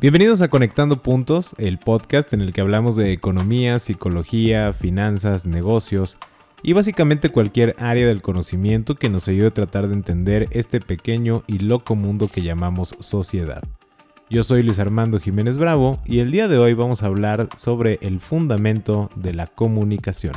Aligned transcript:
Bienvenidos 0.00 0.40
a 0.40 0.48
Conectando 0.48 1.02
Puntos, 1.02 1.54
el 1.58 1.78
podcast 1.78 2.32
en 2.32 2.40
el 2.40 2.54
que 2.54 2.62
hablamos 2.62 2.96
de 2.96 3.12
economía, 3.12 3.78
psicología, 3.78 4.72
finanzas, 4.72 5.44
negocios 5.44 6.16
y 6.62 6.72
básicamente 6.72 7.28
cualquier 7.28 7.76
área 7.78 8.06
del 8.06 8.22
conocimiento 8.22 8.94
que 8.94 9.10
nos 9.10 9.28
ayude 9.28 9.48
a 9.48 9.50
tratar 9.50 9.88
de 9.88 9.92
entender 9.92 10.48
este 10.52 10.80
pequeño 10.80 11.44
y 11.46 11.58
loco 11.58 11.96
mundo 11.96 12.28
que 12.28 12.40
llamamos 12.40 12.96
sociedad. 13.00 13.62
Yo 14.30 14.42
soy 14.42 14.62
Luis 14.62 14.78
Armando 14.78 15.20
Jiménez 15.20 15.58
Bravo 15.58 16.00
y 16.06 16.20
el 16.20 16.30
día 16.30 16.48
de 16.48 16.56
hoy 16.56 16.72
vamos 16.72 17.02
a 17.02 17.06
hablar 17.06 17.50
sobre 17.58 17.98
el 18.00 18.20
fundamento 18.20 19.10
de 19.16 19.34
la 19.34 19.48
comunicación. 19.48 20.32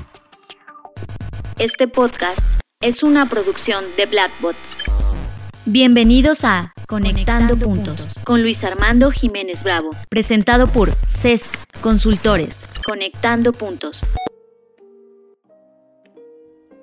Este 1.57 1.88
podcast 1.88 2.45
es 2.82 3.02
una 3.02 3.30
producción 3.30 3.86
de 3.95 4.07
Blackbot. 4.07 4.57
Bienvenidos 5.66 6.43
a 6.43 6.73
Conectando, 6.89 7.55
Puntos 7.55 8.20
con 8.25 8.41
Luis 8.41 8.66
Armando 8.66 9.12
Jiménez 9.12 9.63
Bravo, 9.63 9.91
presentado 10.09 10.68
por 10.68 10.91
CESC 11.08 11.54
Consultores. 11.80 12.67
Conectando 12.85 13.54
Puntos. 13.54 14.05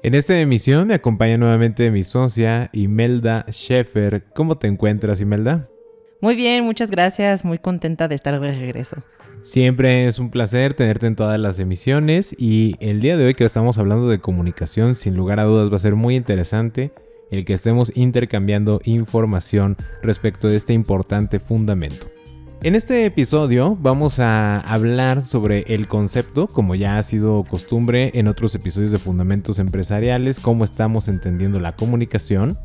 En 0.02 0.14
esta 0.14 0.40
emisión 0.40 0.88
me 0.88 0.94
acompaña 0.94 1.36
nuevamente 1.36 1.90
mi 1.90 2.04
socia 2.04 2.70
Imelda 2.72 3.44
Sheffer. 3.50 4.24
¿Cómo 4.34 4.56
te 4.56 4.66
encuentras, 4.66 5.20
Imelda? 5.20 5.68
Muy 6.22 6.34
bien, 6.34 6.64
muchas 6.64 6.90
gracias. 6.90 7.44
Muy 7.44 7.58
contenta 7.58 8.08
de 8.08 8.14
estar 8.14 8.40
de 8.40 8.58
regreso. 8.58 8.96
Siempre 9.42 10.06
es 10.06 10.18
un 10.18 10.30
placer 10.30 10.72
tenerte 10.72 11.06
en 11.06 11.16
todas 11.16 11.38
las 11.38 11.58
emisiones 11.58 12.34
y 12.38 12.76
el 12.80 13.02
día 13.02 13.18
de 13.18 13.26
hoy 13.26 13.34
que 13.34 13.44
estamos 13.44 13.76
hablando 13.76 14.08
de 14.08 14.20
comunicación, 14.20 14.94
sin 14.94 15.16
lugar 15.18 15.38
a 15.38 15.44
dudas 15.44 15.70
va 15.70 15.76
a 15.76 15.80
ser 15.80 15.96
muy 15.96 16.16
interesante 16.16 16.92
el 17.30 17.44
que 17.44 17.54
estemos 17.54 17.92
intercambiando 17.94 18.80
información 18.84 19.76
respecto 20.02 20.48
de 20.48 20.56
este 20.56 20.72
importante 20.72 21.40
fundamento. 21.40 22.06
En 22.62 22.74
este 22.74 23.06
episodio 23.06 23.74
vamos 23.80 24.20
a 24.20 24.60
hablar 24.60 25.24
sobre 25.24 25.62
el 25.68 25.88
concepto, 25.88 26.46
como 26.46 26.74
ya 26.74 26.98
ha 26.98 27.02
sido 27.02 27.42
costumbre 27.44 28.10
en 28.12 28.28
otros 28.28 28.54
episodios 28.54 28.92
de 28.92 28.98
Fundamentos 28.98 29.58
Empresariales, 29.58 30.40
cómo 30.40 30.64
estamos 30.64 31.08
entendiendo 31.08 31.58
la 31.58 31.74
comunicación. 31.74 32.58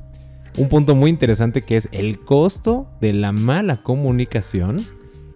Un 0.57 0.67
punto 0.67 0.95
muy 0.95 1.09
interesante 1.09 1.61
que 1.61 1.77
es 1.77 1.87
el 1.93 2.19
costo 2.19 2.89
de 2.99 3.13
la 3.13 3.31
mala 3.31 3.77
comunicación. 3.77 4.83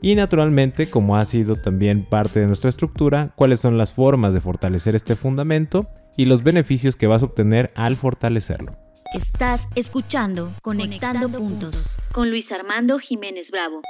Y 0.01 0.15
naturalmente, 0.15 0.89
como 0.89 1.15
ha 1.15 1.23
sido 1.23 1.55
también 1.55 2.03
parte 2.03 2.41
de 2.41 2.47
nuestra 2.47 2.69
estructura, 2.69 3.31
cuáles 3.37 3.61
son 3.61 3.77
las 3.77 3.93
formas 3.93 4.33
de 4.33 4.41
fortalecer 4.41 4.93
este 4.93 5.15
fundamento 5.15 5.87
y 6.17 6.25
los 6.25 6.43
beneficios 6.43 6.97
que 6.97 7.07
vas 7.07 7.21
a 7.21 7.27
obtener 7.27 7.71
al 7.75 7.95
fortalecerlo. 7.95 8.73
Estás 9.13 9.69
escuchando 9.73 10.53
Conectando, 10.61 11.29
Puntos 11.29 11.97
con 12.11 12.29
Luis 12.29 12.51
Armando 12.51 12.99
Jiménez 12.99 13.49
Bravo. 13.49 13.81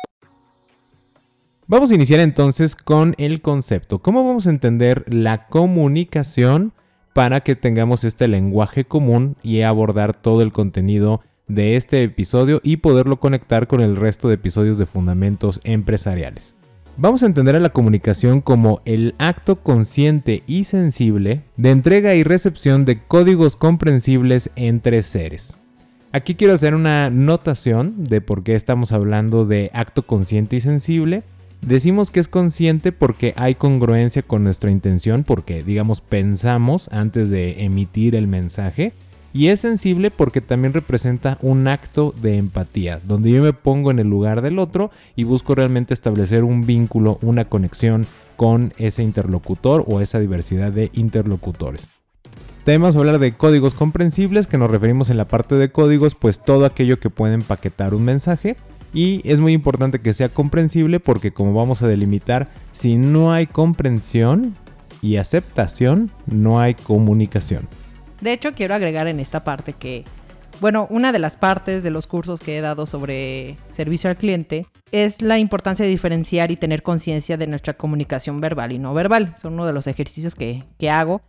Vamos 1.68 1.92
a 1.92 1.96
iniciar 1.96 2.22
entonces 2.22 2.74
con 2.74 3.16
el 3.18 3.42
concepto. 3.42 4.00
¿Cómo 4.00 4.26
vamos 4.26 4.48
a 4.48 4.52
entender 4.52 5.04
la 5.14 5.48
comunicación 5.48 6.72
para 7.14 7.42
que 7.42 7.58
tengamos 7.58 8.06
este 8.06 8.30
lenguaje 8.30 8.86
común 8.86 9.36
y 9.44 9.64
abordar 9.64 10.16
todo 10.16 10.42
el 10.42 10.54
contenido 10.54 11.20
de 11.50 11.76
este 11.76 12.02
episodio 12.02 12.62
y 12.64 12.78
poderlo 12.78 13.20
conectar 13.20 13.68
con 13.68 13.82
el 13.82 13.98
resto 13.98 14.30
de 14.30 14.36
episodios 14.36 14.78
de 14.78 14.86
Fundamentos 14.86 15.60
Empresariales? 15.66 16.56
Vamos 17.02 17.24
a 17.24 17.28
entender 17.28 17.56
a 17.56 17.62
la 17.62 17.70
comunicación 17.70 18.42
como 18.42 18.82
el 18.84 19.16
acto 19.20 19.64
consciente 19.64 20.44
y 20.48 20.66
sensible 20.66 21.44
de 21.56 21.72
entrega 21.72 22.14
y 22.14 22.24
recepción 22.24 22.84
de 22.84 23.02
códigos 23.02 23.56
comprensibles 23.56 24.50
entre 24.58 25.02
seres. 25.02 25.62
Aquí 26.12 26.36
quiero 26.36 26.54
hacer 26.54 26.76
una 26.76 27.10
notación 27.10 28.04
de 28.04 28.20
por 28.20 28.44
qué 28.44 28.54
estamos 28.54 28.92
hablando 28.92 29.46
de 29.46 29.72
acto 29.74 30.06
consciente 30.06 30.58
y 30.58 30.62
sensible. 30.62 31.24
Decimos 31.62 32.12
que 32.12 32.20
es 32.20 32.28
consciente 32.28 32.92
porque 32.92 33.34
hay 33.38 33.56
congruencia 33.56 34.22
con 34.22 34.44
nuestra 34.44 34.70
intención, 34.70 35.24
porque 35.24 35.64
digamos 35.64 36.02
pensamos 36.02 36.90
antes 36.92 37.30
de 37.30 37.64
emitir 37.64 38.14
el 38.14 38.28
mensaje 38.28 38.92
y 39.34 39.48
es 39.48 39.60
sensible 39.62 40.12
porque 40.12 40.42
también 40.42 40.74
representa 40.74 41.38
un 41.42 41.68
acto 41.68 42.14
de 42.22 42.38
empatía, 42.38 43.00
donde 43.06 43.32
yo 43.32 43.44
me 43.44 43.54
pongo 43.54 43.92
en 43.92 44.00
el 44.00 44.08
lugar 44.08 44.42
del 44.42 44.60
otro 44.60 44.92
y 45.16 45.24
busco 45.24 45.56
realmente 45.56 45.94
establecer 45.94 46.44
un 46.44 46.66
vínculo, 46.66 47.20
una 47.22 47.46
conexión 47.46 48.06
con 48.36 48.74
ese 48.78 49.04
interlocutor 49.04 49.84
o 49.88 50.02
esa 50.02 50.20
diversidad 50.20 50.72
de 50.72 50.90
interlocutores. 50.94 51.90
Tenemos 52.64 52.96
a 52.96 53.00
hablar 53.00 53.20
de 53.20 53.34
códigos 53.34 53.74
comprensibles, 53.74 54.48
que 54.48 54.58
nos 54.58 54.70
referimos 54.70 55.10
en 55.10 55.18
la 55.18 55.28
parte 55.28 55.56
de 55.56 55.72
códigos, 55.72 56.16
pues 56.16 56.40
todo 56.40 56.66
aquello 56.66 57.00
que 57.00 57.10
puede 57.10 57.34
empaquetar 57.34 57.94
un 57.94 58.06
mensaje. 58.06 58.58
Y 58.94 59.22
es 59.24 59.40
muy 59.40 59.54
importante 59.54 60.00
que 60.00 60.14
sea 60.14 60.30
comprensible 60.30 61.00
porque 61.00 61.32
como 61.32 61.54
vamos 61.54 61.82
a 61.82 61.88
delimitar, 61.88 62.50
si 62.72 62.98
no 62.98 63.32
hay 63.32 63.46
comprensión 63.48 64.56
y 65.02 65.18
aceptación, 65.18 66.12
no 66.26 66.60
hay 66.60 66.74
comunicación. 66.74 67.68
De 68.22 68.34
hecho, 68.34 68.54
quiero 68.54 68.76
agregar 68.76 69.08
en 69.08 69.20
esta 69.20 69.44
parte 69.44 69.74
que, 69.74 70.04
bueno, 70.60 70.88
una 70.90 71.12
de 71.12 71.20
las 71.20 71.38
partes 71.38 71.84
de 71.84 71.90
los 71.90 72.08
cursos 72.08 72.42
que 72.42 72.58
he 72.58 72.62
dado 72.62 72.86
sobre 72.86 73.58
servicio 73.72 74.10
al 74.10 74.18
cliente 74.18 74.66
es 74.92 75.22
la 75.22 75.38
importancia 75.38 75.86
de 75.86 75.92
diferenciar 75.92 76.52
y 76.52 76.58
tener 76.58 76.84
conciencia 76.84 77.38
de 77.38 77.48
nuestra 77.48 77.76
comunicación 77.76 78.42
verbal 78.42 78.72
y 78.72 78.80
no 78.80 78.94
verbal. 78.94 79.34
Es 79.36 79.46
uno 79.46 79.66
de 79.66 79.74
los 79.74 79.88
ejercicios 79.88 80.36
que, 80.36 80.64
que 80.78 80.90
hago 80.90 81.22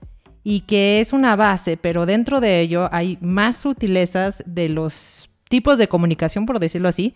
y 0.42 0.60
que 0.62 1.00
es 1.00 1.12
una 1.12 1.36
base, 1.36 1.76
pero 1.76 2.06
dentro 2.06 2.40
de 2.40 2.60
ello 2.60 2.88
hay 2.92 3.18
más 3.20 3.58
sutilezas 3.58 4.42
de 4.46 4.68
los 4.68 5.30
tipos 5.48 5.78
de 5.78 5.88
comunicación, 5.88 6.46
por 6.46 6.58
decirlo 6.58 6.88
así. 6.88 7.14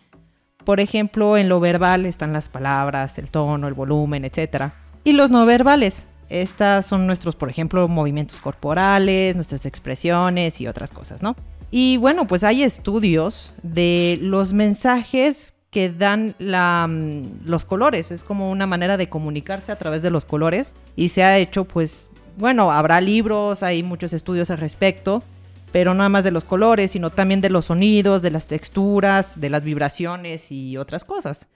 Por 0.64 0.80
ejemplo, 0.80 1.36
en 1.36 1.48
lo 1.48 1.60
verbal 1.60 2.06
están 2.06 2.32
las 2.32 2.48
palabras, 2.48 3.18
el 3.18 3.30
tono, 3.30 3.68
el 3.68 3.74
volumen, 3.74 4.24
etc. 4.24 4.72
Y 5.04 5.12
los 5.12 5.30
no 5.30 5.44
verbales, 5.46 6.06
estas 6.28 6.86
son 6.86 7.06
nuestros, 7.06 7.36
por 7.36 7.50
ejemplo, 7.50 7.86
movimientos 7.88 8.38
corporales, 8.40 9.34
nuestras 9.34 9.66
expresiones 9.66 10.60
y 10.60 10.66
otras 10.66 10.90
cosas, 10.90 11.22
¿no? 11.22 11.36
Y 11.70 11.96
bueno, 11.96 12.26
pues 12.26 12.44
hay 12.44 12.62
estudios 12.62 13.52
de 13.62 14.18
los 14.20 14.52
mensajes 14.52 15.54
que 15.74 15.90
dan 15.90 16.36
mm, 16.38 17.48
los 17.48 17.64
colores. 17.64 18.12
Es 18.12 18.22
como 18.22 18.48
una 18.50 18.64
manera 18.64 18.96
de 18.96 19.08
comunicarse 19.08 19.72
a 19.72 19.76
través 19.76 20.00
de 20.02 20.10
los 20.10 20.24
colores. 20.24 20.76
Y 20.94 21.08
se 21.08 21.24
ha 21.24 21.36
hecho, 21.36 21.64
pues, 21.64 22.10
bueno, 22.36 22.70
habrá 22.70 23.00
libros, 23.00 23.64
hay 23.64 23.82
muchos 23.82 24.12
estudios 24.12 24.50
al 24.50 24.58
respecto. 24.58 25.24
Pero 25.72 25.92
no 25.92 25.98
nada 25.98 26.10
más 26.10 26.22
de 26.22 26.30
los 26.30 26.44
colores, 26.44 26.92
sino 26.92 27.10
también 27.10 27.40
de 27.40 27.50
los 27.50 27.64
sonidos, 27.64 28.22
de 28.22 28.30
las 28.30 28.46
texturas, 28.46 29.40
de 29.40 29.50
las 29.50 29.64
vibraciones 29.64 30.52
y 30.52 30.76
otras 30.76 31.04
cosas. 31.04 31.48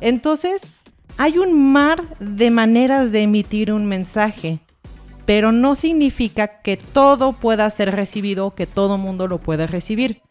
Entonces, 0.00 0.62
hay 1.16 1.38
un 1.38 1.72
mar 1.72 2.02
de 2.18 2.50
maneras 2.50 3.12
de 3.12 3.22
emitir 3.22 3.72
un 3.72 3.86
mensaje, 3.86 4.60
pero 5.24 5.52
no 5.52 5.74
significa 5.74 6.60
que 6.62 6.76
todo 6.76 7.32
pueda 7.32 7.68
ser 7.70 7.94
recibido, 7.94 8.54
que 8.54 8.66
todo 8.66 8.98
mundo 8.98 9.26
lo 9.26 9.38
pueda 9.38 9.66
recibir. 9.66 10.22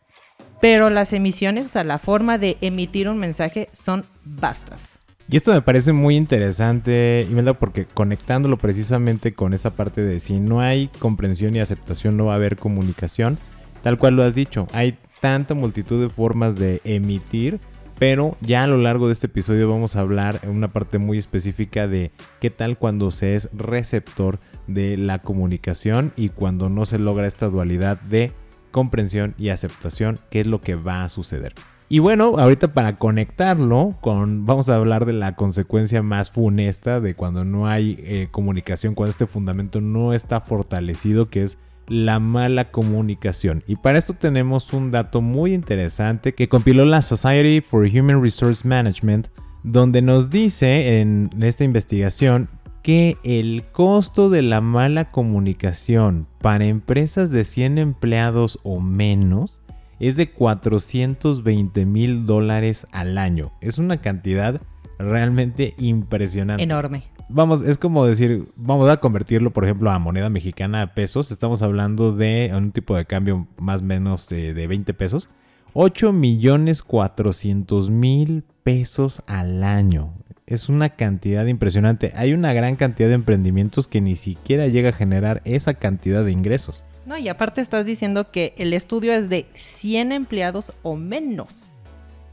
Pero 0.61 0.89
las 0.89 1.13
emisiones, 1.13 1.65
o 1.65 1.69
sea, 1.69 1.83
la 1.83 1.99
forma 1.99 2.37
de 2.37 2.57
emitir 2.61 3.09
un 3.09 3.17
mensaje 3.17 3.69
son 3.73 4.05
vastas. 4.23 4.99
Y 5.27 5.37
esto 5.37 5.51
me 5.51 5.61
parece 5.61 5.91
muy 5.91 6.15
interesante, 6.15 7.25
Imelda, 7.29 7.55
porque 7.55 7.85
conectándolo 7.85 8.57
precisamente 8.57 9.33
con 9.33 9.53
esa 9.53 9.71
parte 9.71 10.03
de 10.03 10.19
si 10.19 10.39
no 10.39 10.61
hay 10.61 10.89
comprensión 10.99 11.55
y 11.55 11.59
aceptación, 11.59 12.15
no 12.15 12.25
va 12.25 12.33
a 12.33 12.35
haber 12.35 12.57
comunicación, 12.57 13.39
tal 13.81 13.97
cual 13.97 14.15
lo 14.15 14.23
has 14.23 14.35
dicho, 14.35 14.67
hay 14.71 14.99
tanta 15.21 15.55
multitud 15.55 15.99
de 15.99 16.09
formas 16.09 16.57
de 16.57 16.79
emitir 16.83 17.59
pero 17.97 18.35
ya 18.41 18.63
a 18.63 18.67
lo 18.67 18.77
largo 18.77 19.07
de 19.07 19.13
este 19.13 19.27
episodio 19.27 19.69
vamos 19.69 19.95
a 19.95 20.01
hablar 20.01 20.39
en 20.43 20.49
una 20.49 20.73
parte 20.73 20.97
muy 20.97 21.17
específica 21.17 21.87
de 21.87 22.11
qué 22.41 22.49
tal 22.49 22.77
cuando 22.77 23.11
se 23.11 23.35
es 23.35 23.49
receptor 23.53 24.39
de 24.67 24.97
la 24.97 25.19
comunicación 25.19 26.11
y 26.15 26.29
cuando 26.29 26.69
no 26.69 26.85
se 26.85 26.99
logra 26.99 27.27
esta 27.27 27.47
dualidad 27.47 27.99
de 28.01 28.31
comprensión 28.71 29.35
y 29.37 29.49
aceptación, 29.49 30.19
qué 30.29 30.41
es 30.41 30.47
lo 30.47 30.59
que 30.59 30.75
va 30.75 31.03
a 31.03 31.09
suceder. 31.09 31.53
Y 31.87 31.99
bueno, 31.99 32.39
ahorita 32.39 32.73
para 32.73 32.97
conectarlo 32.97 33.95
con, 34.01 34.45
vamos 34.45 34.69
a 34.69 34.75
hablar 34.75 35.05
de 35.05 35.13
la 35.13 35.35
consecuencia 35.35 36.01
más 36.01 36.31
funesta 36.31 36.99
de 36.99 37.13
cuando 37.15 37.45
no 37.45 37.67
hay 37.67 37.95
eh, 37.99 38.27
comunicación, 38.31 38.95
cuando 38.95 39.11
este 39.11 39.27
fundamento 39.27 39.81
no 39.81 40.13
está 40.13 40.41
fortalecido, 40.41 41.29
que 41.29 41.43
es 41.43 41.59
la 41.87 42.19
mala 42.19 42.71
comunicación. 42.71 43.63
Y 43.67 43.75
para 43.75 43.97
esto 43.97 44.13
tenemos 44.13 44.73
un 44.73 44.91
dato 44.91 45.21
muy 45.21 45.53
interesante 45.53 46.33
que 46.33 46.49
compiló 46.49 46.85
la 46.85 47.01
Society 47.01 47.61
for 47.61 47.87
Human 47.87 48.21
Resource 48.21 48.67
Management, 48.67 49.27
donde 49.63 50.01
nos 50.01 50.29
dice 50.29 50.99
en 50.99 51.29
esta 51.41 51.63
investigación 51.63 52.49
que 52.83 53.17
el 53.23 53.63
costo 53.71 54.29
de 54.29 54.43
la 54.43 54.61
mala 54.61 55.11
comunicación 55.11 56.27
para 56.41 56.65
empresas 56.65 57.31
de 57.31 57.43
100 57.43 57.79
empleados 57.79 58.59
o 58.63 58.79
menos 58.79 59.61
es 59.99 60.17
de 60.17 60.29
420 60.29 61.85
mil 61.85 62.25
dólares 62.25 62.85
al 62.91 63.17
año. 63.17 63.53
Es 63.61 63.79
una 63.79 63.97
cantidad 63.97 64.61
realmente 64.99 65.73
impresionante. 65.77 66.63
Enorme 66.63 67.14
vamos, 67.29 67.61
es 67.61 67.77
como 67.77 68.05
decir, 68.05 68.47
vamos 68.55 68.89
a 68.89 68.97
convertirlo, 68.97 69.51
por 69.51 69.65
ejemplo, 69.65 69.91
a 69.91 69.99
moneda 69.99 70.29
mexicana 70.29 70.81
a 70.81 70.93
pesos. 70.93 71.31
Estamos 71.31 71.61
hablando 71.61 72.11
de 72.11 72.51
un 72.55 72.71
tipo 72.71 72.95
de 72.95 73.05
cambio 73.05 73.47
más 73.57 73.81
o 73.81 73.85
menos 73.85 74.29
de 74.29 74.67
20 74.67 74.93
pesos. 74.93 75.29
8 75.73 76.13
millones 76.13 76.81
400 76.83 77.89
mil 77.89 78.43
pesos 78.63 79.21
al 79.27 79.63
año. 79.63 80.13
Es 80.47 80.69
una 80.69 80.89
cantidad 80.89 81.45
impresionante. 81.47 82.13
Hay 82.15 82.33
una 82.33 82.53
gran 82.53 82.77
cantidad 82.77 83.09
de 83.09 83.15
emprendimientos 83.15 83.87
que 83.87 83.99
ni 83.99 84.15
siquiera 84.15 84.67
llega 84.67 84.89
a 84.89 84.93
generar 84.93 85.41
esa 85.43 85.73
cantidad 85.73 86.23
de 86.23 86.31
ingresos. 86.31 86.81
No, 87.05 87.17
y 87.17 87.27
aparte 87.27 87.59
estás 87.59 87.85
diciendo 87.85 88.31
que 88.31 88.53
el 88.57 88.71
estudio 88.71 89.11
es 89.11 89.27
de 89.27 89.47
100 89.53 90.13
empleados 90.13 90.71
o 90.81 90.95
menos. 90.95 91.73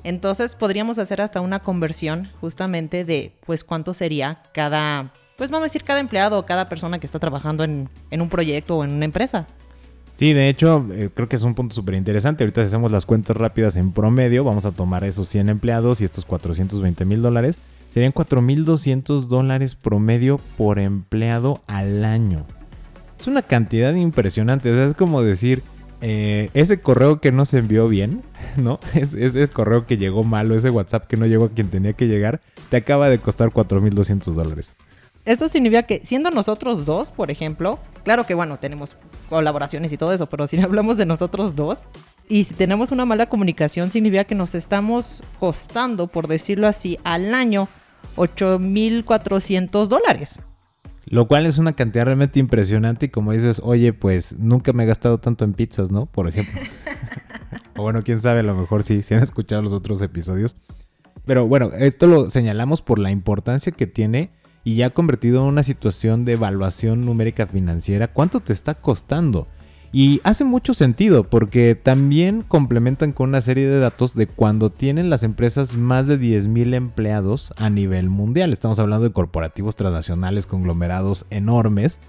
Entonces 0.05 0.55
podríamos 0.55 0.99
hacer 0.99 1.21
hasta 1.21 1.41
una 1.41 1.61
conversión 1.61 2.31
justamente 2.41 3.05
de 3.05 3.33
pues 3.47 3.65
cuánto 3.65 3.95
sería 3.95 4.43
cada, 4.53 5.13
pues 5.37 5.51
vamos 5.51 5.65
a 5.65 5.67
decir 5.67 5.85
cada 5.85 6.01
empleado 6.01 6.39
o 6.39 6.47
cada 6.47 6.69
persona 6.69 6.99
que 6.99 7.07
está 7.07 7.19
trabajando 7.19 7.65
en, 7.65 7.89
un 8.11 8.29
proyecto 8.29 8.79
o 8.79 8.85
en 8.85 8.91
una 8.91 9.05
empresa. 9.05 9.47
Sí, 10.15 10.33
de 10.35 10.49
hecho, 10.49 10.87
eh, 10.93 11.09
creo 11.15 11.29
que 11.29 11.37
es 11.37 11.43
un 11.43 11.55
punto 11.55 11.75
súper 11.75 11.95
interesante. 11.95 12.45
Ahorita 12.45 12.63
hacemos 12.63 12.93
las 12.93 13.07
cuentas 13.07 13.37
rápidas 13.37 13.77
en 13.77 13.93
promedio, 13.93 14.45
vamos 14.45 14.67
a 14.67 14.73
tomar 14.73 15.05
esos 15.05 15.29
100 15.29 15.49
empleados 15.49 16.01
y 16.01 16.05
estos 16.05 16.25
420 16.25 17.05
mil 17.05 17.23
dólares. 17.23 17.59
Serían 17.91 18.13
4.200 18.13 19.27
dólares 19.27 19.75
promedio 19.75 20.41
por 20.57 20.79
empleado 20.79 21.63
al 21.67 22.05
año. 22.05 22.47
Es 23.19 23.27
una 23.27 23.43
cantidad 23.43 23.95
impresionante. 23.95 24.71
O 24.71 24.75
sea, 24.75 24.87
es 24.87 24.95
como 24.95 25.23
decir, 25.23 25.63
eh, 26.05 26.51
ese 26.53 26.81
correo 26.81 27.21
que 27.21 27.31
no 27.31 27.47
se 27.47 27.59
envió 27.59 27.87
bien, 27.87 28.23
¿no? 28.57 28.81
Es, 28.93 29.15
ese 29.15 29.49
correo 29.49 29.87
que 29.87 29.97
llegó 29.97 30.25
mal 30.25 30.51
o 30.51 30.57
ese 30.57 30.69
WhatsApp 30.69 31.07
que 31.07 31.17
no 31.17 31.27
llegó 31.27 31.47
a 31.47 31.51
quien 31.51 31.71
tenía 31.71 31.93
que 31.93 32.09
llegar, 32.09 32.41
te 32.69 32.77
acaba 32.77 33.09
de 33.09 33.19
costar 33.19 33.51
4.200 33.51 34.33
dólares. 34.33 34.75
Esto 35.25 35.49
significa 35.49 35.85
que 35.85 36.01
siendo 36.05 36.31
nosotros 36.33 36.85
dos, 36.85 37.13
por 37.13 37.31
ejemplo, 37.31 37.79
claro 38.03 38.27
que 38.27 38.35
bueno, 38.35 38.59
tenemos 38.59 38.97
colaboraciones 39.29 39.93
y 39.93 39.97
todo 39.97 40.13
eso, 40.13 40.27
pero 40.27 40.49
si 40.49 40.59
hablamos 40.61 40.97
de 40.97 41.07
nosotros 41.07 41.55
dos, 41.55 41.85
y 42.29 42.45
si 42.45 42.55
tenemos 42.55 42.91
una 42.91 43.05
mala 43.05 43.27
comunicación, 43.29 43.91
significa 43.91 44.25
que 44.25 44.35
nos 44.35 44.57
estamos 44.57 45.23
costando, 45.39 46.09
por 46.09 46.27
decirlo 46.27 46.67
así, 46.67 46.99
al 47.05 47.35
año 47.35 47.69
8.400 48.17 49.87
dólares. 49.87 50.41
Lo 51.13 51.29
cual 51.29 51.45
es 51.45 51.59
una 51.59 51.75
cantidad 51.75 52.07
realmente 52.07 52.41
impresionante 52.41 53.05
y 53.05 53.09
como 53.11 53.33
dices, 53.33 53.61
oye, 53.63 53.93
pues 53.93 54.39
nunca 54.39 54.73
me 54.73 54.85
he 54.85 54.87
gastado 54.87 55.19
tanto 55.19 55.45
en 55.45 55.53
pizzas, 55.53 55.91
¿no? 55.91 56.07
Por 56.07 56.27
ejemplo. 56.27 56.59
o 57.77 57.83
bueno, 57.83 58.03
quién 58.03 58.19
sabe, 58.19 58.41
a 58.41 58.43
lo 58.43 58.55
mejor 58.55 58.83
sí, 58.83 59.03
si 59.03 59.13
han 59.13 59.23
escuchado 59.23 59.61
los 59.61 59.75
otros 59.75 60.01
episodios. 60.01 60.57
Pero 61.27 61.47
bueno, 61.47 61.69
esto 61.79 62.07
lo 62.07 62.31
señalamos 62.31 62.81
por 62.81 62.99
la 62.99 63.11
importancia 63.11 63.73
que 63.73 63.87
tiene 63.87 64.31
y 64.65 64.77
ya 64.77 64.87
ha 64.87 64.91
convertido 64.91 65.43
en 65.43 65.49
una 65.49 65.63
situación 65.63 66.25
de 66.25 66.33
evaluación 66.33 67.05
numérica 67.05 67.47
financiera. 67.47 68.09
¿Cuánto 68.09 68.41
te 68.41 68.55
está 68.55 68.73
costando? 68.77 69.47
Y 69.95 70.23
hace 70.25 70.45
mucho 70.45 70.73
sentido 70.73 71.25
porque 71.25 71.75
también 71.75 72.43
complementan 72.49 73.13
con 73.13 73.29
una 73.29 73.43
serie 73.43 73.69
de 73.69 73.79
datos 73.79 74.15
de 74.15 74.27
cuando 74.27 74.71
tienen 74.71 75.11
las 75.11 75.23
empresas 75.23 75.77
más 75.77 76.07
de 76.07 76.19
10.000 76.19 76.75
empleados 76.75 77.53
a 77.59 77.69
nivel 77.69 78.09
mundial. 78.09 78.55
Estamos 78.55 78.79
hablando 78.79 79.05
de 79.05 79.13
corporativos 79.13 79.77
transnacionales, 79.77 80.47
conglomerados 80.47 81.27
enormes. 81.29 82.01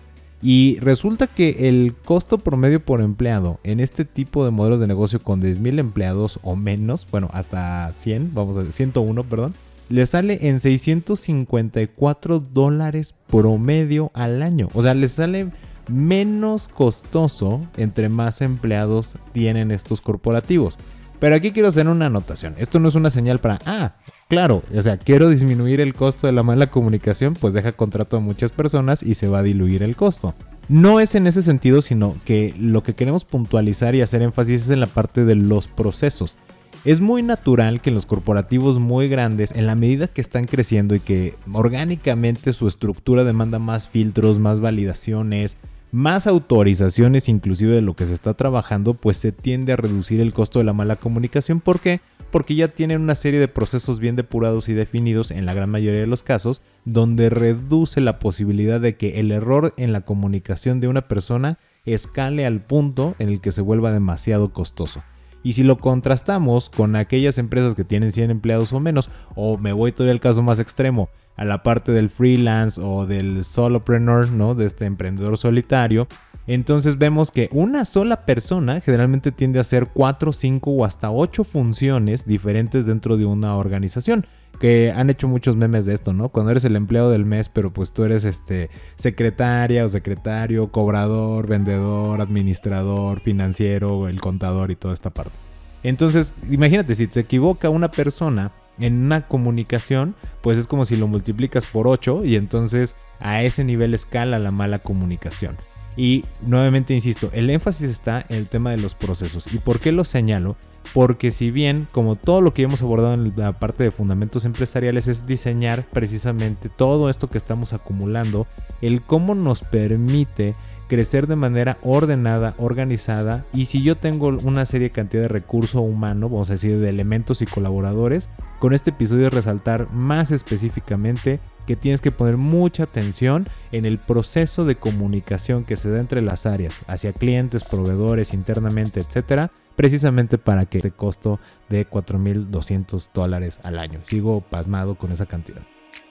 Y 0.41 0.77
resulta 0.79 1.27
que 1.27 1.69
el 1.69 1.93
costo 1.93 2.37
promedio 2.37 2.83
por 2.83 3.01
empleado 3.01 3.59
en 3.63 3.81
este 3.81 4.05
tipo 4.05 4.45
de 4.45 4.51
modelos 4.51 4.79
de 4.79 4.87
negocio 4.87 5.21
con 5.21 5.41
10.000 5.41 5.79
empleados 5.79 6.39
o 6.41 6.55
menos, 6.55 7.05
bueno, 7.11 7.29
hasta 7.33 7.91
100, 7.91 8.33
vamos 8.33 8.55
a 8.55 8.59
decir 8.59 8.73
101, 8.73 9.23
perdón, 9.25 9.55
le 9.89 10.05
sale 10.05 10.39
en 10.47 10.59
654 10.59 12.39
dólares 12.39 13.15
promedio 13.27 14.11
al 14.13 14.41
año. 14.41 14.67
O 14.73 14.81
sea, 14.81 14.93
le 14.93 15.07
sale 15.07 15.51
menos 15.87 16.67
costoso 16.67 17.61
entre 17.77 18.09
más 18.09 18.41
empleados 18.41 19.17
tienen 19.31 19.71
estos 19.71 20.01
corporativos. 20.01 20.77
Pero 21.19 21.35
aquí 21.35 21.51
quiero 21.51 21.69
hacer 21.69 21.87
una 21.87 22.07
anotación. 22.07 22.55
Esto 22.57 22.79
no 22.79 22.89
es 22.89 22.95
una 22.95 23.09
señal 23.09 23.39
para, 23.39 23.59
ah, 23.65 23.95
claro, 24.27 24.61
o 24.75 24.81
sea, 24.81 24.97
quiero 24.97 25.29
disminuir 25.29 25.79
el 25.79 25.93
costo 25.93 26.27
de 26.27 26.33
la 26.33 26.43
mala 26.43 26.69
comunicación, 26.69 27.33
pues 27.33 27.53
deja 27.53 27.71
contrato 27.71 28.17
a 28.17 28.19
muchas 28.19 28.51
personas 28.51 29.01
y 29.01 29.15
se 29.15 29.29
va 29.29 29.39
a 29.39 29.43
diluir 29.43 29.83
el 29.83 29.95
costo. 29.95 30.35
No 30.67 30.99
es 30.99 31.15
en 31.15 31.27
ese 31.27 31.41
sentido, 31.41 31.81
sino 31.81 32.15
que 32.25 32.53
lo 32.59 32.83
que 32.83 32.93
queremos 32.93 33.23
puntualizar 33.23 33.95
y 33.95 34.01
hacer 34.01 34.21
énfasis 34.21 34.63
es 34.63 34.69
en 34.69 34.81
la 34.81 34.87
parte 34.87 35.23
de 35.23 35.35
los 35.35 35.67
procesos. 35.67 36.37
Es 36.85 36.99
muy 36.99 37.23
natural 37.23 37.79
que 37.79 37.89
en 37.89 37.95
los 37.95 38.05
corporativos 38.05 38.77
muy 38.77 39.07
grandes, 39.07 39.53
en 39.53 39.65
la 39.65 39.75
medida 39.75 40.09
que 40.09 40.19
están 40.19 40.43
creciendo 40.43 40.93
y 40.95 40.99
que 40.99 41.35
orgánicamente 41.53 42.51
su 42.51 42.67
estructura 42.67 43.23
demanda 43.23 43.59
más 43.59 43.87
filtros, 43.87 44.39
más 44.39 44.59
validaciones, 44.59 45.57
más 45.93 46.25
autorizaciones 46.25 47.29
inclusive 47.29 47.75
de 47.75 47.81
lo 47.81 47.95
que 47.95 48.07
se 48.07 48.15
está 48.15 48.33
trabajando, 48.33 48.95
pues 48.95 49.17
se 49.17 49.31
tiende 49.31 49.73
a 49.73 49.75
reducir 49.75 50.21
el 50.21 50.33
costo 50.33 50.57
de 50.57 50.65
la 50.65 50.73
mala 50.73 50.95
comunicación. 50.95 51.59
¿Por 51.59 51.79
qué? 51.79 52.01
Porque 52.31 52.55
ya 52.55 52.67
tienen 52.67 52.99
una 52.99 53.13
serie 53.13 53.39
de 53.39 53.47
procesos 53.47 53.99
bien 53.99 54.15
depurados 54.15 54.69
y 54.69 54.73
definidos 54.73 55.29
en 55.29 55.45
la 55.45 55.53
gran 55.53 55.69
mayoría 55.69 55.99
de 55.99 56.07
los 56.07 56.23
casos, 56.23 56.63
donde 56.83 57.29
reduce 57.29 58.01
la 58.01 58.17
posibilidad 58.17 58.81
de 58.81 58.97
que 58.97 59.19
el 59.19 59.31
error 59.31 59.75
en 59.77 59.93
la 59.93 60.01
comunicación 60.01 60.79
de 60.79 60.87
una 60.87 61.07
persona 61.07 61.59
escale 61.85 62.47
al 62.47 62.59
punto 62.59 63.13
en 63.19 63.29
el 63.29 63.39
que 63.39 63.51
se 63.51 63.61
vuelva 63.61 63.91
demasiado 63.91 64.51
costoso. 64.51 65.03
Y 65.43 65.53
si 65.53 65.63
lo 65.63 65.77
contrastamos 65.77 66.69
con 66.69 66.95
aquellas 66.95 67.37
empresas 67.37 67.75
que 67.75 67.83
tienen 67.83 68.11
100 68.11 68.31
empleados 68.31 68.71
o 68.73 68.79
menos, 68.79 69.09
o 69.35 69.57
me 69.57 69.73
voy 69.73 69.91
todavía 69.91 70.13
al 70.13 70.19
caso 70.19 70.41
más 70.41 70.59
extremo, 70.59 71.09
a 71.35 71.45
la 71.45 71.63
parte 71.63 71.91
del 71.91 72.09
freelance 72.09 72.79
o 72.81 73.05
del 73.05 73.43
solopreneur, 73.43 74.31
¿no? 74.31 74.55
De 74.55 74.65
este 74.65 74.85
emprendedor 74.85 75.37
solitario. 75.37 76.07
Entonces 76.47 76.97
vemos 76.97 77.31
que 77.31 77.49
una 77.51 77.85
sola 77.85 78.25
persona 78.25 78.81
generalmente 78.81 79.31
tiende 79.31 79.59
a 79.59 79.61
hacer 79.61 79.87
4, 79.93 80.33
5 80.33 80.71
o 80.71 80.85
hasta 80.85 81.11
8 81.11 81.43
funciones 81.43 82.25
diferentes 82.25 82.85
dentro 82.85 83.17
de 83.17 83.25
una 83.25 83.55
organización. 83.55 84.25
Que 84.59 84.91
han 84.91 85.09
hecho 85.09 85.27
muchos 85.27 85.55
memes 85.55 85.85
de 85.85 85.93
esto, 85.93 86.13
¿no? 86.13 86.29
Cuando 86.29 86.51
eres 86.51 86.63
el 86.63 86.75
empleado 86.75 87.09
del 87.09 87.25
mes, 87.25 87.49
pero 87.49 87.73
pues 87.73 87.91
tú 87.91 88.03
eres 88.03 88.23
este 88.23 88.69
secretaria 88.95 89.83
o 89.83 89.89
secretario, 89.89 90.71
cobrador, 90.71 91.47
vendedor, 91.47 92.21
administrador, 92.21 93.19
financiero, 93.19 94.07
el 94.07 94.21
contador 94.21 94.69
y 94.69 94.75
toda 94.75 94.93
esta 94.93 95.09
parte. 95.09 95.33
Entonces, 95.81 96.33
imagínate, 96.49 96.93
si 96.95 97.07
se 97.07 97.21
equivoca 97.21 97.69
una 97.69 97.89
persona, 97.89 98.51
en 98.79 99.05
una 99.05 99.27
comunicación, 99.27 100.15
pues 100.41 100.57
es 100.57 100.67
como 100.67 100.85
si 100.85 100.95
lo 100.95 101.07
multiplicas 101.07 101.65
por 101.65 101.87
8 101.87 102.25
y 102.25 102.35
entonces 102.35 102.95
a 103.19 103.41
ese 103.43 103.63
nivel 103.63 103.93
escala 103.93 104.39
la 104.39 104.51
mala 104.51 104.79
comunicación. 104.79 105.57
Y 105.95 106.25
nuevamente 106.45 106.93
insisto, 106.93 107.29
el 107.33 107.49
énfasis 107.49 107.89
está 107.89 108.25
en 108.29 108.37
el 108.37 108.47
tema 108.47 108.71
de 108.71 108.77
los 108.77 108.95
procesos. 108.95 109.53
¿Y 109.53 109.59
por 109.59 109.79
qué 109.79 109.91
lo 109.91 110.03
señalo? 110.03 110.55
Porque 110.93 111.31
si 111.31 111.51
bien, 111.51 111.87
como 111.91 112.15
todo 112.15 112.41
lo 112.41 112.53
que 112.53 112.63
hemos 112.63 112.81
abordado 112.81 113.13
en 113.13 113.33
la 113.35 113.57
parte 113.59 113.83
de 113.83 113.91
fundamentos 113.91 114.45
empresariales, 114.45 115.07
es 115.07 115.25
diseñar 115.25 115.85
precisamente 115.85 116.69
todo 116.69 117.09
esto 117.09 117.29
que 117.29 117.37
estamos 117.37 117.73
acumulando, 117.73 118.47
el 118.81 119.01
cómo 119.01 119.35
nos 119.35 119.61
permite 119.61 120.53
crecer 120.93 121.25
de 121.25 121.35
manera 121.35 121.79
ordenada, 121.81 122.53
organizada 122.59 123.43
y 123.51 123.65
si 123.65 123.81
yo 123.81 123.97
tengo 123.97 124.27
una 124.43 124.63
serie 124.67 124.91
cantidad 124.91 125.23
de 125.23 125.27
recurso 125.27 125.81
humano, 125.81 126.29
vamos 126.29 126.51
a 126.51 126.53
decir 126.53 126.79
de 126.79 126.87
elementos 126.87 127.41
y 127.41 127.47
colaboradores, 127.47 128.29
con 128.59 128.75
este 128.75 128.91
episodio 128.91 129.31
resaltar 129.31 129.91
más 129.91 130.29
específicamente 130.29 131.39
que 131.65 131.75
tienes 131.75 131.99
que 131.99 132.11
poner 132.11 132.37
mucha 132.37 132.83
atención 132.83 133.47
en 133.71 133.85
el 133.85 133.97
proceso 133.97 134.65
de 134.65 134.75
comunicación 134.75 135.63
que 135.63 135.77
se 135.77 135.89
da 135.89 135.99
entre 135.99 136.21
las 136.21 136.45
áreas, 136.45 136.81
hacia 136.85 137.11
clientes, 137.11 137.63
proveedores, 137.63 138.35
internamente, 138.35 138.99
etcétera, 138.99 139.49
precisamente 139.75 140.37
para 140.37 140.67
que 140.67 140.77
este 140.77 140.91
costo 140.91 141.39
de 141.69 141.89
4.200 141.89 143.09
dólares 143.15 143.57
al 143.63 143.79
año. 143.79 143.97
Sigo 144.03 144.41
pasmado 144.41 144.93
con 144.93 145.11
esa 145.11 145.25
cantidad. 145.25 145.63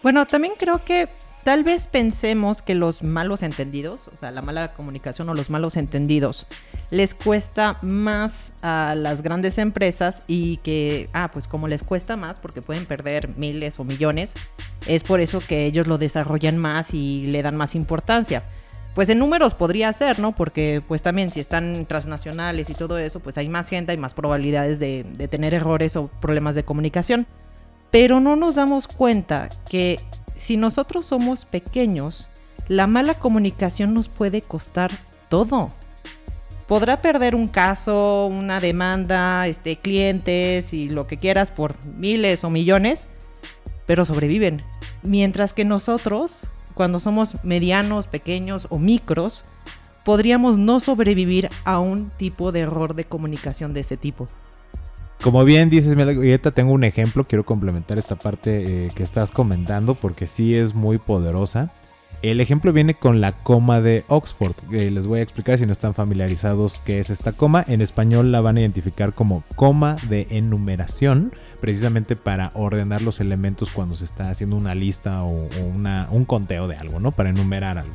Bueno, 0.03 0.27
también 0.27 0.55
creo 0.59 0.85
que 0.85 1.09
Tal 1.43 1.65
vez 1.65 1.89
pensemos 1.89 2.63
que 2.63 2.77
los 2.77 3.03
malos 3.03 3.43
entendidos, 3.43 4.07
o 4.15 4.17
sea, 4.17 4.31
la 4.31 4.43
mala 4.43 4.75
comunicación 4.75 5.29
o 5.29 5.35
los 5.35 5.51
malos 5.51 5.77
entendidos, 5.77 6.47
les 6.91 7.15
cuesta 7.15 7.79
más 7.83 8.53
a 8.63 8.95
las 8.97 9.23
grandes 9.23 9.59
empresas 9.59 10.23
y 10.29 10.59
que, 10.59 11.11
ah, 11.13 11.31
pues 11.33 11.49
como 11.49 11.67
les 11.67 11.83
cuesta 11.83 12.17
más 12.17 12.39
porque 12.39 12.63
pueden 12.63 12.87
perder 12.87 13.29
miles 13.37 13.81
o 13.81 13.85
millones, 13.85 14.35
es 14.87 15.03
por 15.03 15.21
eso 15.21 15.41
que 15.41 15.67
ellos 15.67 15.89
lo 15.89 15.99
desarrollan 15.99 16.59
más 16.59 16.95
y 16.95 17.27
le 17.27 17.43
dan 17.43 17.57
más 17.57 17.75
importancia. 17.75 18.45
Pues 18.95 19.09
en 19.09 19.19
números 19.19 19.55
podría 19.55 19.93
ser, 19.93 20.21
¿no? 20.21 20.37
Porque 20.37 20.81
pues 20.87 21.03
también 21.03 21.31
si 21.31 21.41
están 21.41 21.87
transnacionales 21.87 22.71
y 22.71 22.75
todo 22.75 22.99
eso, 22.99 23.19
pues 23.19 23.37
hay 23.37 23.49
más 23.49 23.69
gente, 23.69 23.91
hay 23.91 23.99
más 23.99 24.15
probabilidades 24.15 24.79
de, 24.79 25.05
de 25.17 25.27
tener 25.27 25.55
errores 25.55 25.97
o 25.97 26.07
problemas 26.07 26.55
de 26.55 26.63
comunicación. 26.63 27.27
Pero 27.91 28.21
no 28.21 28.37
nos 28.37 28.55
damos 28.55 28.87
cuenta 28.87 29.49
que 29.69 29.99
si 30.37 30.57
nosotros 30.57 31.07
somos 31.07 31.45
pequeños, 31.45 32.29
la 32.69 32.87
mala 32.87 33.15
comunicación 33.15 33.95
nos 33.95 34.09
puede 34.09 34.43
costar 34.43 34.91
todo. 35.29 35.71
Podrá 36.69 37.03
perder 37.03 37.35
un 37.35 37.49
caso, 37.49 38.27
una 38.27 38.61
demanda, 38.61 39.47
este, 39.47 39.77
clientes 39.77 40.73
y 40.73 40.89
lo 40.89 41.05
que 41.05 41.19
quieras 41.19 41.51
por 41.51 41.77
miles 41.87 42.45
o 42.45 42.51
millones, 42.51 43.09
pero 43.87 44.05
sobreviven. 44.05 44.63
Mientras 45.03 45.53
que 45.53 45.65
nosotros, 45.65 46.49
cuando 46.75 47.01
somos 47.01 47.45
medianos, 47.45 48.07
pequeños 48.07 48.69
o 48.71 48.79
micros, 48.79 49.45
podríamos 50.05 50.59
no 50.59 50.81
sobrevivir 50.81 51.49
a 51.65 51.79
un 51.79 52.11
tipo 52.11 52.53
de 52.53 52.61
error 52.61 52.95
de 52.95 53.05
comunicación 53.05 53.75
de 53.75 53.81
ese 53.81 53.97
tipo. 53.97 54.27
Como 55.23 55.45
bien 55.45 55.71
dices, 55.71 55.97
ahorita 55.97 56.51
tengo 56.51 56.73
un 56.73 56.83
ejemplo, 56.83 57.25
quiero 57.25 57.45
complementar 57.45 57.97
esta 57.97 58.17
parte 58.17 58.87
eh, 58.87 58.89
que 58.93 59.05
estás 59.05 59.31
comentando 59.31 59.95
porque 59.95 60.27
sí 60.27 60.57
es 60.57 60.75
muy 60.75 60.99
poderosa. 60.99 61.73
El 62.23 62.41
ejemplo 62.41 62.73
viene 62.73 62.95
con 62.95 63.21
la 63.21 63.31
coma 63.31 63.81
de 63.81 64.05
Oxford. 64.09 64.55
les 64.71 65.07
voy 65.07 65.21
a 65.21 65.23
explicar 65.23 65.59
si 65.59 65.67
no 65.67 65.71
están 65.71 65.95
familiarizados 65.95 66.81
qué 66.85 66.99
es 66.99 67.11
esta 67.11 67.33
coma. 67.33 67.65
En 67.69 67.81
español 67.81 68.33
la 68.33 68.41
van 68.41 68.57
a 68.57 68.61
identificar 68.61 69.13
como 69.13 69.45
coma 69.55 69.95
de 70.09 70.27
enumeración, 70.31 71.33
precisamente 71.61 72.17
para 72.17 72.51
ordenar 72.55 73.03
los 73.03 73.21
elementos 73.21 73.71
cuando 73.71 73.95
se 73.95 74.05
está 74.05 74.29
haciendo 74.29 74.57
una 74.57 74.75
lista 74.75 75.23
o, 75.23 75.49
un 76.11 76.25
conteo 76.25 76.67
de 76.67 76.77
algo, 76.77 76.99
¿no? 76.99 77.13
Para 77.13 77.31
enumerar 77.31 77.79
algo. 77.79 77.95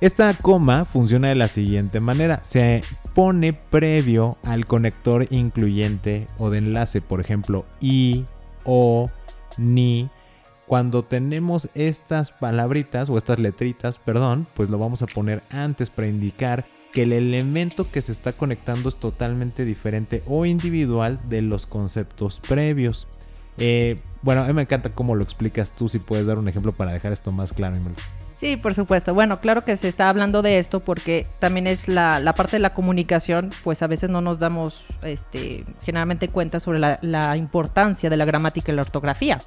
Esta 0.00 0.32
coma 0.32 0.86
funciona 0.86 1.28
de 1.28 1.34
la 1.34 1.46
siguiente 1.46 2.00
manera. 2.00 2.42
Se 2.42 2.82
pone 3.14 3.52
previo 3.52 4.38
al 4.44 4.64
conector 4.64 5.26
incluyente 5.30 6.26
o 6.38 6.48
de 6.48 6.58
enlace, 6.58 7.02
por 7.02 7.20
ejemplo, 7.20 7.66
i, 7.80 8.24
o, 8.64 9.10
ni 9.58 10.08
cuando 10.66 11.02
tenemos 11.02 11.68
estas 11.74 12.30
palabritas 12.30 13.10
o 13.10 13.18
estas 13.18 13.38
letritas, 13.38 13.98
perdón, 13.98 14.46
pues 14.54 14.70
lo 14.70 14.78
vamos 14.78 15.02
a 15.02 15.06
poner 15.06 15.42
antes 15.50 15.90
para 15.90 16.08
indicar 16.08 16.64
que 16.92 17.02
el 17.02 17.12
elemento 17.12 17.84
que 17.90 18.00
se 18.00 18.12
está 18.12 18.32
conectando 18.32 18.88
es 18.88 18.96
totalmente 18.96 19.64
diferente 19.64 20.22
o 20.26 20.46
individual 20.46 21.20
de 21.28 21.42
los 21.42 21.66
conceptos 21.66 22.40
previos. 22.40 23.06
Eh, 23.58 23.96
bueno, 24.22 24.44
a 24.44 24.46
mí 24.46 24.52
me 24.54 24.62
encanta 24.62 24.94
cómo 24.94 25.14
lo 25.14 25.22
explicas 25.22 25.72
tú, 25.72 25.88
si 25.88 25.98
puedes 25.98 26.26
dar 26.26 26.38
un 26.38 26.48
ejemplo 26.48 26.72
para 26.72 26.92
dejar 26.92 27.12
esto 27.12 27.32
más 27.32 27.52
claro. 27.52 27.76
Sí, 28.40 28.56
por 28.56 28.72
supuesto. 28.72 29.12
Bueno, 29.12 29.38
claro 29.38 29.66
que 29.66 29.76
se 29.76 29.86
está 29.86 30.08
hablando 30.08 30.40
de 30.40 30.58
esto 30.58 30.80
porque 30.80 31.26
también 31.40 31.66
es 31.66 31.88
la, 31.88 32.32
parte 32.34 32.56
de 32.56 32.60
la 32.60 32.72
comunicación, 32.72 33.50
pues 33.62 33.82
a 33.82 33.86
veces 33.86 34.08
no 34.08 34.22
nos 34.22 34.38
damos 34.38 34.86
este, 35.02 35.66
generalmente 35.84 36.26
cuenta 36.28 36.58
sobre 36.58 36.78
la, 36.78 37.36
importancia 37.36 38.08
de 38.08 38.16
la 38.16 38.24
gramática 38.24 38.72
y 38.72 38.74
la 38.76 38.80
ortografía. 38.80 39.40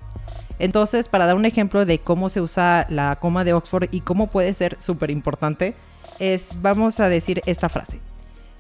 Entonces, 0.59 1.07
para 1.07 1.25
dar 1.25 1.35
un 1.35 1.45
ejemplo 1.45 1.87
de 1.87 1.97
cómo 1.97 2.29
se 2.29 2.39
usa 2.39 2.85
la 2.87 3.15
coma 3.15 3.43
de 3.43 3.53
Oxford 3.53 3.89
y 3.89 4.01
cómo 4.01 4.27
puede 4.27 4.53
ser 4.53 4.77
súper 4.79 5.09
importante, 5.09 5.73
es, 6.19 6.61
vamos 6.61 6.99
a 6.99 7.09
decir 7.09 7.41
esta 7.47 7.69
frase. 7.69 7.99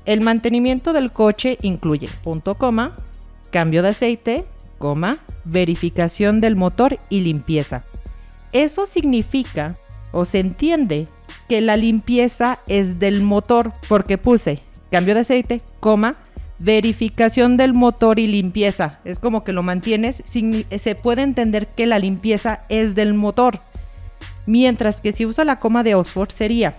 El 0.05 0.21
mantenimiento 0.21 0.93
del 0.93 1.11
coche 1.11 1.59
incluye 1.61 2.09
punto 2.23 2.55
coma, 2.55 2.95
cambio 3.51 3.83
de 3.83 3.89
aceite, 3.89 4.45
coma, 4.79 5.19
verificación 5.45 6.41
del 6.41 6.55
motor 6.55 6.97
y 7.09 7.21
limpieza. 7.21 7.83
Eso 8.51 8.87
significa 8.87 9.75
o 10.13 10.23
se 10.23 10.39
entiende 10.39 11.09
que 11.49 11.59
la 11.59 11.75
limpieza 11.75 12.59
es 12.67 12.99
del 12.99 13.21
motor, 13.21 13.73
porque 13.89 14.17
puse 14.17 14.61
cambio 14.89 15.15
de 15.15 15.21
aceite, 15.21 15.61
coma, 15.79 16.13
verificación 16.59 17.57
del 17.57 17.73
motor 17.73 18.19
y 18.19 18.27
limpieza. 18.27 18.99
Es 19.03 19.19
como 19.19 19.43
que 19.43 19.51
lo 19.51 19.63
mantienes, 19.63 20.23
se 20.25 20.95
puede 20.95 21.23
entender 21.23 21.67
que 21.67 21.87
la 21.87 21.99
limpieza 21.99 22.61
es 22.69 22.93
del 22.95 23.15
motor. 23.15 23.59
Mientras 24.45 25.01
que 25.01 25.11
si 25.11 25.25
usa 25.25 25.45
la 25.45 25.57
coma 25.57 25.83
de 25.83 25.95
Oxford 25.95 26.29
sería 26.29 26.75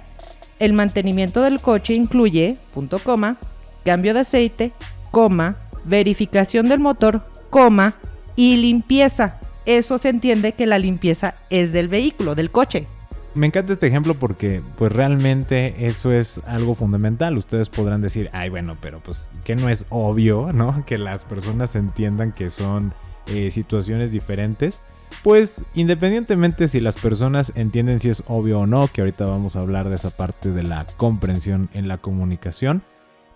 el 0.60 0.72
mantenimiento 0.72 1.42
del 1.42 1.60
coche 1.60 1.94
incluye, 1.94 2.56
punto 2.72 3.00
coma, 3.00 3.36
cambio 3.84 4.14
de 4.14 4.20
aceite, 4.20 4.72
coma, 5.10 5.56
verificación 5.84 6.68
del 6.68 6.78
motor, 6.78 7.22
coma 7.50 7.94
y 8.36 8.56
limpieza. 8.58 9.40
Eso 9.66 9.98
se 9.98 10.10
entiende 10.10 10.52
que 10.52 10.66
la 10.66 10.78
limpieza 10.78 11.34
es 11.50 11.72
del 11.72 11.88
vehículo, 11.88 12.34
del 12.34 12.50
coche 12.50 12.86
me 13.34 13.46
encanta 13.46 13.72
este 13.72 13.86
ejemplo 13.86 14.14
porque 14.14 14.62
pues 14.78 14.92
realmente 14.92 15.86
eso 15.86 16.12
es 16.12 16.38
algo 16.46 16.74
fundamental. 16.74 17.36
Ustedes 17.36 17.68
podrán 17.68 18.00
decir, 18.00 18.30
ay 18.32 18.48
bueno, 18.48 18.76
pero 18.80 19.00
pues 19.00 19.30
que 19.44 19.56
no 19.56 19.68
es 19.68 19.86
obvio, 19.90 20.50
¿no? 20.54 20.84
Que 20.86 20.98
las 20.98 21.24
personas 21.24 21.74
entiendan 21.74 22.32
que 22.32 22.50
son 22.50 22.92
eh, 23.26 23.50
situaciones 23.50 24.12
diferentes. 24.12 24.82
Pues 25.22 25.64
independientemente 25.74 26.68
si 26.68 26.80
las 26.80 26.96
personas 26.96 27.52
entienden 27.54 28.00
si 28.00 28.08
es 28.08 28.22
obvio 28.26 28.60
o 28.60 28.66
no, 28.66 28.88
que 28.88 29.00
ahorita 29.00 29.24
vamos 29.24 29.56
a 29.56 29.60
hablar 29.60 29.88
de 29.88 29.94
esa 29.94 30.10
parte 30.10 30.50
de 30.50 30.62
la 30.62 30.86
comprensión 30.96 31.68
en 31.72 31.88
la 31.88 31.98
comunicación, 31.98 32.82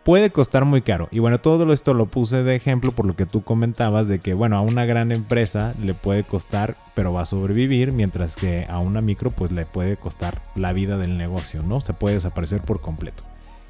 puede 0.04 0.30
costar 0.30 0.64
muy 0.64 0.82
caro. 0.82 1.08
Y 1.10 1.18
bueno, 1.18 1.40
todo 1.40 1.70
esto 1.72 1.94
lo 1.94 2.06
puse 2.06 2.42
de 2.42 2.56
ejemplo 2.56 2.92
por 2.92 3.06
lo 3.06 3.16
que 3.16 3.26
tú 3.26 3.42
comentabas 3.42 4.08
de 4.08 4.18
que, 4.18 4.34
bueno, 4.34 4.56
a 4.56 4.60
una 4.60 4.84
gran 4.84 5.12
empresa 5.12 5.74
le 5.82 5.94
puede 5.94 6.24
costar, 6.24 6.76
pero 6.94 7.12
va 7.12 7.22
a 7.22 7.26
sobrevivir, 7.26 7.92
mientras 7.92 8.36
que 8.36 8.66
a 8.68 8.78
una 8.78 9.00
micro 9.00 9.30
pues 9.30 9.52
le 9.52 9.66
puede 9.66 9.96
costar 9.96 10.40
la 10.54 10.72
vida 10.72 10.96
del 10.96 11.18
negocio, 11.18 11.62
¿no? 11.62 11.80
Se 11.80 11.92
puede 11.92 12.16
desaparecer 12.16 12.62
por 12.62 12.80
completo. 12.80 13.22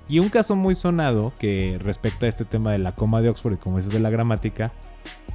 Y 0.08 0.20
un 0.20 0.30
caso 0.30 0.56
muy 0.56 0.74
sonado 0.74 1.32
que 1.38 1.78
respecta 1.82 2.26
a 2.26 2.28
este 2.30 2.44
tema 2.44 2.72
de 2.72 2.78
la 2.78 2.92
coma 2.92 3.20
de 3.20 3.28
Oxford 3.28 3.54
y 3.54 3.56
como 3.56 3.78
es 3.78 3.90
de 3.90 4.00
la 4.00 4.08
gramática, 4.08 4.72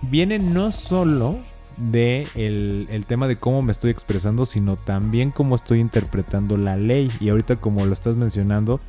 viene 0.01 0.39
no 0.39 0.71
solo 0.71 1.38
de 1.77 2.27
el, 2.35 2.88
el, 2.89 3.05
tema 3.05 3.27
de 3.27 3.35
cómo 3.35 3.62
me 3.62 3.71
estoy 3.71 3.91
expresando, 3.91 4.45
sino 4.45 4.75
también 4.75 5.31
cómo 5.31 5.55
estoy 5.55 5.79
interpretando 5.79 6.57
la 6.57 6.75
ley. 6.75 7.12
Y 7.19 7.29
ahorita 7.29 7.55
como 7.55 7.85
lo 7.85 7.93
estás 7.93 8.15
mencionando, 8.15 8.79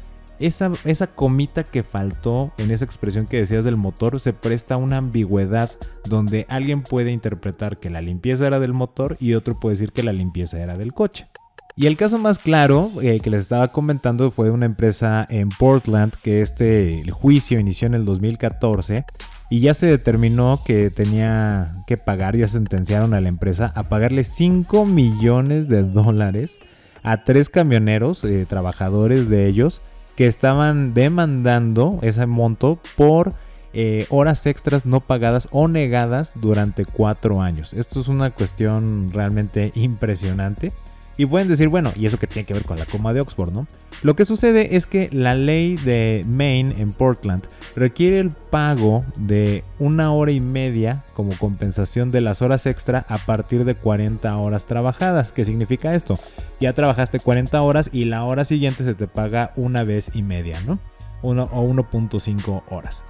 esa, 0.40 0.72
esa 0.84 1.06
comita 1.06 1.64
que 1.64 1.82
faltó 1.82 2.52
en 2.58 2.70
esa 2.70 2.84
expresión 2.84 3.26
que 3.26 3.38
decías 3.38 3.64
del 3.64 3.76
motor 3.76 4.20
se 4.20 4.32
presta 4.32 4.74
a 4.74 4.78
una 4.78 4.98
ambigüedad 4.98 5.70
donde 6.08 6.46
alguien 6.48 6.82
puede 6.82 7.10
interpretar 7.10 7.78
que 7.78 7.90
la 7.90 8.00
limpieza 8.00 8.46
era 8.46 8.60
del 8.60 8.72
motor 8.72 9.16
y 9.20 9.34
otro 9.34 9.54
puede 9.60 9.76
decir 9.76 9.92
que 9.92 10.02
la 10.02 10.12
limpieza 10.12 10.60
era 10.60 10.76
del 10.76 10.92
coche. 10.92 11.28
Y 11.76 11.86
el 11.86 11.96
caso 11.96 12.18
más 12.18 12.38
claro 12.38 12.90
eh, 13.02 13.18
que 13.20 13.30
les 13.30 13.40
estaba 13.40 13.68
comentando 13.68 14.30
fue 14.30 14.50
una 14.50 14.66
empresa 14.66 15.26
en 15.28 15.48
Portland 15.48 16.12
que 16.22 16.40
este 16.40 17.02
juicio 17.10 17.58
inició 17.58 17.86
en 17.86 17.94
el 17.94 18.04
2014 18.04 19.04
y 19.50 19.60
ya 19.60 19.74
se 19.74 19.86
determinó 19.86 20.60
que 20.64 20.90
tenía 20.90 21.72
que 21.88 21.96
pagar, 21.96 22.36
ya 22.36 22.46
sentenciaron 22.46 23.12
a 23.12 23.20
la 23.20 23.28
empresa 23.28 23.72
a 23.74 23.88
pagarle 23.88 24.22
5 24.22 24.86
millones 24.86 25.68
de 25.68 25.82
dólares 25.82 26.60
a 27.02 27.22
tres 27.22 27.50
camioneros, 27.50 28.24
eh, 28.24 28.46
trabajadores 28.48 29.28
de 29.28 29.46
ellos, 29.46 29.82
que 30.16 30.26
estaban 30.26 30.94
demandando 30.94 31.98
ese 32.02 32.26
monto 32.26 32.78
por 32.96 33.32
eh, 33.72 34.06
horas 34.10 34.46
extras 34.46 34.86
no 34.86 35.00
pagadas 35.00 35.48
o 35.50 35.66
negadas 35.66 36.34
durante 36.40 36.84
cuatro 36.84 37.42
años. 37.42 37.72
Esto 37.74 38.00
es 38.00 38.08
una 38.08 38.30
cuestión 38.30 39.10
realmente 39.12 39.72
impresionante. 39.74 40.72
Y 41.16 41.26
pueden 41.26 41.48
decir, 41.48 41.68
bueno, 41.68 41.92
¿y 41.94 42.06
eso 42.06 42.18
que 42.18 42.26
tiene 42.26 42.46
que 42.46 42.54
ver 42.54 42.64
con 42.64 42.78
la 42.78 42.86
coma 42.86 43.12
de 43.12 43.20
Oxford, 43.20 43.52
no? 43.52 43.66
Lo 44.02 44.16
que 44.16 44.24
sucede 44.24 44.76
es 44.76 44.86
que 44.86 45.08
la 45.12 45.34
ley 45.34 45.76
de 45.76 46.24
Maine 46.26 46.74
en 46.78 46.92
Portland 46.92 47.44
requiere 47.76 48.18
el 48.18 48.30
pago 48.30 49.04
de 49.16 49.64
una 49.78 50.12
hora 50.12 50.32
y 50.32 50.40
media 50.40 51.04
como 51.14 51.32
compensación 51.38 52.10
de 52.10 52.20
las 52.20 52.42
horas 52.42 52.66
extra 52.66 53.06
a 53.08 53.18
partir 53.18 53.64
de 53.64 53.74
40 53.74 54.36
horas 54.36 54.66
trabajadas. 54.66 55.32
¿Qué 55.32 55.44
significa 55.44 55.94
esto? 55.94 56.14
Ya 56.60 56.72
trabajaste 56.72 57.20
40 57.20 57.62
horas 57.62 57.90
y 57.92 58.04
la 58.04 58.24
hora 58.24 58.44
siguiente 58.44 58.84
se 58.84 58.94
te 58.94 59.06
paga 59.06 59.52
una 59.56 59.84
vez 59.84 60.10
y 60.14 60.22
media, 60.22 60.60
¿no? 60.66 60.78
Uno, 61.22 61.44
o 61.52 61.66
1.5 61.66 62.62
horas 62.70 63.04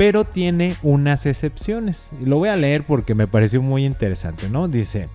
pero 0.00 0.24
tiene 0.24 0.76
unas 0.82 1.26
excepciones. 1.26 2.12
Lo 2.24 2.38
voy 2.38 2.48
a 2.48 2.56
leer 2.56 2.84
porque 2.86 3.14
me 3.14 3.26
pareció 3.26 3.60
muy 3.60 3.84
interesante, 3.84 4.48
¿no? 4.48 4.66
Dice, 4.66 5.10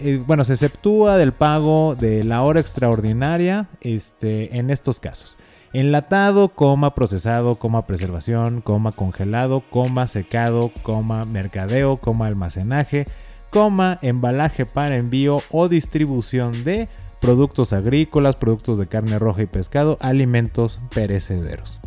eh, 0.00 0.22
bueno, 0.24 0.44
se 0.44 0.54
exceptúa 0.54 1.16
del 1.16 1.32
pago 1.32 1.94
de 1.94 2.24
la 2.24 2.42
hora 2.42 2.60
extraordinaria 2.60 3.68
este, 3.80 4.56
en 4.58 4.70
estos 4.70 5.00
casos. 5.00 5.38
Enlatado, 5.72 6.48
coma, 6.48 6.94
procesado, 6.94 7.56
coma, 7.56 7.86
preservación, 7.86 8.62
coma, 8.62 8.92
congelado, 8.92 9.62
coma, 9.70 10.06
secado, 10.06 10.70
coma, 10.82 11.24
mercadeo, 11.24 11.98
coma, 11.98 12.26
almacenaje, 12.26 13.04
coma, 13.50 13.98
embalaje 14.02 14.64
para 14.64 14.96
envío 14.96 15.42
o 15.50 15.68
distribución 15.68 16.64
de 16.64 16.88
productos 17.20 17.72
agrícolas, 17.72 18.36
productos 18.36 18.78
de 18.78 18.86
carne 18.86 19.18
roja 19.18 19.42
y 19.42 19.46
pescado, 19.46 19.98
alimentos 20.00 20.80
perecederos. 20.94 21.80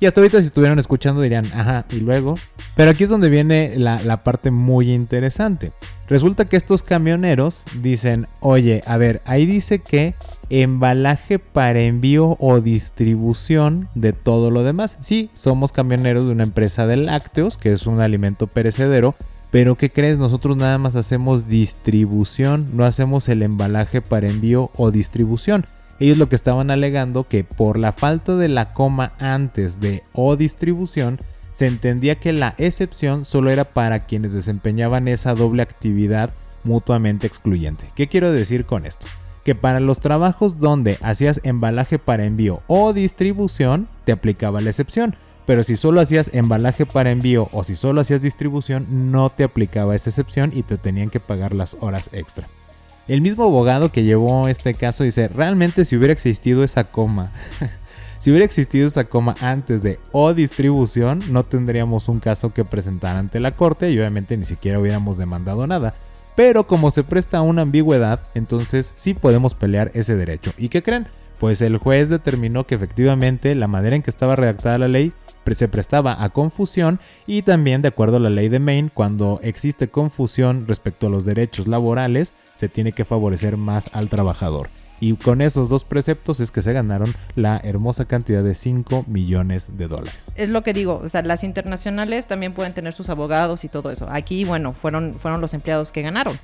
Y 0.00 0.06
hasta 0.06 0.22
ahorita 0.22 0.40
si 0.40 0.46
estuvieran 0.46 0.78
escuchando 0.78 1.20
dirían, 1.20 1.44
ajá, 1.54 1.84
y 1.90 2.00
luego. 2.00 2.34
Pero 2.74 2.90
aquí 2.90 3.04
es 3.04 3.10
donde 3.10 3.28
viene 3.28 3.74
la, 3.76 4.24
parte 4.24 4.50
muy 4.50 4.92
interesante. 4.92 5.72
Resulta 6.10 6.44
que 6.46 6.56
estos 6.56 6.82
camioneros 6.82 7.62
dicen, 7.82 8.26
oye, 8.40 8.80
a 8.84 8.98
ver, 8.98 9.22
ahí 9.26 9.46
dice 9.46 9.78
que 9.78 10.16
embalaje 10.50 11.38
para 11.38 11.82
envío 11.82 12.36
o 12.40 12.60
distribución 12.60 13.88
de 13.94 14.12
todo 14.12 14.50
lo 14.50 14.64
demás. 14.64 14.98
Sí, 15.02 15.30
somos 15.36 15.70
camioneros 15.70 16.24
de 16.24 16.32
una 16.32 16.42
empresa 16.42 16.84
de 16.88 16.96
lácteos, 16.96 17.56
que 17.56 17.72
es 17.72 17.86
un 17.86 18.00
alimento 18.00 18.48
perecedero. 18.48 19.14
Pero 19.52 19.76
¿qué 19.76 19.88
crees? 19.88 20.18
Nosotros 20.18 20.56
nada 20.56 20.78
más 20.78 20.96
hacemos 20.96 21.46
distribución, 21.46 22.70
no 22.74 22.84
hacemos 22.84 23.28
el 23.28 23.44
embalaje 23.44 24.02
para 24.02 24.28
envío 24.28 24.72
o 24.76 24.90
distribución. 24.90 25.64
Ellos 26.00 26.18
lo 26.18 26.26
que 26.26 26.34
estaban 26.34 26.72
alegando 26.72 27.28
que 27.28 27.44
por 27.44 27.78
la 27.78 27.92
falta 27.92 28.34
de 28.34 28.48
la 28.48 28.72
coma 28.72 29.12
antes 29.20 29.78
de 29.78 30.02
o 30.12 30.34
distribución, 30.34 31.20
se 31.52 31.66
entendía 31.66 32.16
que 32.16 32.32
la 32.32 32.54
excepción 32.58 33.24
solo 33.24 33.50
era 33.50 33.64
para 33.64 34.06
quienes 34.06 34.32
desempeñaban 34.32 35.08
esa 35.08 35.34
doble 35.34 35.62
actividad 35.62 36.32
mutuamente 36.64 37.26
excluyente. 37.26 37.86
¿Qué 37.94 38.08
quiero 38.08 38.32
decir 38.32 38.66
con 38.66 38.86
esto? 38.86 39.06
Que 39.44 39.54
para 39.54 39.80
los 39.80 40.00
trabajos 40.00 40.58
donde 40.58 40.98
hacías 41.02 41.40
embalaje 41.44 41.98
para 41.98 42.24
envío 42.24 42.62
o 42.66 42.92
distribución, 42.92 43.88
te 44.04 44.12
aplicaba 44.12 44.60
la 44.60 44.70
excepción, 44.70 45.16
pero 45.46 45.64
si 45.64 45.76
solo 45.76 46.00
hacías 46.00 46.30
embalaje 46.34 46.86
para 46.86 47.10
envío 47.10 47.48
o 47.52 47.64
si 47.64 47.74
solo 47.74 48.02
hacías 48.02 48.22
distribución, 48.22 49.10
no 49.10 49.30
te 49.30 49.44
aplicaba 49.44 49.94
esa 49.94 50.10
excepción 50.10 50.50
y 50.54 50.62
te 50.62 50.76
tenían 50.76 51.10
que 51.10 51.20
pagar 51.20 51.54
las 51.54 51.76
horas 51.80 52.10
extra. 52.12 52.46
El 53.08 53.22
mismo 53.22 53.44
abogado 53.44 53.90
que 53.90 54.04
llevó 54.04 54.46
este 54.46 54.74
caso 54.74 55.02
dice, 55.02 55.26
realmente 55.26 55.84
si 55.84 55.96
hubiera 55.96 56.12
existido 56.12 56.62
esa 56.62 56.84
coma, 56.84 57.32
si 58.20 58.30
hubiera 58.30 58.44
existido 58.44 58.86
esa 58.86 59.04
coma 59.04 59.34
antes 59.40 59.82
de 59.82 59.98
o 60.12 60.32
distribución, 60.32 61.18
no 61.30 61.42
tendríamos 61.42 62.08
un 62.08 62.20
caso 62.20 62.54
que 62.54 62.64
presentar 62.64 63.16
ante 63.16 63.40
la 63.40 63.50
corte 63.50 63.90
y 63.90 63.98
obviamente 63.98 64.36
ni 64.36 64.44
siquiera 64.44 64.78
hubiéramos 64.78 65.16
demandado 65.16 65.66
nada. 65.66 65.94
Pero 66.36 66.64
como 66.64 66.92
se 66.92 67.02
presta 67.02 67.42
una 67.42 67.62
ambigüedad, 67.62 68.20
entonces 68.34 68.92
sí 68.94 69.14
podemos 69.14 69.54
pelear 69.54 69.90
ese 69.94 70.14
derecho. 70.14 70.52
¿Y 70.56 70.68
qué 70.68 70.82
creen? 70.84 71.08
Pues 71.40 71.60
el 71.62 71.78
juez 71.78 72.08
determinó 72.08 72.66
que 72.66 72.76
efectivamente 72.76 73.54
la 73.56 73.66
manera 73.66 73.96
en 73.96 74.02
que 74.02 74.10
estaba 74.10 74.36
redactada 74.36 74.78
la 74.78 74.88
ley 74.88 75.12
se 75.54 75.68
prestaba 75.68 76.22
a 76.22 76.30
confusión 76.30 77.00
y 77.26 77.42
también 77.42 77.82
de 77.82 77.88
acuerdo 77.88 78.16
a 78.16 78.20
la 78.20 78.30
ley 78.30 78.48
de 78.48 78.58
Maine, 78.58 78.90
cuando 78.92 79.40
existe 79.42 79.88
confusión 79.88 80.66
respecto 80.66 81.06
a 81.06 81.10
los 81.10 81.24
derechos 81.24 81.68
laborales, 81.68 82.34
se 82.54 82.68
tiene 82.68 82.92
que 82.92 83.04
favorecer 83.04 83.56
más 83.56 83.90
al 83.94 84.08
trabajador. 84.08 84.68
Y 85.00 85.14
con 85.14 85.40
esos 85.40 85.70
dos 85.70 85.84
preceptos 85.84 86.40
es 86.40 86.50
que 86.50 86.62
se 86.62 86.72
ganaron 86.72 87.12
la 87.34 87.58
hermosa 87.64 88.04
cantidad 88.04 88.42
de 88.42 88.54
5 88.54 89.04
millones 89.08 89.70
de 89.76 89.88
dólares. 89.88 90.30
Es 90.34 90.50
lo 90.50 90.62
que 90.62 90.74
digo, 90.74 91.00
o 91.02 91.08
sea, 91.08 91.22
las 91.22 91.42
internacionales 91.42 92.26
también 92.26 92.52
pueden 92.52 92.74
tener 92.74 92.92
sus 92.92 93.08
abogados 93.08 93.64
y 93.64 93.68
todo 93.68 93.90
eso. 93.90 94.06
Aquí, 94.10 94.44
bueno, 94.44 94.74
fueron, 94.74 95.14
fueron 95.18 95.40
los 95.40 95.54
empleados 95.54 95.90
que 95.90 96.02
ganaron. 96.02 96.38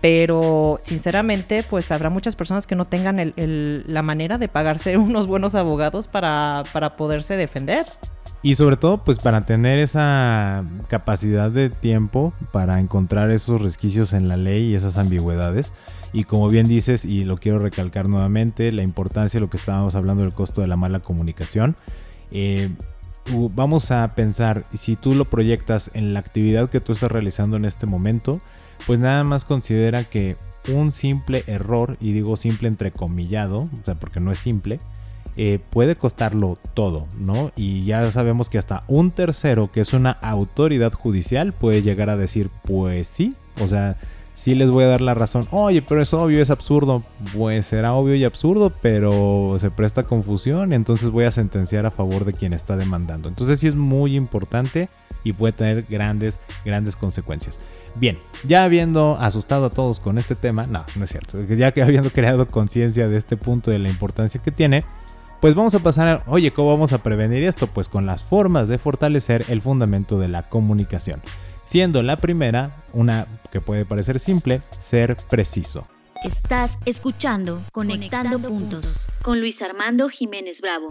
Pero 0.00 0.78
sinceramente, 0.82 1.64
pues 1.68 1.90
habrá 1.90 2.08
muchas 2.08 2.36
personas 2.36 2.68
que 2.68 2.76
no 2.76 2.84
tengan 2.84 3.34
la 3.34 4.02
manera 4.02 4.38
de 4.38 4.46
pagarse 4.46 4.96
unos 4.96 5.26
buenos 5.26 5.54
abogados 5.56 6.06
para, 6.06 6.62
para 6.72 6.96
poderse 6.96 7.36
defender. 7.36 7.84
Y 8.42 8.54
sobre 8.54 8.76
todo, 8.76 9.02
pues 9.04 9.18
para 9.18 9.40
tener 9.40 9.80
esa 9.80 10.64
capacidad 10.88 11.50
de 11.50 11.70
tiempo 11.70 12.32
para 12.52 12.78
encontrar 12.78 13.30
esos 13.30 13.60
resquicios 13.60 14.12
en 14.12 14.28
la 14.28 14.36
ley 14.36 14.70
y 14.70 14.74
esas 14.76 14.96
ambigüedades. 14.96 15.72
Y 16.12 16.24
como 16.24 16.48
bien 16.48 16.68
dices, 16.68 17.04
y 17.04 17.24
lo 17.24 17.38
quiero 17.38 17.58
recalcar 17.58 18.08
nuevamente, 18.08 18.70
la 18.70 18.82
importancia 18.82 19.38
de 19.38 19.42
lo 19.42 19.50
que 19.50 19.56
estábamos 19.56 19.94
hablando 19.96 20.22
del 20.22 20.32
costo 20.32 20.60
de 20.60 20.68
la 20.68 20.76
mala 20.76 21.00
comunicación. 21.00 21.76
Eh, 22.30 22.70
vamos 23.54 23.90
a 23.90 24.14
pensar, 24.14 24.62
si 24.72 24.94
tú 24.94 25.14
lo 25.14 25.24
proyectas 25.24 25.90
en 25.94 26.14
la 26.14 26.20
actividad 26.20 26.70
que 26.70 26.80
tú 26.80 26.92
estás 26.92 27.10
realizando 27.10 27.56
en 27.56 27.64
este 27.64 27.86
momento, 27.86 28.40
pues 28.86 29.00
nada 29.00 29.24
más 29.24 29.44
considera 29.44 30.04
que 30.04 30.36
un 30.72 30.92
simple 30.92 31.44
error, 31.46 31.96
y 32.00 32.12
digo 32.12 32.36
simple 32.36 32.68
entrecomillado, 32.68 33.62
o 33.62 33.84
sea, 33.84 33.96
porque 33.96 34.20
no 34.20 34.30
es 34.30 34.38
simple, 34.38 34.78
eh, 35.40 35.60
puede 35.70 35.94
costarlo 35.94 36.58
todo, 36.74 37.06
¿no? 37.16 37.52
Y 37.54 37.84
ya 37.84 38.10
sabemos 38.10 38.48
que 38.48 38.58
hasta 38.58 38.82
un 38.88 39.12
tercero, 39.12 39.70
que 39.70 39.80
es 39.80 39.92
una 39.92 40.10
autoridad 40.10 40.92
judicial, 40.92 41.52
puede 41.52 41.80
llegar 41.80 42.10
a 42.10 42.16
decir, 42.16 42.50
pues 42.64 43.06
sí, 43.06 43.36
o 43.60 43.68
sea, 43.68 43.96
sí 44.34 44.56
les 44.56 44.68
voy 44.68 44.82
a 44.82 44.88
dar 44.88 45.00
la 45.00 45.14
razón. 45.14 45.46
Oye, 45.52 45.80
pero 45.80 46.02
es 46.02 46.12
obvio, 46.12 46.42
es 46.42 46.50
absurdo. 46.50 47.04
Pues 47.36 47.66
será 47.66 47.94
obvio 47.94 48.16
y 48.16 48.24
absurdo, 48.24 48.72
pero 48.82 49.54
se 49.60 49.70
presta 49.70 50.02
confusión, 50.02 50.72
entonces 50.72 51.10
voy 51.10 51.24
a 51.24 51.30
sentenciar 51.30 51.86
a 51.86 51.92
favor 51.92 52.24
de 52.24 52.32
quien 52.32 52.52
está 52.52 52.76
demandando. 52.76 53.28
Entonces 53.28 53.60
sí 53.60 53.68
es 53.68 53.76
muy 53.76 54.16
importante 54.16 54.88
y 55.22 55.34
puede 55.34 55.52
tener 55.52 55.82
grandes, 55.88 56.40
grandes 56.64 56.96
consecuencias. 56.96 57.60
Bien, 57.94 58.18
ya 58.42 58.64
habiendo 58.64 59.16
asustado 59.20 59.66
a 59.66 59.70
todos 59.70 60.00
con 60.00 60.18
este 60.18 60.34
tema, 60.34 60.66
no, 60.66 60.84
no 60.96 61.04
es 61.04 61.10
cierto, 61.10 61.40
ya 61.44 61.70
que 61.70 61.82
habiendo 61.82 62.10
creado 62.10 62.48
conciencia 62.48 63.08
de 63.08 63.16
este 63.16 63.36
punto 63.36 63.70
de 63.70 63.78
la 63.78 63.88
importancia 63.88 64.42
que 64.42 64.50
tiene, 64.50 64.84
pues 65.40 65.54
vamos 65.54 65.74
a 65.74 65.78
pasar 65.78 66.08
a, 66.08 66.22
oye, 66.26 66.52
¿cómo 66.52 66.70
vamos 66.70 66.92
a 66.92 67.02
prevenir 67.02 67.44
esto? 67.44 67.66
Pues 67.66 67.88
con 67.88 68.06
las 68.06 68.24
formas 68.24 68.68
de 68.68 68.78
fortalecer 68.78 69.44
el 69.48 69.62
fundamento 69.62 70.18
de 70.18 70.28
la 70.28 70.48
comunicación. 70.48 71.20
Siendo 71.64 72.02
la 72.02 72.16
primera, 72.16 72.76
una 72.92 73.26
que 73.52 73.60
puede 73.60 73.84
parecer 73.84 74.18
simple, 74.18 74.62
ser 74.80 75.16
preciso. 75.28 75.86
Estás 76.24 76.78
escuchando 76.84 77.62
Conectando, 77.72 78.40
puntos, 78.40 79.08
con 79.22 79.40
Luis 79.40 79.62
Armando 79.62 80.08
Jiménez 80.08 80.60
Bravo. 80.60 80.90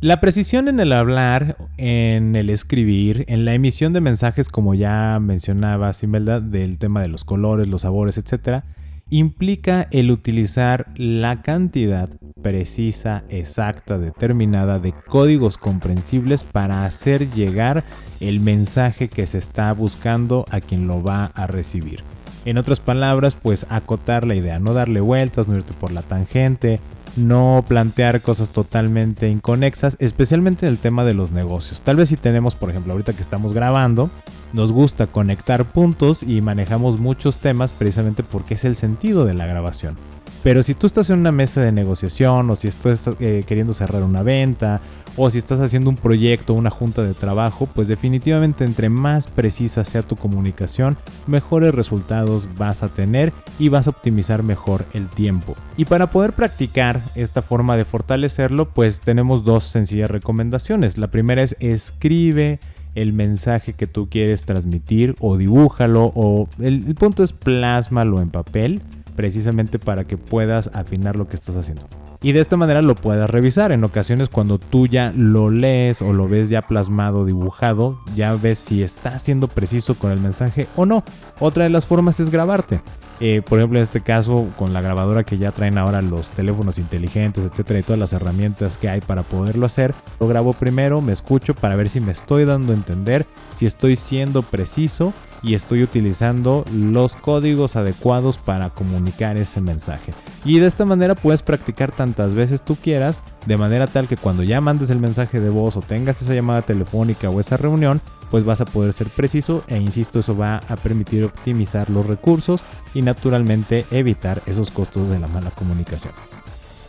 La 0.00 0.20
precisión 0.20 0.68
en 0.68 0.80
el 0.80 0.92
hablar, 0.92 1.56
en 1.76 2.36
el 2.36 2.48
escribir, 2.48 3.24
en 3.28 3.44
la 3.44 3.54
emisión 3.54 3.92
de 3.92 4.00
mensajes, 4.00 4.48
como 4.48 4.74
ya 4.74 5.18
mencionaba 5.20 5.92
Simelda, 5.92 6.40
del 6.40 6.78
tema 6.78 7.02
de 7.02 7.08
los 7.08 7.24
colores, 7.24 7.66
los 7.66 7.82
sabores, 7.82 8.16
etc., 8.16 8.62
implica 9.08 9.86
el 9.92 10.10
utilizar 10.10 10.86
la 10.96 11.42
cantidad 11.42 12.10
precisa, 12.42 13.24
exacta, 13.28 13.98
determinada 13.98 14.78
de 14.78 14.92
códigos 14.92 15.58
comprensibles 15.58 16.42
para 16.42 16.84
hacer 16.84 17.30
llegar 17.30 17.84
el 18.20 18.40
mensaje 18.40 19.08
que 19.08 19.26
se 19.26 19.38
está 19.38 19.72
buscando 19.72 20.44
a 20.50 20.60
quien 20.60 20.88
lo 20.88 21.02
va 21.02 21.26
a 21.26 21.46
recibir. 21.46 22.02
En 22.44 22.58
otras 22.58 22.80
palabras, 22.80 23.36
pues 23.40 23.66
acotar 23.68 24.26
la 24.26 24.34
idea, 24.34 24.58
no 24.58 24.74
darle 24.74 25.00
vueltas, 25.00 25.48
no 25.48 25.56
irte 25.56 25.72
por 25.72 25.92
la 25.92 26.02
tangente, 26.02 26.80
no 27.16 27.64
plantear 27.66 28.20
cosas 28.20 28.50
totalmente 28.50 29.28
inconexas, 29.28 29.96
especialmente 30.00 30.66
en 30.66 30.72
el 30.72 30.78
tema 30.78 31.04
de 31.04 31.14
los 31.14 31.30
negocios. 31.30 31.82
Tal 31.82 31.96
vez 31.96 32.10
si 32.10 32.16
tenemos, 32.16 32.54
por 32.54 32.70
ejemplo, 32.70 32.92
ahorita 32.92 33.14
que 33.14 33.22
estamos 33.22 33.52
grabando, 33.52 34.10
nos 34.52 34.72
gusta 34.72 35.06
conectar 35.06 35.64
puntos 35.64 36.22
y 36.22 36.40
manejamos 36.40 37.00
muchos 37.00 37.38
temas 37.38 37.72
precisamente 37.72 38.22
porque 38.22 38.54
es 38.54 38.64
el 38.64 38.76
sentido 38.76 39.24
de 39.24 39.34
la 39.34 39.46
grabación. 39.46 39.96
Pero 40.42 40.62
si 40.62 40.74
tú 40.74 40.86
estás 40.86 41.10
en 41.10 41.18
una 41.18 41.32
mesa 41.32 41.60
de 41.60 41.72
negociación 41.72 42.48
o 42.50 42.56
si 42.56 42.68
estás 42.68 43.00
eh, 43.18 43.42
queriendo 43.46 43.72
cerrar 43.72 44.02
una 44.04 44.22
venta 44.22 44.80
o 45.16 45.30
si 45.30 45.38
estás 45.38 45.60
haciendo 45.60 45.90
un 45.90 45.96
proyecto, 45.96 46.54
una 46.54 46.70
junta 46.70 47.02
de 47.02 47.14
trabajo, 47.14 47.68
pues 47.74 47.88
definitivamente 47.88 48.64
entre 48.64 48.88
más 48.88 49.26
precisa 49.26 49.84
sea 49.84 50.02
tu 50.02 50.16
comunicación, 50.16 50.96
mejores 51.26 51.74
resultados 51.74 52.48
vas 52.56 52.82
a 52.82 52.88
tener 52.88 53.32
y 53.58 53.68
vas 53.68 53.86
a 53.86 53.90
optimizar 53.90 54.42
mejor 54.42 54.84
el 54.92 55.08
tiempo. 55.08 55.54
Y 55.76 55.86
para 55.86 56.10
poder 56.10 56.32
practicar 56.32 57.02
esta 57.14 57.42
forma 57.42 57.76
de 57.76 57.84
fortalecerlo, 57.84 58.68
pues 58.68 59.00
tenemos 59.00 59.44
dos 59.44 59.64
sencillas 59.64 60.10
recomendaciones. 60.10 60.98
La 60.98 61.08
primera 61.08 61.42
es 61.42 61.56
escribe 61.60 62.60
el 62.94 63.12
mensaje 63.12 63.74
que 63.74 63.86
tú 63.86 64.08
quieres 64.08 64.44
transmitir 64.44 65.14
o 65.20 65.36
dibújalo 65.36 66.12
o 66.14 66.48
el, 66.58 66.94
punto 66.94 67.22
es 67.22 67.32
plásmalo 67.32 68.20
en 68.20 68.30
papel 68.30 68.82
precisamente 69.16 69.78
para 69.78 70.04
que 70.04 70.16
puedas 70.16 70.70
afinar 70.72 71.16
lo 71.16 71.26
que 71.28 71.36
estás 71.36 71.56
haciendo. 71.56 71.88
Y 72.22 72.32
de 72.32 72.40
esta 72.40 72.56
manera 72.56 72.82
lo 72.82 72.94
puedas 72.94 73.28
revisar. 73.28 73.72
En 73.72 73.84
ocasiones 73.84 74.28
cuando 74.28 74.58
tú 74.58 74.86
ya 74.86 75.12
lo 75.14 75.50
lees 75.50 76.02
o 76.02 76.12
lo 76.12 76.28
ves 76.28 76.48
ya 76.48 76.62
plasmado, 76.62 77.24
dibujado, 77.24 78.00
ya 78.14 78.34
ves 78.34 78.58
si 78.58 78.82
está 78.82 79.18
siendo 79.18 79.48
preciso 79.48 79.94
con 79.94 80.12
el 80.12 80.20
mensaje 80.20 80.66
o 80.76 80.86
no. 80.86 81.04
Otra 81.40 81.64
de 81.64 81.70
las 81.70 81.86
formas 81.86 82.20
es 82.20 82.30
grabarte. 82.30 82.80
Eh, 83.20 83.42
por 83.42 83.58
ejemplo, 83.58 83.78
en 83.78 83.82
este 83.82 84.02
caso, 84.02 84.46
con 84.58 84.72
la 84.72 84.82
grabadora 84.82 85.24
que 85.24 85.38
ya 85.38 85.50
traen 85.50 85.78
ahora 85.78 86.02
los 86.02 86.28
teléfonos 86.30 86.78
inteligentes, 86.78 87.44
etcétera, 87.44 87.80
y 87.80 87.82
todas 87.82 87.98
las 87.98 88.12
herramientas 88.12 88.76
que 88.76 88.90
hay 88.90 89.00
para 89.00 89.22
poderlo 89.22 89.64
hacer, 89.64 89.94
lo 90.20 90.28
grabo 90.28 90.52
primero, 90.52 91.00
me 91.00 91.12
escucho 91.12 91.54
para 91.54 91.76
ver 91.76 91.88
si 91.88 92.00
me 92.00 92.12
estoy 92.12 92.44
dando 92.44 92.72
a 92.72 92.76
entender, 92.76 93.26
si 93.54 93.64
estoy 93.64 93.96
siendo 93.96 94.42
preciso 94.42 95.14
y 95.46 95.54
estoy 95.54 95.84
utilizando 95.84 96.64
los 96.72 97.14
códigos 97.14 97.76
adecuados 97.76 98.36
para 98.36 98.70
comunicar 98.70 99.36
ese 99.36 99.60
mensaje. 99.60 100.12
Y 100.44 100.58
de 100.58 100.66
esta 100.66 100.84
manera 100.84 101.14
puedes 101.14 101.42
practicar 101.42 101.92
tantas 101.92 102.34
veces 102.34 102.62
tú 102.62 102.74
quieras, 102.74 103.20
de 103.46 103.56
manera 103.56 103.86
tal 103.86 104.08
que 104.08 104.16
cuando 104.16 104.42
ya 104.42 104.60
mandes 104.60 104.90
el 104.90 104.98
mensaje 104.98 105.38
de 105.40 105.48
voz 105.48 105.76
o 105.76 105.82
tengas 105.82 106.20
esa 106.20 106.34
llamada 106.34 106.62
telefónica 106.62 107.30
o 107.30 107.38
esa 107.38 107.56
reunión, 107.56 108.00
pues 108.30 108.44
vas 108.44 108.60
a 108.60 108.64
poder 108.64 108.92
ser 108.92 109.06
preciso 109.06 109.62
e 109.68 109.78
insisto, 109.78 110.18
eso 110.18 110.36
va 110.36 110.56
a 110.68 110.76
permitir 110.76 111.22
optimizar 111.22 111.90
los 111.90 112.04
recursos 112.04 112.62
y 112.92 113.02
naturalmente 113.02 113.86
evitar 113.92 114.42
esos 114.46 114.72
costos 114.72 115.08
de 115.08 115.20
la 115.20 115.28
mala 115.28 115.52
comunicación. 115.52 116.12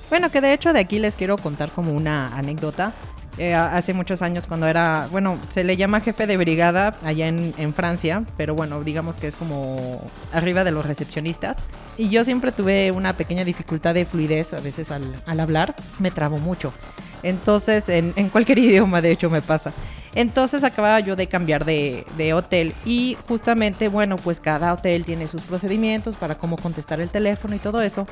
Bueno, 0.09 0.31
que 0.31 0.41
de 0.41 0.53
hecho 0.53 0.73
de 0.73 0.79
aquí 0.79 0.99
les 0.99 1.15
quiero 1.15 1.37
contar 1.37 1.71
como 1.71 1.91
una 1.91 2.35
anécdota. 2.35 2.93
Eh, 3.37 3.53
hace 3.53 3.93
muchos 3.93 4.23
años 4.23 4.47
cuando 4.47 4.65
era, 4.65 5.07
bueno, 5.11 5.37
se 5.49 5.63
le 5.63 5.77
llama 5.77 6.01
jefe 6.01 6.25
de 6.25 6.37
brigada 6.37 6.95
allá 7.03 7.27
en, 7.27 7.73
Francia, 7.75 8.23
pero 8.35 8.55
bueno, 8.55 8.83
digamos 8.83 9.17
que 9.17 9.27
es 9.27 9.35
como 9.35 10.01
arriba 10.33 10.63
de 10.63 10.71
los 10.71 10.85
recepcionistas. 10.85 11.57
Y 11.97 12.09
yo 12.09 12.25
siempre 12.25 12.51
tuve 12.51 12.91
una 12.91 13.13
pequeña 13.13 13.43
dificultad 13.43 13.93
de 13.93 14.05
fluidez 14.05 14.53
a 14.53 14.59
veces 14.59 14.89
al, 14.89 15.21
hablar, 15.27 15.75
me 15.99 16.09
trabo 16.09 16.39
mucho. 16.39 16.73
Entonces, 17.21 17.89
en, 17.89 18.13
en, 18.15 18.29
cualquier 18.29 18.57
idioma 18.59 19.01
de 19.01 19.11
hecho 19.11 19.29
me 19.29 19.43
pasa. 19.43 19.71
Entonces 20.17 20.63
acababa 20.63 20.99
yo 20.99 21.15
de 21.15 21.27
cambiar 21.27 21.63
de, 21.63 22.33
hotel 22.33 22.73
y 22.85 23.15
justamente, 23.27 23.87
bueno, 23.87 24.15
pues 24.15 24.39
cada 24.39 24.73
hotel 24.73 25.05
tiene 25.05 25.27
sus 25.27 25.43
procedimientos 25.43 26.15
para 26.15 26.39
cómo 26.39 26.57
contestar 26.57 26.99
el 26.99 27.11
teléfono 27.11 27.55
y 27.55 27.59
todo 27.59 27.83
eso. 27.83 28.07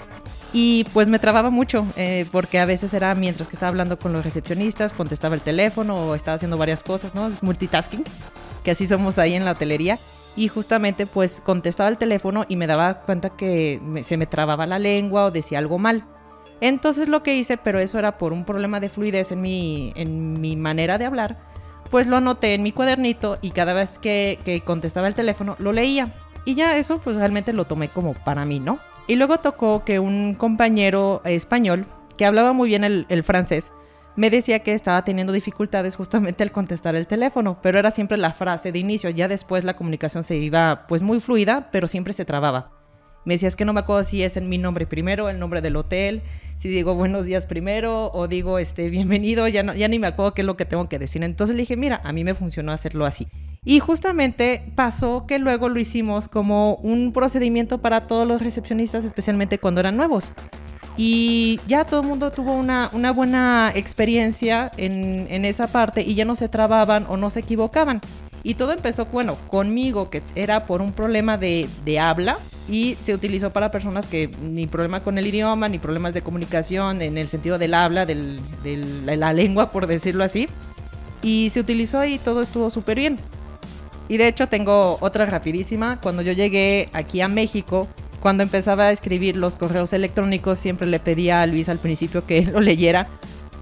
Y 0.53 0.83
pues 0.93 1.07
me 1.07 1.17
trababa 1.17 1.49
mucho, 1.49 1.87
eh, 1.95 2.27
porque 2.31 2.59
a 2.59 2.65
veces 2.65 2.93
era 2.93 3.15
mientras 3.15 3.47
que 3.47 3.55
estaba 3.55 3.69
hablando 3.69 3.97
con 3.97 4.13
los 4.13 4.23
recepcionistas, 4.23 4.93
contestaba 4.93 5.33
el 5.33 5.41
teléfono 5.41 5.95
o 5.95 6.13
estaba 6.13 6.35
haciendo 6.35 6.57
varias 6.57 6.83
cosas, 6.83 7.15
¿no? 7.15 7.27
Es 7.27 7.41
multitasking, 7.41 8.03
que 8.63 8.69
así 8.69 8.85
somos 8.85 9.17
ahí 9.17 9.33
en 9.33 9.43
la 9.43 9.53
hotelería. 9.53 9.97
Y 10.35 10.47
justamente 10.47 11.07
pues 11.07 11.41
contestaba 11.41 11.89
el 11.89 11.97
teléfono 11.97 12.45
y 12.47 12.55
me 12.55 12.67
daba 12.67 13.01
cuenta 13.01 13.31
que 13.31 13.81
se 14.03 14.15
me 14.17 14.27
trababa 14.27 14.67
la 14.67 14.77
lengua 14.77 15.25
o 15.25 15.31
decía 15.31 15.57
algo 15.57 15.79
mal. 15.79 16.05
Entonces 16.61 17.07
lo 17.07 17.23
que 17.23 17.35
hice, 17.35 17.57
pero 17.57 17.79
eso 17.79 17.97
era 17.97 18.19
por 18.19 18.31
un 18.31 18.45
problema 18.45 18.79
de 18.79 18.89
fluidez 18.89 19.31
en 19.31 19.41
mi, 19.41 19.91
en 19.95 20.39
mi 20.39 20.55
manera 20.55 20.99
de 20.99 21.05
hablar, 21.05 21.54
pues 21.89 22.07
lo 22.07 22.17
anoté 22.17 22.53
en 22.53 22.63
mi 22.63 22.71
cuadernito 22.71 23.37
y 23.41 23.51
cada 23.51 23.73
vez 23.73 23.99
que, 23.99 24.39
que 24.45 24.61
contestaba 24.61 25.07
el 25.07 25.15
teléfono 25.15 25.55
lo 25.59 25.71
leía. 25.71 26.13
Y 26.45 26.55
ya 26.55 26.77
eso 26.77 26.99
pues 26.99 27.15
realmente 27.15 27.53
lo 27.53 27.65
tomé 27.65 27.89
como 27.89 28.13
para 28.13 28.45
mí, 28.45 28.59
¿no? 28.59 28.79
Y 29.07 29.15
luego 29.15 29.37
tocó 29.37 29.83
que 29.83 29.99
un 29.99 30.35
compañero 30.35 31.21
español 31.25 31.85
que 32.17 32.25
hablaba 32.25 32.53
muy 32.53 32.69
bien 32.69 32.83
el, 32.83 33.05
el 33.09 33.23
francés, 33.23 33.73
me 34.15 34.29
decía 34.29 34.59
que 34.59 34.73
estaba 34.73 35.03
teniendo 35.03 35.33
dificultades 35.33 35.95
justamente 35.95 36.43
al 36.43 36.51
contestar 36.51 36.95
el 36.95 37.07
teléfono, 37.07 37.59
pero 37.61 37.79
era 37.79 37.91
siempre 37.91 38.17
la 38.17 38.31
frase 38.31 38.71
de 38.71 38.79
inicio, 38.79 39.09
ya 39.09 39.27
después 39.27 39.63
la 39.63 39.75
comunicación 39.75 40.23
se 40.23 40.37
iba 40.37 40.85
pues 40.87 41.01
muy 41.01 41.19
fluida, 41.19 41.69
pero 41.71 41.87
siempre 41.87 42.13
se 42.13 42.23
trababa. 42.23 42.71
Me 43.25 43.33
decía, 43.33 43.49
es 43.49 43.55
que 43.55 43.65
no 43.65 43.73
me 43.73 43.79
acuerdo 43.79 44.03
si 44.03 44.21
es 44.23 44.37
en 44.37 44.47
mi 44.47 44.59
nombre 44.59 44.85
primero, 44.85 45.29
el 45.29 45.39
nombre 45.39 45.61
del 45.61 45.75
hotel, 45.75 46.21
si 46.55 46.69
digo 46.69 46.93
buenos 46.93 47.25
días 47.25 47.47
primero 47.47 48.11
o 48.13 48.27
digo 48.27 48.59
este 48.59 48.89
bienvenido, 48.89 49.47
ya, 49.47 49.63
no, 49.63 49.73
ya 49.73 49.87
ni 49.87 49.97
me 49.97 50.07
acuerdo 50.07 50.35
qué 50.35 50.41
es 50.41 50.45
lo 50.45 50.55
que 50.55 50.65
tengo 50.65 50.87
que 50.87 50.99
decir. 50.99 51.23
Entonces 51.23 51.55
le 51.55 51.63
dije, 51.63 51.75
mira, 51.75 52.01
a 52.03 52.13
mí 52.13 52.23
me 52.23 52.35
funcionó 52.35 52.71
hacerlo 52.71 53.05
así. 53.05 53.27
Y 53.65 53.79
justamente 53.79 54.71
pasó 54.75 55.25
que 55.25 55.39
luego 55.39 55.69
lo 55.69 55.79
hicimos 55.79 56.29
como 56.29 56.75
un 56.75 57.13
procedimiento 57.13 57.79
para 57.79 58.05
todos 58.05 58.27
los 58.27 58.41
recepcionistas, 58.43 59.03
especialmente 59.03 59.57
cuando 59.57 59.79
eran 59.79 59.97
nuevos. 59.97 60.31
Y 60.95 61.59
ya 61.67 61.83
todo 61.83 62.01
el 62.01 62.07
mundo 62.07 62.31
tuvo 62.31 62.53
una, 62.53 62.91
una 62.93 63.11
buena 63.11 63.71
experiencia 63.73 64.71
en, 64.77 65.27
en, 65.31 65.43
esa 65.45 65.67
parte 65.67 66.01
y 66.03 66.13
ya 66.13 66.25
no 66.25 66.35
se 66.35 66.47
trababan 66.47 67.05
o 67.09 67.17
no 67.17 67.31
se 67.31 67.39
equivocaban. 67.39 68.01
Y 68.43 68.53
todo 68.53 68.71
empezó, 68.71 69.07
bueno, 69.07 69.35
conmigo, 69.47 70.11
que 70.11 70.21
era 70.35 70.67
por 70.67 70.81
un 70.81 70.93
problema 70.93 71.37
de, 71.37 71.67
de 71.83 71.99
habla 71.99 72.37
y 72.67 72.97
se 72.99 73.13
utilizó 73.13 73.51
para 73.51 73.71
personas 73.71 74.07
que 74.07 74.29
ni 74.41 74.65
problema 74.65 75.01
con 75.01 75.17
el 75.17 75.27
idioma, 75.27 75.69
ni 75.69 75.77
problemas 75.77 76.13
de 76.13 76.21
comunicación 76.21 77.01
en 77.01 77.17
el 77.17 77.27
sentido 77.27 77.57
del 77.57 77.73
habla, 77.73 78.05
del, 78.05 78.39
de 78.63 79.17
la 79.17 79.33
lengua, 79.33 79.71
por 79.71 79.87
decirlo 79.87 80.23
así. 80.23 80.47
Y 81.21 81.49
se 81.51 81.59
utilizó 81.59 82.03
y 82.05 82.17
todo 82.17 82.41
estuvo 82.41 82.69
súper 82.69 82.97
bien. 82.97 83.19
Y 84.07 84.17
de 84.17 84.27
hecho 84.27 84.47
tengo 84.47 84.97
otra 85.01 85.25
rapidísima. 85.25 85.99
Cuando 86.01 86.21
yo 86.21 86.31
llegué 86.31 86.89
aquí 86.93 87.21
a 87.21 87.27
México, 87.27 87.87
cuando 88.19 88.43
empezaba 88.43 88.85
a 88.85 88.91
escribir 88.91 89.35
los 89.35 89.55
correos 89.55 89.93
electrónicos, 89.93 90.57
siempre 90.57 90.87
le 90.87 90.99
pedía 90.99 91.41
a 91.41 91.47
Luis 91.47 91.69
al 91.69 91.77
principio 91.77 92.25
que 92.25 92.41
lo 92.45 92.61
leyera, 92.61 93.07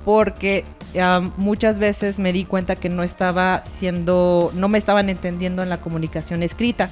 porque 0.05 0.63
muchas 1.37 1.79
veces 1.79 2.19
me 2.19 2.31
di 2.31 2.45
cuenta 2.45 2.75
que 2.75 2.87
no 2.87 3.03
estaba 3.03 3.65
siendo, 3.65 4.51
no 4.53 4.69
me 4.69 4.77
estaban 4.77 5.09
entendiendo 5.09 5.63
en 5.63 5.69
la 5.69 5.81
comunicación 5.81 6.43
escrita. 6.43 6.89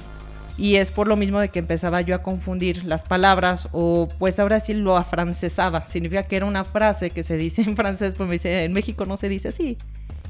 Y 0.58 0.76
es 0.76 0.90
por 0.90 1.08
lo 1.08 1.16
mismo 1.16 1.40
de 1.40 1.48
que 1.48 1.58
empezaba 1.58 2.00
yo 2.02 2.14
a 2.14 2.22
confundir 2.22 2.84
las 2.84 3.04
palabras 3.04 3.68
o 3.72 4.08
pues 4.18 4.38
ahora 4.38 4.60
sí 4.60 4.74
lo 4.74 4.96
afrancesaba. 4.96 5.86
Significa 5.86 6.24
que 6.24 6.36
era 6.36 6.46
una 6.46 6.64
frase 6.64 7.10
que 7.10 7.22
se 7.22 7.36
dice 7.36 7.62
en 7.66 7.76
francés, 7.76 8.14
pues 8.16 8.28
me 8.28 8.34
dice, 8.34 8.64
en 8.64 8.72
México 8.72 9.06
no 9.06 9.16
se 9.16 9.28
dice 9.28 9.48
así. 9.48 9.78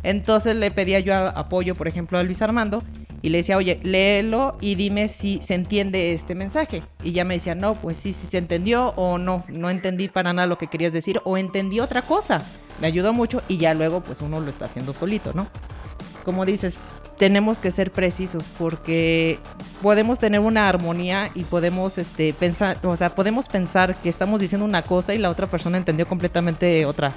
Entonces 0.03 0.57
le 0.57 0.71
pedía 0.71 1.01
yo 1.01 1.15
apoyo, 1.15 1.75
por 1.75 1.87
ejemplo, 1.87 2.19
a 2.19 2.23
Luis 2.23 2.43
Armando 2.43 2.83
y 3.23 3.29
le 3.29 3.39
decía, 3.39 3.57
oye, 3.57 3.79
léelo 3.85 4.57
y 4.61 4.75
dime 4.75 5.07
si 5.07 5.39
se 5.43 5.55
entiende 5.55 6.13
este 6.13 6.35
mensaje. 6.35 6.83
Y 7.05 7.13
ya 7.13 7.25
me 7.25 7.35
decía, 7.35 7.55
no, 7.55 7.75
pues 7.77 7.99
sí, 7.99 8.13
sí 8.13 8.27
se 8.27 8.39
entendió 8.39 8.89
o 8.97 9.19
no, 9.19 9.45
no 9.49 9.71
entendí 9.71 10.09
para 10.09 10.33
nada 10.33 10.49
lo 10.49 10.59
que 10.59 10.67
querías 10.67 10.93
decir 10.93 11.21
o 11.25 11.39
entendí 11.39 11.79
otra 11.79 12.03
cosa. 12.03 12.43
Me 12.81 12.89
ayudó 12.89 13.13
mucho 13.13 13.43
y 13.47 13.59
ya 13.59 13.75
luego 13.75 14.01
pues 14.03 14.21
uno 14.23 14.41
lo 14.41 14.51
está 14.51 14.65
haciendo 14.65 14.93
solito, 14.93 15.33
¿no? 15.35 15.47
Como 16.25 16.45
dices, 16.45 16.77
tenemos 17.19 17.59
que 17.59 17.71
ser 17.71 17.93
precisos 17.93 18.47
porque 18.59 19.39
podemos 19.81 20.19
tener 20.19 20.41
una 20.41 20.69
armonía 20.69 21.31
y 21.35 21.45
podemos 21.45 21.99
este, 21.99 22.33
pensar, 22.33 22.79
o 22.83 22.97
sea, 22.97 23.15
podemos 23.15 23.49
pensar 23.49 23.97
que 23.97 24.09
estamos 24.09 24.41
diciendo 24.41 24.65
una 24.65 24.83
cosa 24.83 25.15
y 25.15 25.19
la 25.19 25.31
otra 25.31 25.47
persona 25.47 25.79
entendió 25.79 26.07
completamente 26.07 26.87
otra 26.87 27.13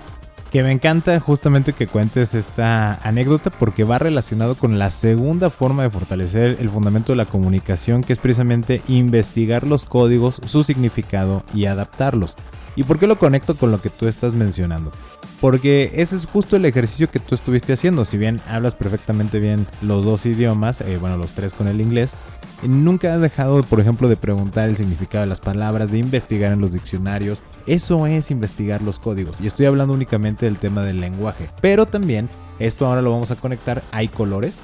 que 0.56 0.63
me 0.63 0.72
encanta 0.72 1.20
justamente 1.20 1.74
que 1.74 1.86
cuentes 1.86 2.34
esta 2.34 2.94
anécdota 3.04 3.50
porque 3.50 3.84
va 3.84 4.00
relacionado 4.00 4.56
con 4.56 4.80
la 4.80 4.89
segunda 4.89 5.50
forma 5.50 5.84
de 5.84 5.89
fortalecer 5.89 6.56
el 6.62 6.70
fundamento 6.70 7.12
de 7.12 7.18
la 7.18 7.26
comunicación, 7.26 8.06
que 8.06 8.13
es 8.13 8.20
precisamente 8.20 8.82
investigar 8.88 9.68
los 9.68 9.84
códigos, 9.84 10.39
su 10.46 10.63
significado 10.63 11.44
y 11.54 11.65
adaptarlos. 11.65 12.38
¿Y 12.76 12.84
por 12.84 13.00
qué 13.00 13.08
lo 13.08 13.18
conecto 13.18 13.56
con 13.56 13.72
lo 13.72 13.82
que 13.82 13.90
tú 13.90 14.08
estás 14.08 14.34
mencionando? 14.34 14.92
Porque 15.40 15.92
ese 15.96 16.16
es 16.16 16.26
justo 16.26 16.56
el 16.56 16.66
ejercicio 16.66 17.10
que 17.10 17.20
tú 17.20 17.36
estuviste 17.36 17.74
haciendo. 17.74 18.06
Si 18.06 18.18
bien 18.18 18.42
hablas 18.48 18.76
perfectamente 18.76 19.40
bien 19.40 19.66
los 19.82 20.04
dos 20.04 20.26
idiomas, 20.26 20.82
eh, 20.82 20.98
bueno, 20.98 21.18
los 21.18 21.32
tres 21.32 21.54
con 21.54 21.68
el 21.68 21.82
inglés, 21.82 22.16
Nunca 22.64 23.14
has 23.14 23.22
dejado, 23.22 23.62
por 23.64 23.80
ejemplo, 23.80 24.08
de 24.08 24.18
preguntar 24.18 24.70
el 24.70 24.78
significado 24.78 25.24
de 25.24 25.30
las 25.30 25.40
palabras, 25.40 25.92
de 25.92 26.00
investigar 26.00 26.54
en 26.54 26.62
los 26.62 26.72
diccionarios. 26.72 27.44
Eso 27.68 28.08
es 28.08 28.32
investigar 28.32 28.82
los 28.82 28.98
códigos. 28.98 29.42
Y 29.42 29.48
estoy 29.48 29.66
hablando 29.66 29.94
únicamente 29.94 30.46
del 30.46 30.58
tema 30.58 30.84
del 30.84 31.02
lenguaje. 31.02 31.50
Pero 31.62 31.86
también, 31.86 32.30
esto 32.60 32.88
ahora 32.88 33.02
lo 33.02 33.12
vamos 33.12 33.32
a 33.32 33.36
conectar, 33.36 33.84
hay 33.92 34.08
colores. 34.08 34.58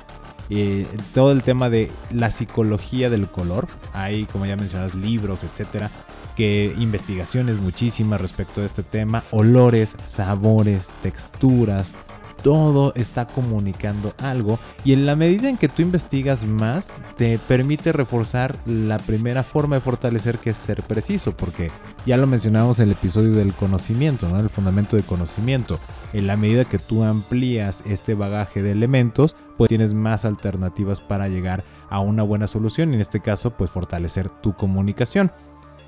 Eh, 0.49 0.87
todo 1.13 1.31
el 1.31 1.43
tema 1.43 1.69
de 1.69 1.91
la 2.11 2.31
psicología 2.31 3.09
del 3.09 3.29
color. 3.29 3.67
Hay, 3.93 4.25
como 4.25 4.45
ya 4.45 4.55
mencionas, 4.55 4.95
libros, 4.95 5.43
etcétera. 5.43 5.91
Que 6.35 6.73
investigaciones 6.77 7.59
muchísimas 7.59 8.21
respecto 8.21 8.61
a 8.61 8.65
este 8.65 8.83
tema. 8.83 9.23
Olores, 9.31 9.95
sabores, 10.07 10.89
texturas, 11.01 11.93
todo 12.41 12.93
está 12.95 13.27
comunicando 13.27 14.13
algo 14.17 14.59
y 14.83 14.93
en 14.93 15.05
la 15.05 15.15
medida 15.15 15.49
en 15.49 15.57
que 15.57 15.67
tú 15.67 15.81
investigas 15.81 16.43
más 16.43 16.97
te 17.15 17.37
permite 17.39 17.91
reforzar 17.91 18.57
la 18.65 18.97
primera 18.97 19.43
forma 19.43 19.75
de 19.75 19.81
fortalecer 19.81 20.39
que 20.39 20.51
es 20.51 20.57
ser 20.57 20.81
preciso 20.83 21.35
porque 21.35 21.71
ya 22.05 22.17
lo 22.17 22.27
mencionamos 22.27 22.79
en 22.79 22.87
el 22.87 22.93
episodio 22.93 23.33
del 23.33 23.53
conocimiento, 23.53 24.27
¿no? 24.27 24.39
el 24.39 24.49
fundamento 24.49 24.95
de 24.95 25.03
conocimiento. 25.03 25.79
En 26.13 26.27
la 26.27 26.35
medida 26.35 26.65
que 26.65 26.79
tú 26.79 27.03
amplías 27.03 27.83
este 27.85 28.15
bagaje 28.15 28.61
de 28.61 28.71
elementos, 28.71 29.35
pues 29.57 29.69
tienes 29.69 29.93
más 29.93 30.25
alternativas 30.25 30.99
para 30.99 31.27
llegar 31.27 31.63
a 31.89 31.99
una 31.99 32.23
buena 32.23 32.47
solución 32.47 32.91
y 32.91 32.95
en 32.95 33.01
este 33.01 33.19
caso 33.19 33.51
pues 33.51 33.69
fortalecer 33.69 34.29
tu 34.29 34.53
comunicación. 34.53 35.31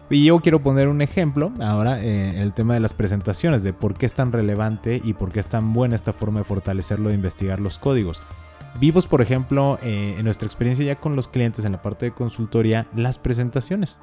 Y 0.10 0.26
yo 0.26 0.39
quiero 0.42 0.62
poner 0.62 0.89
un 0.89 1.02
ejemplo 1.02 1.52
ahora 1.62 2.00
en 2.00 2.06
eh, 2.06 2.42
el 2.42 2.54
tema 2.54 2.74
de 2.74 2.80
las 2.80 2.94
presentaciones, 2.94 3.63
de 3.63 3.74
por 3.74 3.96
qué 3.96 4.06
es 4.06 4.13
tan 4.13 4.32
relevante 4.32 5.02
y 5.04 5.13
por 5.13 5.32
qué 5.32 5.39
es 5.39 5.48
tan 5.48 5.74
buena 5.74 5.96
esta 5.96 6.13
forma 6.13 6.39
de 6.39 6.44
fortalecerlo 6.44 7.10
e 7.10 7.13
investigar 7.13 7.60
los 7.60 7.80
códigos. 7.80 8.22
Vimos, 8.80 9.08
por 9.08 9.22
ejemplo, 9.22 9.80
eh, 9.82 10.16
en 10.18 10.26
nuestra 10.26 10.46
experiencia 10.46 10.86
ya 10.86 11.00
con 11.00 11.16
los 11.16 11.28
clientes 11.28 11.63
en 11.63 11.74
la 11.74 11.82
parte 11.82 12.08
de 12.08 12.12
consultoría, 12.12 12.88
las 12.96 13.18
presentaciones. 13.18 14.00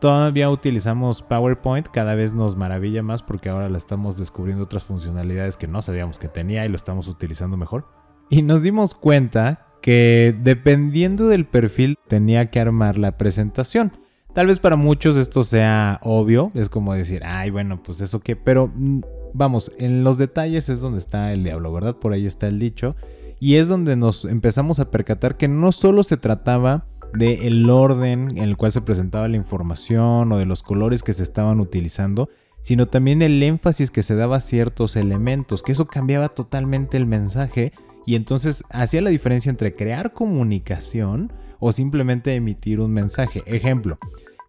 Todavía 0.00 0.50
utilizamos 0.50 1.22
PowerPoint, 1.22 1.88
cada 1.88 2.14
vez 2.14 2.34
nos 2.34 2.56
maravilla 2.56 3.02
más 3.02 3.22
porque 3.22 3.48
ahora 3.48 3.68
la 3.68 3.78
estamos 3.78 4.18
descubriendo 4.18 4.64
otras 4.64 4.84
funcionalidades 4.84 5.56
que 5.56 5.66
no 5.66 5.82
sabíamos 5.82 6.18
que 6.18 6.28
tenía 6.28 6.64
y 6.64 6.68
lo 6.68 6.76
estamos 6.76 7.08
utilizando 7.08 7.56
mejor. 7.56 7.86
Y 8.28 8.42
nos 8.42 8.62
dimos 8.62 8.94
cuenta 8.94 9.66
que 9.80 10.34
dependiendo 10.42 11.28
del 11.28 11.46
perfil 11.46 11.98
tenía 12.08 12.46
que 12.46 12.60
armar 12.60 12.98
la 12.98 13.16
presentación. 13.18 14.03
Tal 14.34 14.48
vez 14.48 14.58
para 14.58 14.74
muchos 14.74 15.16
esto 15.16 15.44
sea 15.44 16.00
obvio, 16.02 16.50
es 16.54 16.68
como 16.68 16.92
decir, 16.92 17.22
ay, 17.24 17.50
bueno, 17.50 17.80
pues 17.82 18.00
eso 18.00 18.18
qué, 18.18 18.34
pero 18.34 18.68
mm, 18.74 19.00
vamos, 19.32 19.70
en 19.78 20.02
los 20.02 20.18
detalles 20.18 20.68
es 20.68 20.80
donde 20.80 20.98
está 20.98 21.32
el 21.32 21.44
diablo, 21.44 21.72
¿verdad? 21.72 21.96
Por 21.96 22.12
ahí 22.12 22.26
está 22.26 22.48
el 22.48 22.58
dicho. 22.58 22.96
Y 23.38 23.56
es 23.56 23.68
donde 23.68 23.94
nos 23.94 24.24
empezamos 24.24 24.80
a 24.80 24.90
percatar 24.90 25.36
que 25.36 25.46
no 25.46 25.70
solo 25.70 26.02
se 26.02 26.16
trataba 26.16 26.86
de 27.12 27.46
el 27.46 27.70
orden 27.70 28.30
en 28.36 28.42
el 28.42 28.56
cual 28.56 28.72
se 28.72 28.80
presentaba 28.80 29.28
la 29.28 29.36
información 29.36 30.32
o 30.32 30.38
de 30.38 30.46
los 30.46 30.64
colores 30.64 31.04
que 31.04 31.12
se 31.12 31.22
estaban 31.22 31.60
utilizando, 31.60 32.28
sino 32.62 32.86
también 32.86 33.22
el 33.22 33.40
énfasis 33.40 33.92
que 33.92 34.02
se 34.02 34.16
daba 34.16 34.36
a 34.36 34.40
ciertos 34.40 34.96
elementos, 34.96 35.62
que 35.62 35.72
eso 35.72 35.86
cambiaba 35.86 36.30
totalmente 36.30 36.96
el 36.96 37.06
mensaje 37.06 37.72
y 38.06 38.16
entonces 38.16 38.64
hacía 38.70 39.00
la 39.00 39.10
diferencia 39.10 39.50
entre 39.50 39.74
crear 39.76 40.12
comunicación 40.12 41.32
o 41.66 41.72
simplemente 41.72 42.34
emitir 42.34 42.78
un 42.78 42.92
mensaje. 42.92 43.42
Ejemplo, 43.46 43.98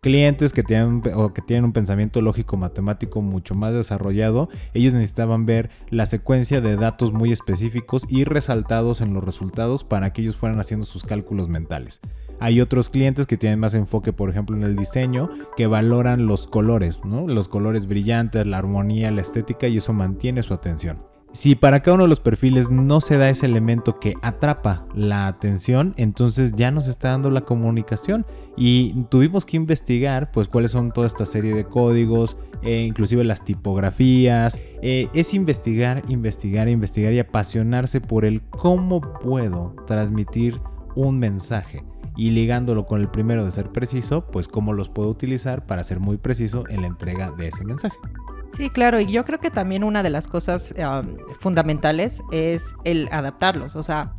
clientes 0.02 0.52
que 0.52 0.64
tienen, 0.64 1.02
o 1.16 1.34
que 1.34 1.42
tienen 1.42 1.64
un 1.64 1.72
pensamiento 1.72 2.22
lógico 2.22 2.58
matemático 2.58 3.22
mucho 3.22 3.56
más 3.56 3.74
desarrollado, 3.74 4.50
ellos 4.74 4.94
necesitaban 4.94 5.46
ver 5.46 5.70
la 5.90 6.08
secuencia 6.08 6.60
de 6.60 6.76
datos 6.76 7.14
muy 7.14 7.32
específicos 7.32 8.04
y 8.10 8.26
resaltados 8.26 9.00
en 9.00 9.14
los 9.14 9.24
resultados 9.24 9.86
para 9.86 10.12
que 10.12 10.24
ellos 10.24 10.36
fueran 10.36 10.60
haciendo 10.60 10.86
sus 10.86 11.06
cálculos 11.06 11.48
mentales. 11.48 12.02
Hay 12.42 12.60
otros 12.60 12.90
clientes 12.90 13.28
que 13.28 13.38
tienen 13.38 13.62
más 13.62 13.76
enfoque, 13.76 14.12
por 14.12 14.30
ejemplo, 14.30 14.58
en 14.58 14.64
el 14.64 14.76
diseño, 14.76 15.30
que 15.56 15.68
valoran 15.68 16.26
los 16.26 16.48
colores, 16.48 17.00
¿no? 17.06 17.30
los 17.30 17.48
colores 17.48 17.88
brillantes, 17.88 18.46
la 18.46 18.58
armonía, 18.58 19.10
la 19.10 19.22
estética 19.22 19.70
y 19.70 19.78
eso 19.78 19.94
mantiene 19.94 20.44
su 20.44 20.54
atención. 20.54 21.15
Si 21.36 21.54
para 21.54 21.82
cada 21.82 21.96
uno 21.96 22.04
de 22.06 22.10
los 22.10 22.22
perfiles 22.22 22.70
no 22.70 23.02
se 23.02 23.18
da 23.18 23.30
ese 23.30 23.46
elemento 23.46 24.00
que 24.00 24.14
atrapa 24.22 24.88
la 24.96 25.28
atención, 25.28 25.94
entonces 25.98 26.54
ya 26.56 26.72
nos 26.72 26.88
está 26.88 27.10
dando 27.10 27.30
la 27.30 27.42
comunicación 27.42 28.26
y 28.56 29.04
tuvimos 29.10 29.46
que 29.46 29.58
investigar 29.58 30.32
pues 30.32 30.48
cuáles 30.48 30.72
son 30.72 30.94
toda 30.94 31.08
esta 31.08 31.26
serie 31.26 31.54
de 31.54 31.66
códigos, 31.66 32.38
e 32.64 32.84
inclusive 32.84 33.26
las 33.26 33.44
tipografías. 33.44 34.58
Eh, 34.82 35.10
es 35.14 35.34
investigar, 35.34 36.04
investigar, 36.08 36.70
investigar 36.70 37.12
y 37.12 37.20
apasionarse 37.20 38.00
por 38.00 38.24
el 38.24 38.42
cómo 38.42 39.02
puedo 39.02 39.76
transmitir 39.88 40.62
un 40.96 41.20
mensaje 41.20 41.84
y 42.16 42.30
ligándolo 42.30 42.86
con 42.86 43.02
el 43.02 43.10
primero 43.10 43.44
de 43.44 43.52
ser 43.52 43.74
preciso, 43.74 44.26
pues 44.26 44.48
cómo 44.48 44.72
los 44.72 44.88
puedo 44.88 45.10
utilizar 45.10 45.66
para 45.66 45.84
ser 45.84 46.00
muy 46.00 46.16
preciso 46.16 46.64
en 46.70 46.80
la 46.80 46.88
entrega 46.88 47.32
de 47.32 47.50
ese 47.50 47.66
mensaje. 47.66 47.98
Sí, 48.56 48.70
claro, 48.70 49.02
y 49.02 49.08
yo 49.08 49.26
creo 49.26 49.40
que 49.40 49.52
también 49.52 49.84
una 49.84 50.02
de 50.02 50.10
las 50.10 50.28
cosas 50.30 50.74
fundamentales 51.40 52.22
es 52.32 52.74
el 52.86 53.10
adaptarlos. 53.12 53.76
O 53.76 53.84
sea, 53.84 54.14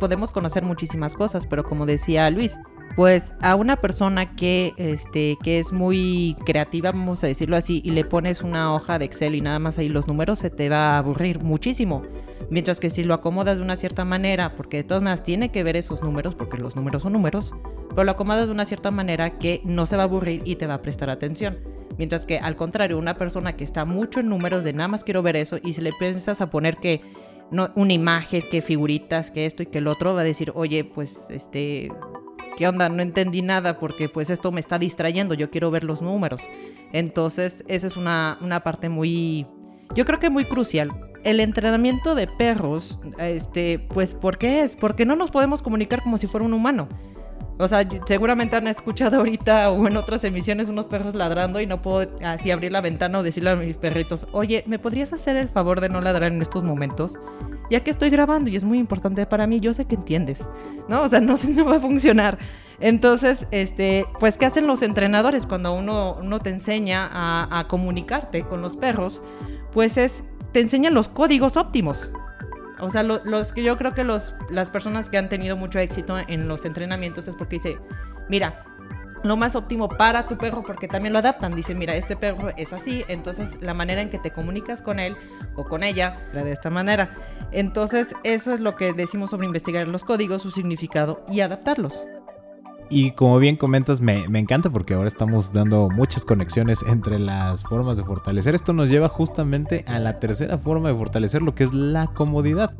podemos 0.00 0.32
conocer 0.32 0.62
muchísimas 0.62 1.14
cosas, 1.14 1.46
pero 1.46 1.62
como 1.62 1.84
decía 1.84 2.30
Luis, 2.30 2.58
pues 2.96 3.34
a 3.40 3.54
una 3.54 3.76
persona 3.76 4.34
que, 4.34 4.72
este, 4.78 5.36
que 5.42 5.58
es 5.58 5.72
muy 5.72 6.36
creativa, 6.46 6.92
vamos 6.92 7.22
a 7.22 7.26
decirlo 7.26 7.56
así, 7.56 7.82
y 7.84 7.90
le 7.90 8.04
pones 8.04 8.42
una 8.42 8.74
hoja 8.74 8.98
de 8.98 9.04
Excel 9.04 9.34
y 9.34 9.40
nada 9.40 9.58
más 9.58 9.78
ahí 9.78 9.88
los 9.88 10.08
números, 10.08 10.38
se 10.38 10.48
te 10.48 10.68
va 10.68 10.94
a 10.94 10.98
aburrir 10.98 11.42
muchísimo. 11.42 12.02
Mientras 12.50 12.80
que 12.80 12.90
si 12.90 13.04
lo 13.04 13.14
acomodas 13.14 13.58
de 13.58 13.62
una 13.62 13.76
cierta 13.76 14.04
manera, 14.04 14.54
porque 14.54 14.78
de 14.78 14.84
todas 14.84 15.02
maneras 15.02 15.22
tiene 15.22 15.50
que 15.50 15.62
ver 15.62 15.76
esos 15.76 16.02
números, 16.02 16.34
porque 16.34 16.58
los 16.58 16.76
números 16.76 17.02
son 17.02 17.12
números, 17.12 17.54
pero 17.90 18.04
lo 18.04 18.12
acomodas 18.12 18.46
de 18.46 18.52
una 18.52 18.64
cierta 18.64 18.90
manera 18.90 19.38
que 19.38 19.60
no 19.64 19.86
se 19.86 19.96
va 19.96 20.02
a 20.02 20.06
aburrir 20.06 20.42
y 20.44 20.56
te 20.56 20.66
va 20.66 20.74
a 20.74 20.82
prestar 20.82 21.10
atención. 21.10 21.58
Mientras 22.02 22.26
que 22.26 22.38
al 22.38 22.56
contrario, 22.56 22.98
una 22.98 23.14
persona 23.14 23.54
que 23.54 23.62
está 23.62 23.84
mucho 23.84 24.18
en 24.18 24.28
números 24.28 24.64
de 24.64 24.72
nada 24.72 24.88
más 24.88 25.04
quiero 25.04 25.22
ver 25.22 25.36
eso 25.36 25.58
y 25.62 25.74
si 25.74 25.82
le 25.82 25.92
piensas 25.92 26.40
a 26.40 26.50
poner 26.50 26.78
que 26.78 27.00
no, 27.52 27.70
una 27.76 27.92
imagen, 27.92 28.42
que 28.50 28.60
figuritas, 28.60 29.30
que 29.30 29.46
esto 29.46 29.62
y 29.62 29.66
que 29.66 29.78
el 29.78 29.86
otro, 29.86 30.12
va 30.12 30.22
a 30.22 30.24
decir, 30.24 30.50
oye, 30.56 30.82
pues 30.82 31.26
este, 31.30 31.92
¿qué 32.56 32.66
onda? 32.66 32.88
No 32.88 33.02
entendí 33.02 33.40
nada 33.40 33.78
porque 33.78 34.08
pues 34.08 34.30
esto 34.30 34.50
me 34.50 34.58
está 34.58 34.80
distrayendo, 34.80 35.34
yo 35.34 35.48
quiero 35.52 35.70
ver 35.70 35.84
los 35.84 36.02
números. 36.02 36.40
Entonces, 36.92 37.62
esa 37.68 37.86
es 37.86 37.96
una, 37.96 38.36
una 38.40 38.64
parte 38.64 38.88
muy, 38.88 39.46
yo 39.94 40.04
creo 40.04 40.18
que 40.18 40.28
muy 40.28 40.44
crucial. 40.44 40.90
El 41.22 41.38
entrenamiento 41.38 42.16
de 42.16 42.26
perros, 42.26 42.98
este, 43.18 43.78
pues, 43.78 44.16
¿por 44.16 44.38
qué 44.38 44.62
es? 44.62 44.74
Porque 44.74 45.06
no 45.06 45.14
nos 45.14 45.30
podemos 45.30 45.62
comunicar 45.62 46.02
como 46.02 46.18
si 46.18 46.26
fuera 46.26 46.44
un 46.44 46.52
humano. 46.52 46.88
O 47.62 47.68
sea, 47.68 47.88
seguramente 48.06 48.56
han 48.56 48.66
escuchado 48.66 49.18
ahorita 49.18 49.70
o 49.70 49.86
en 49.86 49.96
otras 49.96 50.24
emisiones 50.24 50.68
unos 50.68 50.86
perros 50.86 51.14
ladrando 51.14 51.60
y 51.60 51.66
no 51.66 51.80
puedo 51.80 52.10
así 52.24 52.50
abrir 52.50 52.72
la 52.72 52.80
ventana 52.80 53.20
o 53.20 53.22
decirle 53.22 53.50
a 53.50 53.56
mis 53.56 53.76
perritos, 53.76 54.26
oye, 54.32 54.64
¿me 54.66 54.80
podrías 54.80 55.12
hacer 55.12 55.36
el 55.36 55.48
favor 55.48 55.80
de 55.80 55.88
no 55.88 56.00
ladrar 56.00 56.32
en 56.32 56.42
estos 56.42 56.64
momentos? 56.64 57.18
Ya 57.70 57.80
que 57.80 57.90
estoy 57.90 58.10
grabando 58.10 58.50
y 58.50 58.56
es 58.56 58.64
muy 58.64 58.78
importante 58.78 59.24
para 59.26 59.46
mí, 59.46 59.60
yo 59.60 59.72
sé 59.74 59.84
que 59.84 59.94
entiendes, 59.94 60.44
¿no? 60.88 61.02
O 61.02 61.08
sea, 61.08 61.20
no, 61.20 61.38
no 61.48 61.64
va 61.64 61.76
a 61.76 61.80
funcionar. 61.80 62.36
Entonces, 62.80 63.46
este, 63.52 64.04
pues, 64.18 64.38
¿qué 64.38 64.46
hacen 64.46 64.66
los 64.66 64.82
entrenadores 64.82 65.46
cuando 65.46 65.72
uno, 65.72 66.16
uno 66.20 66.40
te 66.40 66.50
enseña 66.50 67.08
a, 67.12 67.60
a 67.60 67.68
comunicarte 67.68 68.42
con 68.42 68.60
los 68.60 68.74
perros? 68.74 69.22
Pues 69.72 69.96
es, 69.98 70.24
te 70.52 70.60
enseñan 70.60 70.94
los 70.94 71.08
códigos 71.08 71.56
óptimos. 71.56 72.10
O 72.82 72.90
sea, 72.90 73.04
los 73.04 73.52
que 73.52 73.62
yo 73.62 73.78
creo 73.78 73.94
que 73.94 74.02
las 74.02 74.70
personas 74.70 75.08
que 75.08 75.16
han 75.16 75.28
tenido 75.28 75.56
mucho 75.56 75.78
éxito 75.78 76.18
en 76.18 76.48
los 76.48 76.64
entrenamientos 76.64 77.28
es 77.28 77.34
porque 77.36 77.56
dice, 77.56 77.78
mira, 78.28 78.64
lo 79.22 79.36
más 79.36 79.54
óptimo 79.54 79.88
para 79.88 80.26
tu 80.26 80.36
perro, 80.36 80.64
porque 80.66 80.88
también 80.88 81.12
lo 81.12 81.20
adaptan. 81.20 81.54
Dice, 81.54 81.76
mira, 81.76 81.94
este 81.94 82.16
perro 82.16 82.48
es 82.56 82.72
así, 82.72 83.04
entonces 83.06 83.62
la 83.62 83.72
manera 83.72 84.02
en 84.02 84.10
que 84.10 84.18
te 84.18 84.32
comunicas 84.32 84.82
con 84.82 84.98
él 84.98 85.16
o 85.54 85.64
con 85.64 85.84
ella 85.84 86.26
era 86.32 86.42
de 86.42 86.50
esta 86.50 86.70
manera. 86.70 87.16
Entonces, 87.52 88.16
eso 88.24 88.52
es 88.52 88.58
lo 88.58 88.74
que 88.74 88.92
decimos 88.92 89.30
sobre 89.30 89.46
investigar 89.46 89.86
los 89.86 90.02
códigos, 90.02 90.42
su 90.42 90.50
significado 90.50 91.24
y 91.30 91.40
adaptarlos. 91.40 92.04
Y 92.94 93.12
como 93.12 93.38
bien 93.38 93.56
comentas, 93.56 94.02
me, 94.02 94.24
encanta 94.38 94.68
porque 94.68 94.92
ahora 94.92 95.08
estamos 95.08 95.54
dando 95.54 95.88
muchas 95.88 96.26
conexiones 96.26 96.80
entre 96.86 97.18
las 97.18 97.62
formas 97.62 97.96
de 97.96 98.04
fortalecer. 98.04 98.54
Esto 98.54 98.74
nos 98.74 98.90
lleva 98.90 99.08
justamente 99.08 99.82
a 99.88 99.98
la 99.98 100.20
tercera 100.20 100.58
forma 100.58 100.90
de 100.90 100.94
fortalecer 100.94 101.40
lo 101.40 101.54
que 101.54 101.64
es 101.64 101.72
la 101.72 102.08
comodidad. 102.08 102.74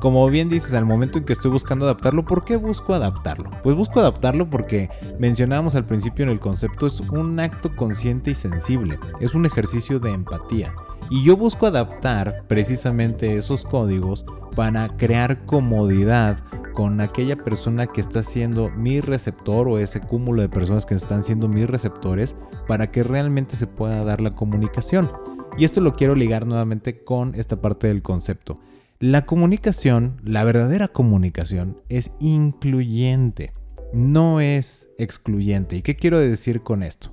Como 0.00 0.28
bien 0.28 0.48
dices, 0.48 0.74
al 0.74 0.86
momento 0.86 1.18
en 1.18 1.24
que 1.24 1.32
estoy 1.32 1.52
buscando 1.52 1.84
adaptarlo, 1.84 2.24
¿por 2.24 2.44
qué 2.44 2.56
busco 2.56 2.94
adaptarlo? 2.94 3.48
Pues 3.62 3.76
busco 3.76 4.00
adaptarlo 4.00 4.50
porque 4.50 4.90
mencionábamos 5.20 5.76
al 5.76 5.86
principio 5.86 6.24
en 6.24 6.30
el 6.30 6.40
concepto, 6.40 6.88
es 6.88 6.98
un 6.98 7.38
acto 7.38 7.76
consciente 7.76 8.32
y 8.32 8.34
sensible, 8.34 8.98
es 9.20 9.36
un 9.36 9.46
ejercicio 9.46 10.00
de 10.00 10.10
empatía. 10.10 10.74
Y 11.10 11.22
yo 11.24 11.36
busco 11.36 11.66
adaptar 11.66 12.44
precisamente 12.48 13.36
esos 13.36 13.64
códigos 13.64 14.24
para 14.56 14.88
crear 14.96 15.44
comodidad 15.44 16.38
con 16.72 17.00
aquella 17.00 17.36
persona 17.36 17.86
que 17.86 18.00
está 18.00 18.22
siendo 18.22 18.68
mi 18.70 19.00
receptor 19.00 19.68
o 19.68 19.78
ese 19.78 20.00
cúmulo 20.00 20.42
de 20.42 20.48
personas 20.48 20.86
que 20.86 20.94
están 20.94 21.22
siendo 21.22 21.48
mis 21.48 21.68
receptores 21.68 22.34
para 22.66 22.90
que 22.90 23.02
realmente 23.02 23.54
se 23.56 23.66
pueda 23.66 24.02
dar 24.04 24.20
la 24.20 24.34
comunicación. 24.34 25.10
Y 25.56 25.64
esto 25.64 25.80
lo 25.80 25.94
quiero 25.94 26.16
ligar 26.16 26.46
nuevamente 26.46 27.04
con 27.04 27.34
esta 27.36 27.60
parte 27.60 27.86
del 27.86 28.02
concepto. 28.02 28.58
La 28.98 29.24
comunicación, 29.24 30.20
la 30.24 30.42
verdadera 30.42 30.88
comunicación, 30.88 31.80
es 31.88 32.12
incluyente, 32.18 33.52
no 33.92 34.40
es 34.40 34.88
excluyente. 34.98 35.76
¿Y 35.76 35.82
qué 35.82 35.94
quiero 35.94 36.18
decir 36.18 36.62
con 36.62 36.82
esto? 36.82 37.10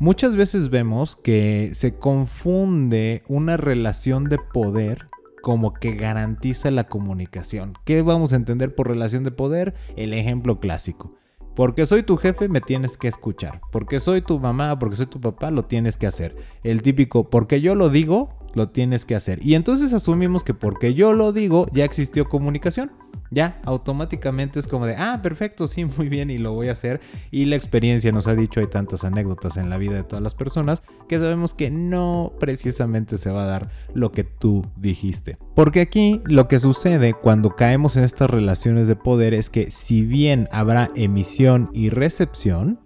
Muchas 0.00 0.34
veces 0.34 0.70
vemos 0.70 1.14
que 1.14 1.72
se 1.74 1.98
confunde 1.98 3.22
una 3.28 3.58
relación 3.58 4.30
de 4.30 4.38
poder 4.38 5.08
como 5.42 5.74
que 5.74 5.92
garantiza 5.92 6.70
la 6.70 6.88
comunicación. 6.88 7.74
¿Qué 7.84 8.00
vamos 8.00 8.32
a 8.32 8.36
entender 8.36 8.74
por 8.74 8.88
relación 8.88 9.24
de 9.24 9.30
poder? 9.30 9.74
El 9.96 10.14
ejemplo 10.14 10.58
clásico. 10.58 11.18
Porque 11.54 11.84
soy 11.84 12.02
tu 12.02 12.16
jefe, 12.16 12.48
me 12.48 12.62
tienes 12.62 12.96
que 12.96 13.08
escuchar. 13.08 13.60
Porque 13.70 14.00
soy 14.00 14.22
tu 14.22 14.38
mamá, 14.38 14.78
porque 14.78 14.96
soy 14.96 15.04
tu 15.04 15.20
papá, 15.20 15.50
lo 15.50 15.66
tienes 15.66 15.98
que 15.98 16.06
hacer. 16.06 16.34
El 16.64 16.80
típico, 16.80 17.28
porque 17.28 17.60
yo 17.60 17.74
lo 17.74 17.90
digo, 17.90 18.30
lo 18.54 18.70
tienes 18.70 19.04
que 19.04 19.16
hacer. 19.16 19.44
Y 19.44 19.54
entonces 19.54 19.92
asumimos 19.92 20.44
que 20.44 20.54
porque 20.54 20.94
yo 20.94 21.12
lo 21.12 21.32
digo, 21.32 21.66
ya 21.74 21.84
existió 21.84 22.26
comunicación 22.26 22.90
ya 23.30 23.60
automáticamente 23.64 24.58
es 24.58 24.66
como 24.66 24.86
de, 24.86 24.96
ah, 24.96 25.20
perfecto, 25.22 25.68
sí, 25.68 25.84
muy 25.84 26.08
bien 26.08 26.30
y 26.30 26.38
lo 26.38 26.52
voy 26.52 26.68
a 26.68 26.72
hacer. 26.72 27.00
Y 27.30 27.44
la 27.44 27.56
experiencia 27.56 28.12
nos 28.12 28.26
ha 28.26 28.34
dicho, 28.34 28.60
hay 28.60 28.66
tantas 28.66 29.04
anécdotas 29.04 29.56
en 29.56 29.70
la 29.70 29.78
vida 29.78 29.94
de 29.94 30.04
todas 30.04 30.22
las 30.22 30.34
personas 30.34 30.82
que 31.08 31.18
sabemos 31.18 31.54
que 31.54 31.70
no 31.70 32.32
precisamente 32.38 33.18
se 33.18 33.30
va 33.30 33.44
a 33.44 33.46
dar 33.46 33.70
lo 33.94 34.12
que 34.12 34.24
tú 34.24 34.66
dijiste. 34.76 35.36
Porque 35.54 35.80
aquí 35.80 36.20
lo 36.24 36.48
que 36.48 36.60
sucede 36.60 37.14
cuando 37.14 37.56
caemos 37.56 37.96
en 37.96 38.04
estas 38.04 38.30
relaciones 38.30 38.88
de 38.88 38.96
poder 38.96 39.34
es 39.34 39.50
que 39.50 39.70
si 39.70 40.02
bien 40.02 40.48
habrá 40.52 40.90
emisión 40.94 41.70
y 41.72 41.90
recepción, 41.90 42.80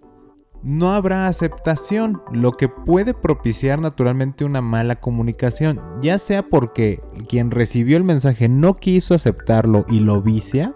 no 0.65 0.95
habrá 0.95 1.29
aceptación, 1.29 2.23
lo 2.33 2.53
que 2.53 2.69
puede 2.69 3.15
propiciar 3.15 3.81
naturalmente 3.81 4.45
una 4.45 4.63
mala 4.63 4.97
comunicación, 4.97 5.79
ya 6.03 6.19
sea 6.19 6.43
porque 6.43 7.01
quien 7.29 7.51
recibió 7.51 7.97
el 7.97 8.05
mensaje 8.05 8.49
no 8.49 8.77
quiso 8.77 9.15
aceptarlo 9.15 9.85
y 9.89 10.01
lo 10.01 10.23
vicia, 10.23 10.75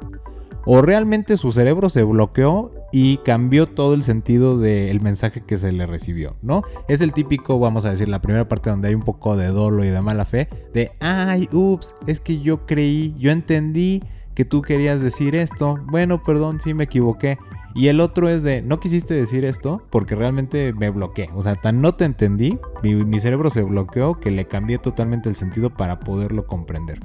o 0.66 0.82
realmente 0.82 1.38
su 1.38 1.50
cerebro 1.50 1.88
se 1.88 2.02
bloqueó 2.02 2.70
y 2.92 3.16
cambió 3.18 3.66
todo 3.66 3.94
el 3.94 4.02
sentido 4.02 4.58
del 4.58 5.00
mensaje 5.00 5.40
que 5.40 5.56
se 5.56 5.72
le 5.72 5.86
recibió, 5.86 6.36
¿no? 6.42 6.62
Es 6.88 7.00
el 7.00 7.14
típico, 7.14 7.58
vamos 7.58 7.86
a 7.86 7.90
decir, 7.90 8.10
la 8.10 8.20
primera 8.20 8.46
parte 8.46 8.68
donde 8.68 8.88
hay 8.88 8.94
un 8.94 9.02
poco 9.02 9.34
de 9.34 9.46
dolo 9.46 9.82
y 9.82 9.88
de 9.88 10.02
mala 10.02 10.26
fe, 10.26 10.48
de, 10.74 10.92
ay, 11.00 11.48
ups, 11.52 11.94
es 12.06 12.20
que 12.20 12.40
yo 12.40 12.66
creí, 12.66 13.14
yo 13.18 13.30
entendí 13.30 14.02
que 14.34 14.44
tú 14.44 14.60
querías 14.60 15.00
decir 15.00 15.34
esto, 15.34 15.78
bueno, 15.90 16.22
perdón, 16.22 16.60
sí 16.60 16.74
me 16.74 16.84
equivoqué. 16.84 17.38
Y 17.78 17.86
el 17.86 18.00
otro 18.00 18.28
es 18.28 18.42
de, 18.42 18.60
no 18.60 18.80
quisiste 18.80 19.14
decir 19.14 19.44
esto 19.44 19.80
porque 19.88 20.16
realmente 20.16 20.72
me 20.72 20.90
bloqueé. 20.90 21.30
O 21.36 21.42
sea, 21.42 21.54
tan 21.54 21.80
no 21.80 21.94
te 21.94 22.04
entendí, 22.04 22.58
mi, 22.82 23.20
cerebro 23.20 23.50
se 23.50 23.62
bloqueó 23.62 24.18
que 24.18 24.32
le 24.32 24.46
cambié 24.46 24.78
totalmente 24.78 25.28
el 25.28 25.36
sentido 25.36 25.70
para 25.70 26.00
poderlo 26.00 26.44
comprender. 26.48 26.98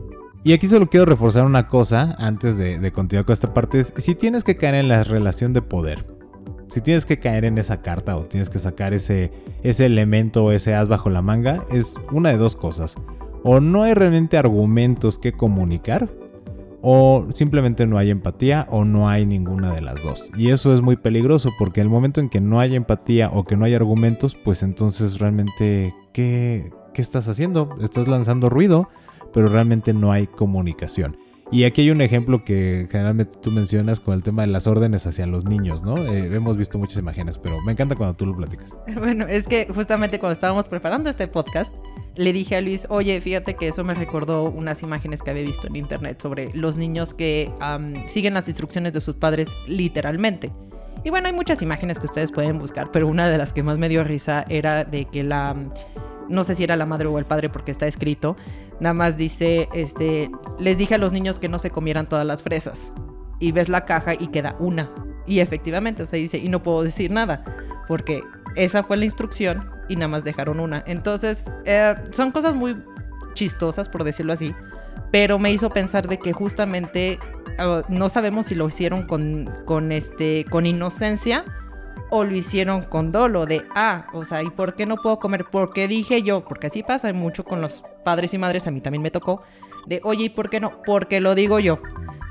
Y 0.43 0.51
aquí 0.51 0.67
solo 0.67 0.89
quiero 0.89 1.05
reforzar 1.05 1.45
una 1.45 1.67
cosa 1.67 2.15
antes 2.17 2.57
de, 2.57 2.91
continuar 2.91 3.25
con 3.25 3.33
esta 3.33 3.53
parte. 3.53 3.81
Es, 3.81 3.93
si 3.97 4.15
tienes 4.15 4.43
que 4.43 4.57
caer 4.57 4.73
en 4.73 4.87
la 4.87 5.03
relación 5.03 5.53
de 5.53 5.61
poder, 5.61 6.07
si 6.71 6.81
tienes 6.81 7.05
que 7.05 7.19
caer 7.19 7.45
en 7.45 7.59
esa 7.59 7.83
carta 7.83 8.17
o 8.17 8.25
tienes 8.25 8.49
que 8.49 8.57
sacar 8.57 8.95
ese, 8.95 9.31
ese 9.61 9.85
elemento 9.85 10.43
o 10.43 10.51
ese 10.51 10.73
as 10.73 10.87
bajo 10.87 11.11
la 11.11 11.21
manga, 11.21 11.67
es 11.69 11.97
una 12.11 12.29
de 12.29 12.37
dos 12.37 12.55
cosas. 12.55 12.95
O 13.43 13.59
no 13.59 13.83
hay 13.83 13.93
realmente 13.93 14.39
argumentos 14.39 15.19
que 15.19 15.33
comunicar, 15.33 16.09
o 16.85 17.25
simplemente 17.33 17.87
no 17.87 17.97
hay 17.97 18.11
empatía 18.11 18.67
o 18.69 18.83
no 18.83 19.07
hay 19.07 19.25
ninguna 19.25 19.73
de 19.73 19.81
las 19.81 20.03
dos. 20.03 20.29
Y 20.35 20.49
eso 20.49 20.73
es 20.73 20.81
muy 20.81 20.97
peligroso 20.97 21.49
porque 21.57 21.79
el 21.79 21.87
momento 21.87 22.19
en 22.19 22.27
que 22.27 22.41
no 22.41 22.59
hay 22.59 22.75
empatía 22.75 23.29
o 23.33 23.45
que 23.45 23.55
no 23.55 23.63
hay 23.63 23.73
argumentos, 23.73 24.35
pues 24.35 24.63
entonces 24.63 25.17
realmente, 25.17 25.95
¿qué, 26.11 26.73
qué 26.93 27.01
estás 27.01 27.29
haciendo? 27.29 27.69
Estás 27.81 28.09
lanzando 28.09 28.49
ruido, 28.49 28.89
pero 29.31 29.47
realmente 29.47 29.93
no 29.93 30.11
hay 30.11 30.27
comunicación. 30.27 31.15
Y 31.53 31.65
aquí 31.65 31.81
hay 31.81 31.91
un 31.91 32.01
ejemplo 32.01 32.43
que 32.43 32.87
generalmente 32.89 33.37
tú 33.39 33.51
mencionas 33.51 33.99
con 33.99 34.15
el 34.15 34.23
tema 34.23 34.41
de 34.41 34.47
las 34.47 34.65
órdenes 34.65 35.05
hacia 35.05 35.27
los 35.27 35.45
niños, 35.45 35.83
¿no? 35.83 35.97
Eh, 35.99 36.35
hemos 36.35 36.57
visto 36.57 36.79
muchas 36.79 36.97
imágenes, 36.97 37.37
pero 37.37 37.61
me 37.61 37.73
encanta 37.73 37.95
cuando 37.95 38.15
tú 38.15 38.25
lo 38.25 38.35
platicas. 38.35 38.73
Bueno, 38.97 39.27
es 39.27 39.47
que 39.47 39.67
justamente 39.67 40.17
cuando 40.17 40.33
estábamos 40.33 40.65
preparando 40.65 41.11
este 41.11 41.27
podcast, 41.27 41.71
le 42.15 42.33
dije 42.33 42.55
a 42.55 42.61
Luis, 42.61 42.87
oye, 42.89 43.21
fíjate 43.21 43.53
que 43.53 43.67
eso 43.67 43.83
me 43.83 43.93
recordó 43.93 44.45
unas 44.45 44.81
imágenes 44.81 45.21
que 45.21 45.29
había 45.29 45.43
visto 45.43 45.67
en 45.67 45.75
internet 45.75 46.19
sobre 46.19 46.49
los 46.55 46.77
niños 46.77 47.13
que 47.13 47.51
siguen 48.07 48.33
las 48.33 48.47
instrucciones 48.47 48.93
de 48.93 49.01
sus 49.01 49.17
padres 49.17 49.49
literalmente. 49.67 50.51
Y 51.03 51.11
bueno, 51.11 51.27
hay 51.27 51.33
muchas 51.33 51.61
imágenes 51.61 51.99
que 51.99 52.05
ustedes 52.05 52.31
pueden 52.31 52.57
buscar, 52.57 52.91
pero 52.91 53.07
una 53.07 53.29
de 53.29 53.37
las 53.37 53.53
que 53.53 53.61
más 53.61 53.77
me 53.77 53.89
dio 53.89 54.03
risa 54.03 54.43
era 54.49 54.85
de 54.85 55.05
que 55.05 55.23
la, 55.23 55.55
no 56.33 56.43
sé 56.43 56.55
si 56.55 56.63
era 56.63 56.75
la 56.75 56.85
madre 56.85 57.07
o 57.07 57.19
el 57.19 57.25
padre 57.25 57.49
porque 57.49 57.71
está 57.71 57.87
escrito, 57.87 58.35
nada 58.79 58.93
más 58.93 59.17
dice, 59.17 59.69
este, 59.73 60.29
les 60.59 60.77
dije 60.77 60.95
a 60.95 60.97
los 60.97 61.11
niños 61.13 61.39
que 61.39 61.47
no 61.47 61.59
se 61.59 61.69
comieran 61.69 62.09
todas 62.09 62.25
las 62.25 62.41
fresas. 62.41 62.91
Y 63.39 63.51
ves 63.51 63.69
la 63.69 63.85
caja 63.85 64.13
y 64.13 64.27
queda 64.27 64.55
una. 64.59 64.91
Y 65.25 65.39
efectivamente, 65.39 66.03
o 66.03 66.05
sea, 66.05 66.17
dice, 66.17 66.37
y 66.37 66.49
no 66.49 66.63
puedo 66.63 66.83
decir 66.83 67.11
nada, 67.11 67.43
porque 67.87 68.23
esa 68.55 68.83
fue 68.83 68.97
la 68.97 69.05
instrucción 69.05 69.69
y 69.87 69.95
nada 69.95 70.07
más 70.07 70.23
dejaron 70.23 70.59
una. 70.59 70.83
Entonces, 70.87 71.51
eh, 71.65 71.95
son 72.11 72.31
cosas 72.31 72.55
muy 72.55 72.75
chistosas, 73.33 73.87
por 73.87 74.03
decirlo 74.03 74.33
así, 74.33 74.55
pero 75.11 75.39
me 75.39 75.51
hizo 75.51 75.69
pensar 75.69 76.07
de 76.07 76.17
que 76.17 76.33
justamente 76.33 77.19
ah, 77.59 77.83
no 77.89 78.09
sabemos 78.09 78.47
si 78.47 78.55
lo 78.55 78.67
hicieron 78.67 79.05
con, 79.05 79.49
con, 79.65 79.91
este, 79.91 80.45
con 80.49 80.65
inocencia 80.65 81.45
o 82.15 82.23
lo 82.23 82.35
hicieron 82.35 82.83
con 82.83 83.11
dolo 83.11 83.47
de, 83.47 83.65
ah, 83.73 84.05
o 84.13 84.23
sea, 84.23 84.43
¿y 84.43 84.51
por 84.51 84.75
qué 84.75 84.85
no 84.85 84.97
puedo 84.97 85.17
comer? 85.17 85.45
Porque 85.51 85.87
dije 85.87 86.21
yo, 86.21 86.41
porque 86.41 86.67
así 86.67 86.83
pasa 86.83 87.11
mucho 87.11 87.43
con 87.43 87.59
los 87.59 87.83
padres 88.03 88.35
y 88.35 88.37
madres, 88.37 88.67
a 88.67 88.71
mí 88.71 88.81
también 88.81 89.01
me 89.01 89.09
tocó, 89.09 89.41
de, 89.87 89.99
oye, 90.03 90.25
¿y 90.25 90.29
por 90.29 90.51
qué 90.51 90.59
no? 90.59 90.79
Porque 90.85 91.19
lo 91.19 91.33
digo 91.33 91.59
yo. 91.59 91.79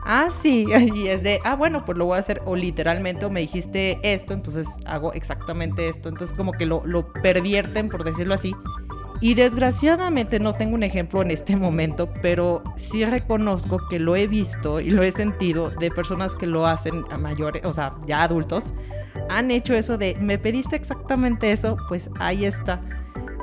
Ah, 0.06 0.28
sí, 0.30 0.68
y 0.94 1.08
es 1.08 1.24
de, 1.24 1.40
ah, 1.44 1.56
bueno, 1.56 1.84
pues 1.84 1.98
lo 1.98 2.04
voy 2.04 2.16
a 2.16 2.20
hacer, 2.20 2.42
o 2.44 2.54
literalmente, 2.54 3.26
o 3.26 3.30
me 3.30 3.40
dijiste 3.40 3.98
esto, 4.04 4.34
entonces 4.34 4.68
hago 4.86 5.14
exactamente 5.14 5.88
esto, 5.88 6.08
entonces 6.08 6.36
como 6.36 6.52
que 6.52 6.64
lo, 6.64 6.82
lo 6.84 7.12
pervierten, 7.12 7.88
por 7.88 8.04
decirlo 8.04 8.34
así, 8.34 8.54
y 9.20 9.34
desgraciadamente 9.34 10.38
no 10.38 10.54
tengo 10.54 10.76
un 10.76 10.84
ejemplo 10.84 11.22
en 11.22 11.32
este 11.32 11.56
momento, 11.56 12.08
pero 12.22 12.62
sí 12.76 13.04
reconozco 13.04 13.80
que 13.90 13.98
lo 13.98 14.14
he 14.14 14.28
visto 14.28 14.78
y 14.78 14.90
lo 14.90 15.02
he 15.02 15.10
sentido 15.10 15.70
de 15.70 15.90
personas 15.90 16.36
que 16.36 16.46
lo 16.46 16.68
hacen 16.68 17.04
a 17.10 17.18
mayores, 17.18 17.64
o 17.64 17.72
sea, 17.72 17.96
ya 18.06 18.22
adultos, 18.22 18.74
han 19.28 19.50
hecho 19.50 19.74
eso 19.74 19.98
de, 19.98 20.16
me 20.20 20.38
pediste 20.38 20.76
exactamente 20.76 21.52
eso, 21.52 21.76
pues 21.88 22.10
ahí 22.18 22.44
está. 22.44 22.80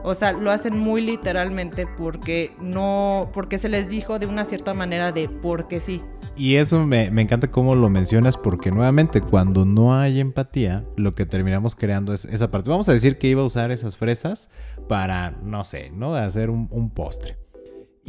O 0.04 0.16
sea, 0.16 0.32
lo 0.32 0.52
hacen 0.52 0.78
muy 0.78 1.02
literalmente 1.02 1.86
porque 1.86 2.52
no, 2.62 3.30
porque 3.34 3.58
se 3.58 3.70
les 3.70 3.90
dijo 3.90 4.18
de 4.18 4.26
una 4.26 4.46
cierta 4.46 4.74
manera 4.74 5.12
de 5.12 5.30
porque 5.30 5.80
sí. 5.80 6.02
Y 6.36 6.56
eso 6.56 6.86
me, 6.86 7.08
encanta 7.08 7.52
cómo 7.52 7.76
lo 7.76 7.90
mencionas 7.90 8.38
porque 8.38 8.72
nuevamente 8.72 9.20
cuando 9.20 9.66
no 9.66 10.00
hay 10.00 10.22
empatía, 10.22 10.86
lo 10.96 11.14
que 11.14 11.26
terminamos 11.26 11.76
creando 11.76 12.14
es 12.14 12.24
esa 12.24 12.50
parte. 12.50 12.70
Vamos 12.70 12.88
a 12.88 12.94
decir 12.94 13.18
que 13.18 13.28
iba 13.28 13.42
a 13.42 13.46
usar 13.46 13.72
esas 13.72 13.98
fresas 13.98 14.50
para, 14.88 15.32
no 15.44 15.66
sé, 15.66 15.90
¿no? 15.90 16.16
Hacer 16.16 16.50
un 16.50 16.92
postre. 16.92 17.49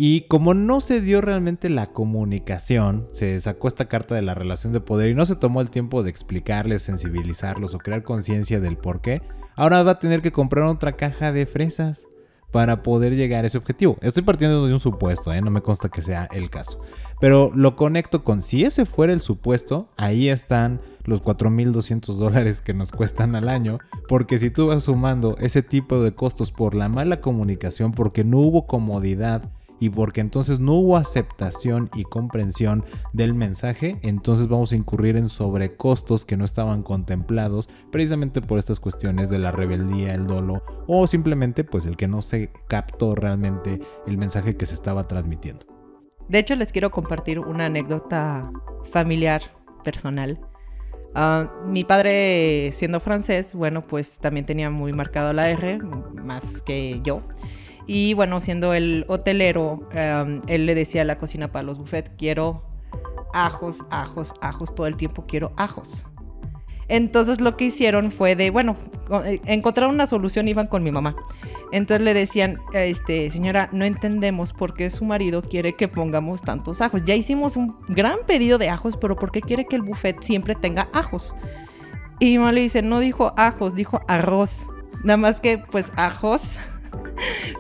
Y 0.02 0.22
como 0.22 0.54
no 0.54 0.80
se 0.80 1.02
dio 1.02 1.20
realmente 1.20 1.68
la 1.68 1.88
comunicación, 1.88 3.06
se 3.12 3.38
sacó 3.38 3.68
esta 3.68 3.84
carta 3.84 4.14
de 4.14 4.22
la 4.22 4.34
relación 4.34 4.72
de 4.72 4.80
poder 4.80 5.10
y 5.10 5.14
no 5.14 5.26
se 5.26 5.36
tomó 5.36 5.60
el 5.60 5.68
tiempo 5.68 6.02
de 6.02 6.08
explicarles, 6.08 6.80
sensibilizarlos 6.80 7.74
o 7.74 7.78
crear 7.78 8.02
conciencia 8.02 8.60
del 8.60 8.78
por 8.78 9.02
qué, 9.02 9.20
ahora 9.56 9.82
va 9.82 9.90
a 9.90 9.98
tener 9.98 10.22
que 10.22 10.32
comprar 10.32 10.64
otra 10.64 10.96
caja 10.96 11.32
de 11.32 11.44
fresas 11.44 12.08
para 12.50 12.82
poder 12.82 13.14
llegar 13.14 13.44
a 13.44 13.48
ese 13.48 13.58
objetivo. 13.58 13.98
Estoy 14.00 14.22
partiendo 14.22 14.66
de 14.66 14.72
un 14.72 14.80
supuesto, 14.80 15.34
¿eh? 15.34 15.42
no 15.42 15.50
me 15.50 15.60
consta 15.60 15.90
que 15.90 16.00
sea 16.00 16.30
el 16.32 16.48
caso. 16.48 16.78
Pero 17.20 17.52
lo 17.54 17.76
conecto 17.76 18.24
con 18.24 18.40
si 18.40 18.64
ese 18.64 18.86
fuera 18.86 19.12
el 19.12 19.20
supuesto, 19.20 19.90
ahí 19.98 20.30
están 20.30 20.80
los 21.04 21.22
4.200 21.22 22.14
dólares 22.14 22.62
que 22.62 22.72
nos 22.72 22.90
cuestan 22.90 23.36
al 23.36 23.50
año, 23.50 23.78
porque 24.08 24.38
si 24.38 24.50
tú 24.50 24.68
vas 24.68 24.84
sumando 24.84 25.36
ese 25.40 25.62
tipo 25.62 26.02
de 26.02 26.14
costos 26.14 26.52
por 26.52 26.74
la 26.74 26.88
mala 26.88 27.20
comunicación, 27.20 27.92
porque 27.92 28.24
no 28.24 28.38
hubo 28.38 28.66
comodidad, 28.66 29.50
y 29.80 29.88
porque 29.88 30.20
entonces 30.20 30.60
no 30.60 30.74
hubo 30.74 30.96
aceptación 30.96 31.90
y 31.94 32.04
comprensión 32.04 32.84
del 33.12 33.34
mensaje, 33.34 33.98
entonces 34.02 34.46
vamos 34.46 34.72
a 34.72 34.76
incurrir 34.76 35.16
en 35.16 35.28
sobrecostos 35.28 36.24
que 36.24 36.36
no 36.36 36.44
estaban 36.44 36.82
contemplados 36.82 37.68
precisamente 37.90 38.42
por 38.42 38.58
estas 38.58 38.78
cuestiones 38.78 39.30
de 39.30 39.38
la 39.38 39.50
rebeldía, 39.50 40.14
el 40.14 40.26
dolo 40.26 40.62
o 40.86 41.06
simplemente 41.06 41.64
pues 41.64 41.86
el 41.86 41.96
que 41.96 42.06
no 42.06 42.22
se 42.22 42.50
captó 42.68 43.14
realmente 43.14 43.80
el 44.06 44.18
mensaje 44.18 44.56
que 44.56 44.66
se 44.66 44.74
estaba 44.74 45.08
transmitiendo. 45.08 45.66
De 46.28 46.38
hecho 46.38 46.54
les 46.54 46.70
quiero 46.70 46.90
compartir 46.90 47.40
una 47.40 47.66
anécdota 47.66 48.52
familiar, 48.84 49.42
personal. 49.82 50.38
Ah, 51.14 51.50
mi 51.64 51.82
padre, 51.82 52.70
siendo 52.72 53.00
francés, 53.00 53.54
bueno, 53.54 53.82
pues 53.82 54.18
también 54.20 54.46
tenía 54.46 54.70
muy 54.70 54.92
marcado 54.92 55.32
la 55.32 55.50
R, 55.50 55.78
más 56.22 56.62
que 56.62 57.00
yo. 57.02 57.22
Y 57.86 58.14
bueno, 58.14 58.40
siendo 58.40 58.74
el 58.74 59.04
hotelero, 59.08 59.88
em, 59.92 60.40
él 60.46 60.66
le 60.66 60.74
decía 60.74 61.02
a 61.02 61.04
la 61.04 61.18
cocina 61.18 61.50
para 61.50 61.62
los 61.62 61.78
buffets, 61.78 62.10
quiero 62.16 62.64
ajos, 63.32 63.84
ajos, 63.90 64.34
ajos, 64.40 64.74
todo 64.74 64.86
el 64.86 64.96
tiempo 64.96 65.24
quiero 65.26 65.52
ajos. 65.56 66.06
Entonces 66.90 67.40
lo 67.40 67.56
que 67.56 67.66
hicieron 67.66 68.10
fue 68.10 68.34
de, 68.34 68.50
bueno, 68.50 68.76
eh, 69.24 69.40
encontraron 69.46 69.94
una 69.94 70.08
solución, 70.08 70.48
iban 70.48 70.66
con 70.66 70.82
mi 70.82 70.90
mamá. 70.90 71.14
Entonces 71.70 72.04
le 72.04 72.14
decían, 72.14 72.58
este, 72.72 73.30
señora, 73.30 73.68
no 73.70 73.84
entendemos 73.84 74.52
por 74.52 74.74
qué 74.74 74.90
su 74.90 75.04
marido 75.04 75.40
quiere 75.40 75.76
que 75.76 75.86
pongamos 75.86 76.42
tantos 76.42 76.80
ajos. 76.80 77.02
Ya 77.04 77.14
hicimos 77.14 77.56
un 77.56 77.76
gran 77.88 78.18
pedido 78.26 78.58
de 78.58 78.70
ajos, 78.70 78.96
pero 78.96 79.14
¿por 79.14 79.30
qué 79.30 79.40
quiere 79.40 79.66
que 79.66 79.76
el 79.76 79.82
buffet 79.82 80.20
siempre 80.20 80.56
tenga 80.56 80.88
ajos? 80.92 81.32
Y 82.18 82.26
mi 82.26 82.38
mamá 82.38 82.50
le 82.50 82.62
dice, 82.62 82.82
no 82.82 82.98
dijo 82.98 83.34
ajos, 83.36 83.76
dijo 83.76 84.00
arroz. 84.08 84.66
Nada 85.04 85.16
más 85.16 85.40
que, 85.40 85.58
pues, 85.58 85.92
ajos 85.94 86.58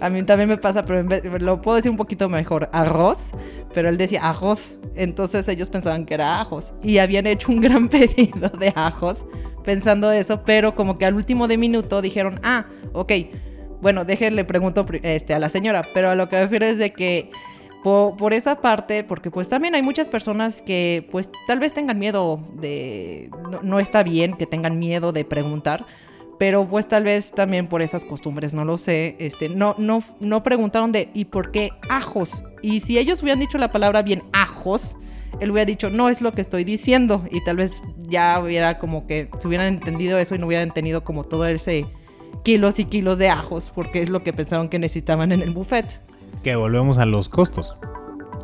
a 0.00 0.10
mí 0.10 0.22
también 0.22 0.48
me 0.48 0.56
pasa, 0.56 0.84
pero 0.84 1.02
lo 1.38 1.60
puedo 1.60 1.76
decir 1.76 1.90
un 1.90 1.96
poquito 1.96 2.28
mejor, 2.28 2.68
arroz, 2.72 3.30
pero 3.72 3.88
él 3.88 3.96
decía 3.96 4.28
ajos, 4.28 4.76
entonces 4.94 5.46
ellos 5.48 5.68
pensaban 5.68 6.06
que 6.06 6.14
era 6.14 6.40
ajos. 6.40 6.74
Y 6.82 6.98
habían 6.98 7.26
hecho 7.26 7.52
un 7.52 7.60
gran 7.60 7.88
pedido 7.90 8.48
de 8.48 8.72
ajos 8.74 9.26
pensando 9.64 10.10
eso, 10.10 10.42
pero 10.44 10.74
como 10.74 10.98
que 10.98 11.06
al 11.06 11.14
último 11.14 11.48
de 11.48 11.56
minuto 11.56 12.02
dijeron, 12.02 12.40
ah, 12.42 12.66
ok, 12.92 13.12
bueno, 13.80 14.04
déjenle 14.04 14.44
pregunto 14.44 14.86
este, 15.02 15.34
a 15.34 15.38
la 15.38 15.48
señora, 15.48 15.88
pero 15.94 16.10
a 16.10 16.14
lo 16.14 16.28
que 16.28 16.36
me 16.36 16.42
refiero 16.42 16.66
es 16.66 16.78
de 16.78 16.92
que 16.92 17.30
por, 17.82 18.34
esa 18.34 18.60
parte, 18.60 19.04
porque 19.04 19.30
pues 19.30 19.48
también 19.48 19.74
hay 19.74 19.82
muchas 19.82 20.08
personas 20.08 20.60
que 20.60 21.06
pues 21.10 21.30
tal 21.46 21.60
vez 21.60 21.72
tengan 21.72 21.98
miedo 21.98 22.44
de, 22.54 23.30
no 23.62 23.80
está 23.80 24.02
bien 24.02 24.34
que 24.34 24.46
tengan 24.46 24.78
miedo 24.78 25.12
de 25.12 25.24
preguntar, 25.24 25.86
pero 26.40 26.66
pues 26.66 26.88
tal 26.88 27.04
vez 27.04 27.32
también 27.32 27.66
por 27.66 27.82
esas 27.82 28.02
costumbres, 28.02 28.54
no 28.54 28.64
lo 28.64 28.78
sé, 28.78 29.14
este, 29.18 29.50
no, 29.50 29.74
no, 29.76 30.02
no 30.20 30.42
preguntaron 30.42 30.90
de 30.90 31.10
¿y 31.12 31.26
por 31.26 31.50
qué 31.50 31.68
ajos? 31.90 32.42
Y 32.62 32.80
si 32.80 32.96
ellos 32.96 33.22
hubieran 33.22 33.40
dicho 33.40 33.58
la 33.58 33.70
palabra 33.70 34.00
bien 34.00 34.22
ajos, 34.32 34.96
él 35.38 35.50
hubiera 35.50 35.66
dicho, 35.66 35.90
no 35.90 36.08
es 36.08 36.22
lo 36.22 36.32
que 36.32 36.40
estoy 36.40 36.64
diciendo, 36.64 37.26
y 37.30 37.44
tal 37.44 37.56
vez 37.56 37.82
ya 37.98 38.40
hubiera 38.42 38.78
como 38.78 39.04
que 39.06 39.28
se 39.38 39.48
hubieran 39.48 39.66
entendido 39.66 40.16
eso 40.16 40.34
y 40.34 40.38
no 40.38 40.46
hubieran 40.46 40.70
tenido 40.70 41.04
como 41.04 41.24
todo 41.24 41.46
ese 41.46 41.84
kilos 42.42 42.78
y 42.78 42.86
kilos 42.86 43.18
de 43.18 43.28
ajos, 43.28 43.70
porque 43.74 44.00
es 44.00 44.08
lo 44.08 44.22
que 44.22 44.32
pensaron 44.32 44.70
que 44.70 44.78
necesitaban 44.78 45.32
en 45.32 45.42
el 45.42 45.50
buffet. 45.50 46.00
Que 46.42 46.56
volvemos 46.56 46.96
a 46.96 47.04
los 47.04 47.28
costos. 47.28 47.76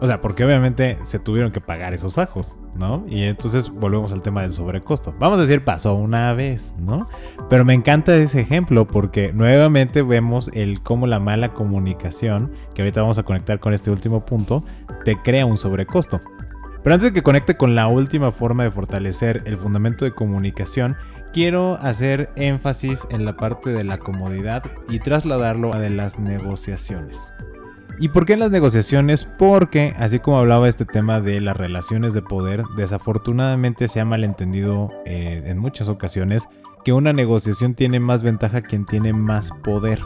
O 0.02 0.06
sea, 0.06 0.20
porque 0.20 0.44
obviamente 0.44 0.98
se 1.06 1.18
tuvieron 1.18 1.50
que 1.50 1.62
pagar 1.62 1.94
esos 1.94 2.18
ajos, 2.18 2.58
¿no? 2.78 3.04
Y 3.08 3.22
entonces 3.22 3.70
volvemos 3.70 4.12
al 4.12 4.22
tema 4.22 4.42
del 4.42 4.52
sobrecosto. 4.52 5.14
Vamos 5.18 5.38
a 5.38 5.42
decir, 5.42 5.64
pasó 5.64 5.94
una 5.94 6.32
vez, 6.32 6.74
¿no? 6.78 7.06
Pero 7.48 7.64
me 7.64 7.74
encanta 7.74 8.16
ese 8.16 8.40
ejemplo 8.40 8.86
porque 8.86 9.32
nuevamente 9.32 10.02
vemos 10.02 10.50
el 10.54 10.82
cómo 10.82 11.06
la 11.06 11.20
mala 11.20 11.52
comunicación, 11.52 12.52
que 12.74 12.82
ahorita 12.82 13.02
vamos 13.02 13.18
a 13.18 13.22
conectar 13.22 13.60
con 13.60 13.74
este 13.74 13.90
último 13.90 14.24
punto, 14.24 14.64
te 15.04 15.16
crea 15.16 15.46
un 15.46 15.56
sobrecosto. 15.56 16.20
Pero 16.82 16.94
antes 16.94 17.10
de 17.10 17.14
que 17.14 17.22
conecte 17.22 17.56
con 17.56 17.74
la 17.74 17.88
última 17.88 18.30
forma 18.30 18.62
de 18.62 18.70
fortalecer 18.70 19.42
el 19.46 19.58
fundamento 19.58 20.04
de 20.04 20.12
comunicación, 20.12 20.96
quiero 21.32 21.74
hacer 21.74 22.30
énfasis 22.36 23.06
en 23.10 23.24
la 23.24 23.36
parte 23.36 23.70
de 23.70 23.82
la 23.82 23.98
comodidad 23.98 24.62
y 24.88 25.00
trasladarlo 25.00 25.74
a 25.74 25.80
de 25.80 25.90
las 25.90 26.18
negociaciones. 26.18 27.32
¿Y 27.98 28.08
por 28.08 28.26
qué 28.26 28.34
en 28.34 28.40
las 28.40 28.50
negociaciones? 28.50 29.26
Porque, 29.38 29.94
así 29.98 30.18
como 30.18 30.38
hablaba 30.38 30.68
este 30.68 30.84
tema 30.84 31.20
de 31.20 31.40
las 31.40 31.56
relaciones 31.56 32.12
de 32.12 32.20
poder, 32.20 32.62
desafortunadamente 32.76 33.88
se 33.88 34.00
ha 34.00 34.04
malentendido 34.04 34.90
eh, 35.06 35.42
en 35.46 35.58
muchas 35.58 35.88
ocasiones 35.88 36.46
que 36.84 36.92
una 36.92 37.14
negociación 37.14 37.74
tiene 37.74 37.98
más 37.98 38.22
ventaja 38.22 38.60
quien 38.60 38.84
tiene 38.84 39.12
más 39.12 39.50
poder 39.64 40.00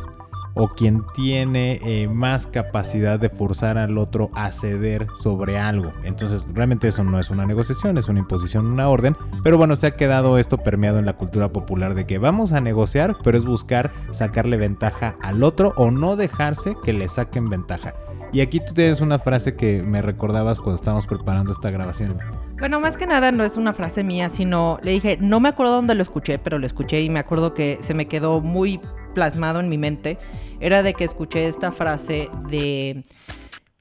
o 0.54 0.68
quien 0.68 1.04
tiene 1.14 1.80
eh, 1.84 2.08
más 2.08 2.46
capacidad 2.46 3.18
de 3.18 3.30
forzar 3.30 3.78
al 3.78 3.98
otro 3.98 4.30
a 4.34 4.52
ceder 4.52 5.06
sobre 5.16 5.58
algo. 5.58 5.92
Entonces, 6.04 6.44
realmente 6.52 6.88
eso 6.88 7.04
no 7.04 7.18
es 7.18 7.30
una 7.30 7.46
negociación, 7.46 7.98
es 7.98 8.08
una 8.08 8.20
imposición, 8.20 8.66
una 8.66 8.88
orden. 8.88 9.16
Pero 9.42 9.58
bueno, 9.58 9.76
se 9.76 9.88
ha 9.88 9.90
quedado 9.92 10.38
esto 10.38 10.58
permeado 10.58 10.98
en 10.98 11.06
la 11.06 11.14
cultura 11.14 11.50
popular 11.50 11.94
de 11.94 12.06
que 12.06 12.18
vamos 12.18 12.52
a 12.52 12.60
negociar, 12.60 13.16
pero 13.22 13.38
es 13.38 13.44
buscar 13.44 13.90
sacarle 14.12 14.56
ventaja 14.56 15.16
al 15.22 15.42
otro 15.42 15.72
o 15.76 15.90
no 15.90 16.16
dejarse 16.16 16.76
que 16.82 16.92
le 16.92 17.08
saquen 17.08 17.48
ventaja. 17.48 17.94
Y 18.32 18.42
aquí 18.42 18.60
tú 18.60 18.74
tienes 18.74 19.00
una 19.00 19.18
frase 19.18 19.56
que 19.56 19.82
me 19.82 20.02
recordabas 20.02 20.60
cuando 20.60 20.76
estábamos 20.76 21.06
preparando 21.06 21.50
esta 21.50 21.70
grabación. 21.70 22.16
Bueno, 22.60 22.78
más 22.78 22.96
que 22.96 23.06
nada 23.06 23.32
no 23.32 23.42
es 23.42 23.56
una 23.56 23.72
frase 23.72 24.04
mía, 24.04 24.30
sino 24.30 24.78
le 24.82 24.92
dije, 24.92 25.18
no 25.20 25.40
me 25.40 25.48
acuerdo 25.48 25.74
dónde 25.74 25.96
lo 25.96 26.02
escuché, 26.02 26.38
pero 26.38 26.58
lo 26.58 26.66
escuché 26.66 27.00
y 27.00 27.10
me 27.10 27.18
acuerdo 27.18 27.54
que 27.54 27.78
se 27.80 27.92
me 27.92 28.06
quedó 28.06 28.40
muy 28.40 28.80
plasmado 29.14 29.60
en 29.60 29.68
mi 29.68 29.78
mente. 29.78 30.18
Era 30.60 30.82
de 30.82 30.94
que 30.94 31.04
escuché 31.04 31.46
esta 31.46 31.72
frase 31.72 32.28
de 32.48 33.04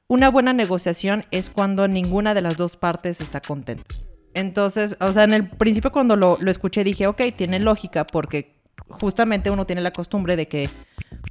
una 0.08 0.30
buena 0.30 0.54
negociación 0.54 1.26
es 1.32 1.50
cuando 1.50 1.88
ninguna 1.88 2.34
de 2.34 2.42
las 2.42 2.58
dos 2.58 2.78
partes 2.78 3.22
está 3.22 3.42
contenta. 3.42 3.96
Entonces, 4.34 4.96
o 5.00 5.12
sea, 5.14 5.24
en 5.24 5.34
el 5.34 5.50
principio 5.50 5.92
cuando 5.92 6.16
lo, 6.16 6.38
lo 6.40 6.52
escuché 6.52 6.84
dije, 6.84 7.08
ok, 7.08 7.22
tiene 7.36 7.60
lógica 7.60 8.06
porque 8.06 8.59
justamente 8.90 9.50
uno 9.52 9.66
tiene 9.66 9.82
la 9.82 9.92
costumbre 9.92 10.36
de 10.36 10.48
que, 10.48 10.70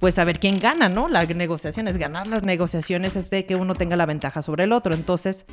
pues, 0.01 0.15
saber 0.15 0.39
quién 0.39 0.61
gana, 0.61 0.89
¿no? 0.89 1.09
La 1.09 1.25
negociación 1.27 1.89
es 1.89 1.99
ganar 1.99 2.27
las 2.27 2.43
negociaciones 2.43 3.17
es 3.17 3.31
de 3.31 3.47
que 3.47 3.57
uno 3.57 3.75
tenga 3.75 3.97
la 3.97 4.07
ventaja 4.07 4.43
sobre 4.43 4.65
el 4.65 4.73
otro. 4.73 4.95
Entonces, 4.95 5.47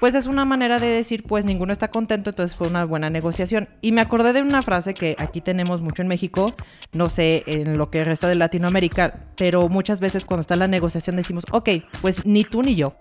pues 0.00 0.14
es 0.14 0.26
una 0.26 0.44
manera 0.44 0.78
de 0.78 0.86
decir, 0.86 1.24
pues 1.24 1.44
ninguno 1.44 1.72
está 1.72 1.88
contento, 1.88 2.30
entonces 2.30 2.56
fue 2.56 2.68
una 2.68 2.84
buena 2.84 3.10
negociación. 3.10 3.68
Y 3.80 3.92
me 3.92 4.00
acordé 4.00 4.32
de 4.32 4.42
una 4.42 4.62
frase 4.62 4.94
que 4.94 5.16
aquí 5.18 5.40
tenemos 5.40 5.80
mucho 5.82 6.02
en 6.02 6.08
México, 6.08 6.54
no 6.92 7.08
sé 7.08 7.42
en 7.46 7.78
lo 7.78 7.90
que 7.90 8.04
resta 8.04 8.28
de 8.28 8.34
Latinoamérica, 8.34 9.26
pero 9.36 9.68
muchas 9.68 10.00
veces 10.00 10.24
cuando 10.24 10.42
está 10.42 10.56
la 10.56 10.68
negociación 10.68 11.16
decimos, 11.16 11.44
ok, 11.50 11.70
pues 12.00 12.24
ni 12.26 12.44
tú 12.44 12.62
ni 12.62 12.74
yo. 12.74 12.94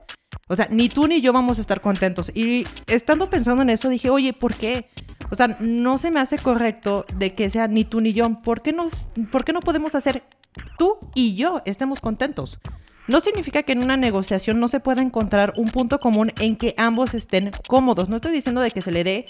O 0.49 0.55
sea, 0.55 0.67
ni 0.69 0.89
tú 0.89 1.07
ni 1.07 1.21
yo 1.21 1.33
vamos 1.33 1.57
a 1.57 1.61
estar 1.61 1.81
contentos. 1.81 2.31
Y 2.33 2.65
estando 2.87 3.29
pensando 3.29 3.61
en 3.61 3.69
eso, 3.69 3.89
dije, 3.89 4.09
oye, 4.09 4.33
¿por 4.33 4.53
qué? 4.55 4.89
O 5.29 5.35
sea, 5.35 5.57
no 5.59 5.97
se 5.97 6.11
me 6.11 6.19
hace 6.19 6.37
correcto 6.37 7.05
de 7.15 7.33
que 7.35 7.49
sea 7.49 7.67
ni 7.67 7.83
tú 7.83 8.01
ni 8.01 8.13
yo. 8.13 8.29
¿Por 8.41 8.61
qué, 8.61 8.73
nos, 8.73 9.07
¿por 9.31 9.43
qué 9.43 9.53
no 9.53 9.59
podemos 9.59 9.95
hacer 9.95 10.23
tú 10.77 10.97
y 11.13 11.35
yo 11.35 11.61
estemos 11.65 12.01
contentos? 12.01 12.59
No 13.07 13.21
significa 13.21 13.63
que 13.63 13.71
en 13.71 13.81
una 13.81 13.95
negociación 13.95 14.59
no 14.59 14.67
se 14.67 14.81
pueda 14.81 15.01
encontrar 15.01 15.53
un 15.55 15.69
punto 15.69 15.99
común 15.99 16.33
en 16.39 16.57
que 16.57 16.73
ambos 16.77 17.13
estén 17.13 17.51
cómodos. 17.67 18.09
No 18.09 18.17
estoy 18.17 18.33
diciendo 18.33 18.59
de 18.59 18.71
que 18.71 18.81
se 18.81 18.91
le 18.91 19.03
dé, 19.03 19.25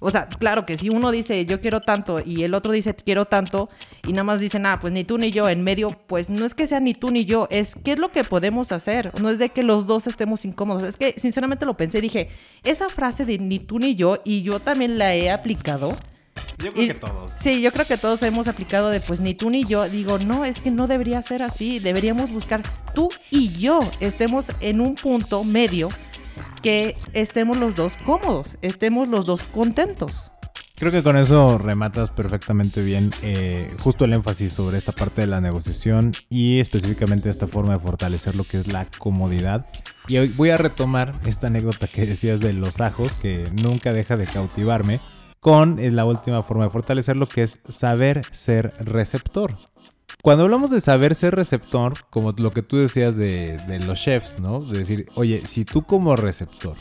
o 0.00 0.10
sea, 0.10 0.28
claro 0.28 0.64
que 0.64 0.76
si 0.76 0.88
uno 0.88 1.12
dice 1.12 1.44
yo 1.46 1.60
quiero 1.60 1.80
tanto 1.80 2.20
y 2.24 2.42
el 2.42 2.54
otro 2.54 2.72
dice 2.72 2.94
quiero 2.94 3.26
tanto 3.26 3.68
y 4.06 4.12
nada 4.12 4.24
más 4.24 4.40
dicen, 4.40 4.66
ah, 4.66 4.78
pues 4.80 4.92
ni 4.92 5.04
tú 5.04 5.16
ni 5.16 5.30
yo 5.30 5.48
en 5.48 5.62
medio, 5.62 5.90
pues 6.06 6.28
no 6.28 6.44
es 6.44 6.54
que 6.54 6.66
sea 6.66 6.80
ni 6.80 6.92
tú 6.94 7.10
ni 7.10 7.24
yo, 7.24 7.46
es 7.50 7.76
qué 7.84 7.92
es 7.92 7.98
lo 7.98 8.10
que 8.10 8.24
podemos 8.24 8.72
hacer. 8.72 9.12
No 9.20 9.30
es 9.30 9.38
de 9.38 9.50
que 9.50 9.62
los 9.62 9.86
dos 9.86 10.06
estemos 10.06 10.44
incómodos. 10.44 10.82
Es 10.82 10.96
que 10.96 11.14
sinceramente 11.16 11.66
lo 11.66 11.76
pensé, 11.76 12.00
dije, 12.00 12.30
esa 12.64 12.88
frase 12.88 13.24
de 13.24 13.38
ni 13.38 13.60
tú 13.60 13.78
ni 13.78 13.94
yo 13.94 14.18
y 14.24 14.42
yo 14.42 14.60
también 14.60 14.98
la 14.98 15.14
he 15.14 15.30
aplicado. 15.30 15.96
Yo 16.58 16.72
creo 16.72 16.88
que 16.88 16.94
todos. 16.94 17.32
Sí, 17.38 17.62
yo 17.62 17.72
creo 17.72 17.86
que 17.86 17.96
todos 17.96 18.22
hemos 18.22 18.48
aplicado 18.48 18.90
de 18.90 19.00
pues 19.00 19.20
ni 19.20 19.34
tú 19.34 19.50
ni 19.50 19.64
yo. 19.64 19.88
Digo, 19.88 20.18
no, 20.18 20.44
es 20.44 20.60
que 20.60 20.70
no 20.70 20.86
debería 20.86 21.22
ser 21.22 21.42
así. 21.42 21.78
Deberíamos 21.78 22.32
buscar 22.32 22.62
tú 22.94 23.08
y 23.30 23.52
yo 23.52 23.80
estemos 24.00 24.52
en 24.60 24.80
un 24.80 24.94
punto 24.94 25.44
medio 25.44 25.88
que 26.62 26.96
estemos 27.12 27.56
los 27.56 27.74
dos 27.74 27.94
cómodos, 28.04 28.58
estemos 28.62 29.08
los 29.08 29.24
dos 29.24 29.44
contentos. 29.44 30.30
Creo 30.76 30.92
que 30.92 31.02
con 31.02 31.18
eso 31.18 31.58
rematas 31.58 32.08
perfectamente 32.08 32.82
bien 32.82 33.10
eh, 33.20 33.70
justo 33.82 34.06
el 34.06 34.14
énfasis 34.14 34.54
sobre 34.54 34.78
esta 34.78 34.92
parte 34.92 35.20
de 35.20 35.26
la 35.26 35.38
negociación 35.38 36.14
y 36.30 36.58
específicamente 36.58 37.28
esta 37.28 37.46
forma 37.46 37.74
de 37.74 37.80
fortalecer 37.80 38.34
lo 38.34 38.44
que 38.44 38.56
es 38.56 38.66
la 38.72 38.86
comodidad. 38.98 39.66
Y 40.08 40.16
hoy 40.16 40.28
voy 40.28 40.48
a 40.48 40.56
retomar 40.56 41.12
esta 41.26 41.48
anécdota 41.48 41.86
que 41.86 42.06
decías 42.06 42.40
de 42.40 42.54
los 42.54 42.80
ajos, 42.80 43.12
que 43.12 43.44
nunca 43.62 43.92
deja 43.92 44.16
de 44.16 44.24
cautivarme 44.24 45.00
con 45.40 45.78
la 45.96 46.04
última 46.04 46.42
forma 46.42 46.64
de 46.64 46.70
fortalecer 46.70 47.16
lo 47.16 47.26
que 47.26 47.42
es 47.42 47.60
saber 47.68 48.22
ser 48.30 48.74
receptor. 48.80 49.56
Cuando 50.22 50.44
hablamos 50.44 50.70
de 50.70 50.82
saber 50.82 51.14
ser 51.14 51.34
receptor, 51.34 51.94
como 52.10 52.32
lo 52.32 52.50
que 52.50 52.62
tú 52.62 52.76
decías 52.76 53.16
de, 53.16 53.58
los 53.86 54.02
chefs, 54.02 54.38
¿no? 54.38 54.60
De 54.60 54.78
decir, 54.78 55.06
oye, 55.14 55.46
si 55.46 55.64
tú 55.64 55.82
como 55.82 56.14
receptor 56.14 56.76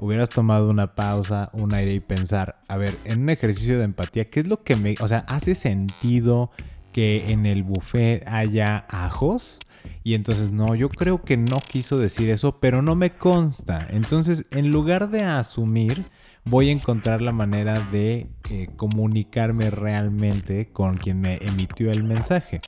hubieras 0.00 0.30
tomado 0.30 0.70
una 0.70 0.94
pausa, 0.94 1.50
un 1.52 1.74
aire 1.74 1.92
y 1.92 2.00
pensar, 2.00 2.62
a 2.68 2.76
ver, 2.78 2.96
en 3.04 3.22
un 3.22 3.30
ejercicio 3.30 3.78
de 3.78 3.84
empatía, 3.84 4.30
¿qué 4.30 4.40
es 4.40 4.46
lo 4.46 4.62
que 4.62 4.76
me... 4.76 4.94
O 5.00 5.08
sea, 5.08 5.24
¿hace 5.28 5.54
sentido 5.54 6.50
que 6.92 7.32
en 7.32 7.44
el 7.44 7.64
buffet 7.64 8.26
haya 8.26 8.86
ajos? 8.88 9.58
Y 10.02 10.14
entonces, 10.14 10.50
no, 10.50 10.74
yo 10.74 10.88
creo 10.88 11.22
que 11.22 11.36
no 11.36 11.60
quiso 11.60 11.98
decir 11.98 12.30
eso, 12.30 12.60
pero 12.60 12.80
no 12.80 12.94
me 12.94 13.10
consta. 13.10 13.86
Entonces, 13.90 14.46
en 14.52 14.70
lugar 14.70 15.10
de 15.10 15.24
asumir, 15.24 16.04
voy 16.48 16.70
a 16.70 16.72
encontrar 16.72 17.20
la 17.20 17.32
manera 17.32 17.80
de 17.92 18.28
eh, 18.50 18.68
comunicarme 18.76 19.70
realmente 19.70 20.68
con 20.72 20.96
quien 20.96 21.20
me 21.20 21.36
emitió 21.36 21.90
el 21.90 22.04
mensaje. 22.04 22.60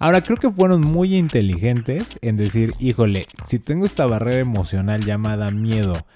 Ahora 0.00 0.22
creo 0.22 0.36
que 0.36 0.50
fueron 0.50 0.82
muy 0.82 1.16
inteligentes 1.16 2.18
en 2.22 2.36
decir, 2.36 2.72
híjole, 2.78 3.26
si 3.44 3.58
tengo 3.58 3.84
esta 3.84 4.06
barrera 4.06 4.38
emocional 4.38 5.04
llamada 5.04 5.50
miedo, 5.50 6.06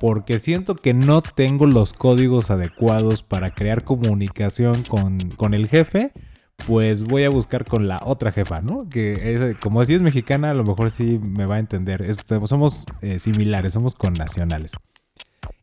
porque 0.00 0.38
siento 0.38 0.76
que 0.76 0.94
no 0.94 1.22
tengo 1.22 1.66
los 1.66 1.92
códigos 1.92 2.52
adecuados 2.52 3.24
para 3.24 3.50
crear 3.50 3.82
comunicación 3.82 4.84
con, 4.84 5.54
el 5.54 5.66
jefe, 5.66 6.12
pues 6.68 7.02
voy 7.02 7.24
a 7.24 7.30
buscar 7.30 7.64
con 7.64 7.88
la 7.88 8.00
otra 8.04 8.30
jefa, 8.30 8.60
¿no? 8.60 8.88
Que 8.88 9.56
como 9.60 9.80
así 9.80 9.94
es 9.94 10.02
mexicana, 10.02 10.52
a 10.52 10.54
lo 10.54 10.62
mejor 10.62 10.92
sí 10.92 11.18
me 11.36 11.44
va 11.44 11.56
a 11.56 11.60
entender. 11.60 12.04
somos 12.46 12.86
eh, 13.00 13.18
similares, 13.18 13.72
somos 13.72 13.96
connacionales 13.96 14.72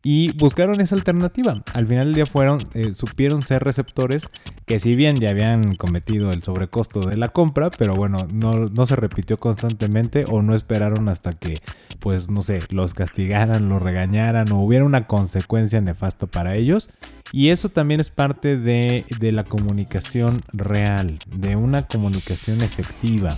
y 0.02 0.32
buscaron 0.32 0.80
esa 0.80 0.94
alternativa. 0.94 1.62
Al 1.74 1.86
final 1.86 2.06
del 2.06 2.14
día 2.14 2.26
fueron, 2.26 2.58
eh, 2.74 2.94
supieron 2.94 3.42
ser 3.42 3.62
receptores 3.62 4.28
que 4.64 4.78
si 4.78 4.96
bien 4.96 5.16
ya 5.16 5.30
habían 5.30 5.74
cometido 5.74 6.32
el 6.32 6.42
sobrecosto 6.42 7.00
de 7.00 7.16
la 7.16 7.28
compra, 7.28 7.70
pero 7.70 7.94
bueno, 7.94 8.26
no, 8.32 8.68
no, 8.68 8.86
se 8.86 8.96
repitió 8.96 9.38
constantemente 9.38 10.24
o 10.28 10.42
no 10.42 10.54
esperaron 10.54 11.08
hasta 11.08 11.32
que, 11.32 11.60
pues 11.98 12.30
no 12.30 12.42
sé, 12.42 12.60
los 12.70 12.94
castigaran, 12.94 13.68
los 13.68 13.82
regañaran 13.82 14.50
o 14.52 14.62
hubiera 14.62 14.84
una 14.84 15.06
consecuencia 15.06 15.80
nefasta 15.80 16.26
para 16.26 16.56
ellos. 16.56 16.88
Y 17.32 17.50
eso 17.50 17.68
también 17.68 18.00
es 18.00 18.10
parte 18.10 18.56
de, 18.56 19.04
de 19.18 19.32
la 19.32 19.44
comunicación 19.44 20.40
real, 20.52 21.18
de 21.26 21.56
una 21.56 21.82
comunicación 21.82 22.62
efectiva, 22.62 23.36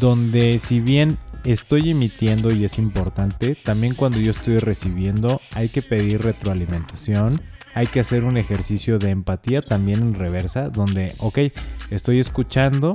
donde 0.00 0.58
si 0.58 0.80
bien 0.80 1.16
estoy 1.44 1.90
emitiendo 1.90 2.52
y 2.52 2.64
es 2.64 2.78
importante, 2.78 3.54
también 3.54 3.94
cuando 3.94 4.18
yo 4.18 4.30
estoy 4.30 4.58
recibiendo 4.58 5.40
hay 5.54 5.68
que 5.68 5.82
pedir 5.82 6.22
retroalimentación, 6.22 7.40
hay 7.74 7.86
que 7.86 8.00
hacer 8.00 8.24
un 8.24 8.36
ejercicio 8.36 8.98
de 8.98 9.10
empatía 9.10 9.60
también 9.60 10.00
en 10.00 10.14
reversa, 10.14 10.70
donde, 10.70 11.12
ok, 11.18 11.38
estoy 11.90 12.20
escuchando 12.20 12.94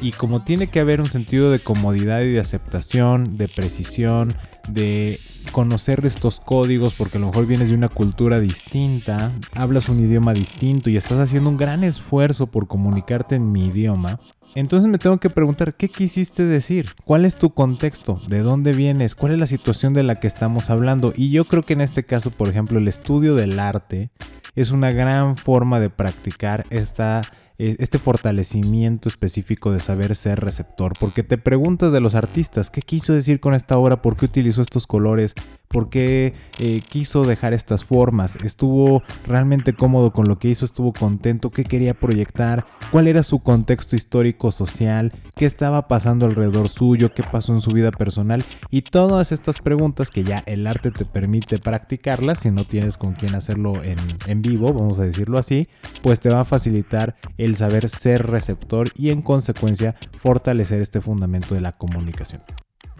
y 0.00 0.12
como 0.12 0.42
tiene 0.42 0.68
que 0.68 0.80
haber 0.80 1.00
un 1.00 1.10
sentido 1.10 1.50
de 1.50 1.58
comodidad 1.58 2.20
y 2.20 2.30
de 2.30 2.40
aceptación, 2.40 3.36
de 3.36 3.48
precisión, 3.48 4.32
de 4.68 5.18
conocer 5.52 6.04
estos 6.04 6.38
códigos 6.38 6.94
porque 6.94 7.18
a 7.18 7.20
lo 7.20 7.28
mejor 7.28 7.46
vienes 7.46 7.70
de 7.70 7.74
una 7.74 7.88
cultura 7.88 8.40
distinta, 8.40 9.32
hablas 9.54 9.88
un 9.88 10.00
idioma 10.00 10.32
distinto 10.32 10.90
y 10.90 10.96
estás 10.96 11.18
haciendo 11.18 11.48
un 11.48 11.56
gran 11.56 11.82
esfuerzo 11.82 12.46
por 12.46 12.66
comunicarte 12.66 13.34
en 13.36 13.50
mi 13.50 13.66
idioma, 13.66 14.20
entonces 14.54 14.90
me 14.90 14.98
tengo 14.98 15.18
que 15.18 15.30
preguntar, 15.30 15.74
¿qué 15.74 15.88
quisiste 15.88 16.44
decir? 16.44 16.90
¿Cuál 17.04 17.24
es 17.24 17.36
tu 17.36 17.50
contexto? 17.50 18.20
¿De 18.28 18.40
dónde 18.40 18.72
vienes? 18.72 19.14
¿Cuál 19.14 19.32
es 19.32 19.38
la 19.38 19.46
situación 19.46 19.94
de 19.94 20.02
la 20.02 20.16
que 20.16 20.26
estamos 20.26 20.70
hablando? 20.70 21.12
Y 21.16 21.30
yo 21.30 21.44
creo 21.44 21.62
que 21.62 21.74
en 21.74 21.80
este 21.80 22.04
caso, 22.04 22.30
por 22.30 22.48
ejemplo, 22.48 22.78
el 22.78 22.88
estudio 22.88 23.34
del 23.34 23.58
arte 23.60 24.10
es 24.56 24.70
una 24.70 24.90
gran 24.90 25.36
forma 25.36 25.78
de 25.78 25.90
practicar 25.90 26.64
esta 26.70 27.22
eh, 27.62 27.76
este 27.78 27.98
fortalecimiento 27.98 29.10
específico 29.10 29.70
de 29.70 29.80
saber 29.80 30.16
ser 30.16 30.40
receptor, 30.40 30.94
porque 30.98 31.22
te 31.22 31.36
preguntas 31.36 31.92
de 31.92 32.00
los 32.00 32.14
artistas, 32.14 32.70
¿qué 32.70 32.80
quiso 32.80 33.12
decir 33.12 33.38
con 33.38 33.52
esta 33.52 33.76
obra? 33.76 34.00
¿Por 34.00 34.16
qué 34.16 34.24
utilizó 34.24 34.62
estos 34.62 34.86
colores? 34.86 35.34
¿Por 35.72 35.88
qué 35.88 36.34
eh, 36.58 36.82
quiso 36.88 37.24
dejar 37.24 37.52
estas 37.52 37.84
formas? 37.84 38.34
¿Estuvo 38.42 39.04
realmente 39.24 39.72
cómodo 39.72 40.10
con 40.10 40.26
lo 40.26 40.36
que 40.36 40.48
hizo? 40.48 40.64
¿Estuvo 40.64 40.92
contento? 40.92 41.52
¿Qué 41.52 41.62
quería 41.62 41.94
proyectar? 41.94 42.66
¿Cuál 42.90 43.06
era 43.06 43.22
su 43.22 43.38
contexto 43.38 43.94
histórico 43.94 44.50
social? 44.50 45.12
¿Qué 45.36 45.46
estaba 45.46 45.86
pasando 45.86 46.26
alrededor 46.26 46.68
suyo? 46.68 47.14
¿Qué 47.14 47.22
pasó 47.22 47.54
en 47.54 47.60
su 47.60 47.70
vida 47.70 47.92
personal? 47.92 48.44
Y 48.72 48.82
todas 48.82 49.30
estas 49.30 49.60
preguntas 49.60 50.10
que 50.10 50.24
ya 50.24 50.42
el 50.46 50.66
arte 50.66 50.90
te 50.90 51.04
permite 51.04 51.58
practicarlas, 51.58 52.40
si 52.40 52.50
no 52.50 52.64
tienes 52.64 52.96
con 52.96 53.12
quién 53.12 53.36
hacerlo 53.36 53.80
en, 53.84 53.98
en 54.26 54.42
vivo, 54.42 54.72
vamos 54.74 54.98
a 54.98 55.04
decirlo 55.04 55.38
así, 55.38 55.68
pues 56.02 56.18
te 56.18 56.30
va 56.30 56.40
a 56.40 56.44
facilitar 56.44 57.14
el 57.38 57.54
saber 57.54 57.88
ser 57.88 58.26
receptor 58.26 58.88
y 58.96 59.10
en 59.10 59.22
consecuencia 59.22 59.94
fortalecer 60.18 60.80
este 60.80 61.00
fundamento 61.00 61.54
de 61.54 61.60
la 61.60 61.70
comunicación. 61.78 62.42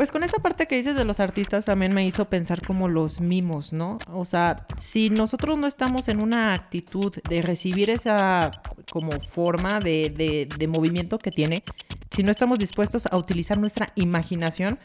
Pues 0.01 0.13
con 0.13 0.23
esta 0.23 0.39
parte 0.39 0.67
que 0.67 0.77
dices 0.77 0.97
de 0.97 1.05
los 1.05 1.21
artistas 1.21 1.67
también 1.67 1.93
me 1.93 2.07
hizo 2.07 2.25
pensar 2.25 2.67
como 2.67 2.89
los 2.89 3.21
mimos, 3.21 3.75
¿no? 3.75 3.99
O 4.11 4.25
sea, 4.25 4.57
si 4.79 5.11
nosotros 5.11 5.59
no 5.59 5.67
estamos 5.67 6.09
en 6.09 6.23
una 6.23 6.55
actitud 6.55 7.13
de 7.29 7.43
recibir 7.43 7.91
esa 7.91 8.51
como 8.91 9.21
forma 9.21 9.79
de, 9.79 10.49
de, 10.57 10.69
movimiento 10.69 11.19
que 11.19 11.31
tiene, 11.31 11.65
si 12.11 12.23
no 12.23 12.31
estamos 12.31 12.59
dispuestos 12.59 13.05
a 13.13 13.19
utilizar 13.19 13.59
nuestra 13.59 13.89
imaginación, 13.95 14.79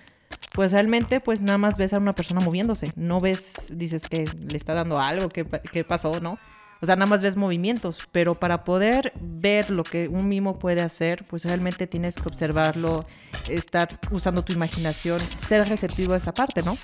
pues 0.51 0.73
realmente 0.73 1.21
pues 1.21 1.39
nada 1.41 1.59
más 1.59 1.77
ves 1.77 1.93
a 1.93 1.97
una 1.99 2.11
persona 2.11 2.41
moviéndose, 2.41 2.91
no 2.97 3.21
ves, 3.21 3.67
dices 3.69 4.09
que 4.09 4.25
le 4.25 4.57
está 4.57 4.73
dando 4.73 4.99
algo, 4.99 5.29
que, 5.29 5.45
que 5.45 5.85
pasó, 5.85 6.19
¿no? 6.19 6.37
O 6.81 6.85
sea, 6.85 6.95
nada 6.95 7.07
más 7.07 7.21
ves 7.21 7.35
movimientos, 7.35 7.99
pero 8.11 8.35
para 8.35 8.63
poder 8.63 9.13
ver 9.19 9.69
lo 9.69 9.83
que 9.83 10.07
un 10.07 10.27
mimo 10.27 10.59
puede 10.59 10.81
hacer, 10.81 11.25
pues 11.25 11.45
realmente 11.45 11.87
tienes 11.87 12.15
que 12.15 12.27
observarlo, 12.27 13.05
estar 13.49 13.89
usando 14.11 14.43
tu 14.43 14.53
imaginación, 14.53 15.21
ser 15.37 15.67
receptivo 15.67 16.13
a 16.13 16.17
esa 16.17 16.33
parte, 16.33 16.61
¿no? 16.63 16.77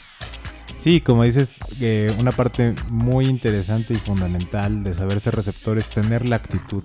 Sí, 0.80 1.02
como 1.02 1.24
dices, 1.24 1.58
eh, 1.80 2.12
una 2.20 2.32
parte 2.32 2.74
muy 2.90 3.26
interesante 3.26 3.94
y 3.94 3.98
fundamental 3.98 4.84
de 4.84 4.94
saber 4.96 5.20
ser 5.20 5.36
receptor 5.36 5.78
es 5.78 5.88
tener 5.90 6.28
la 6.28 6.38
actitud 6.38 6.84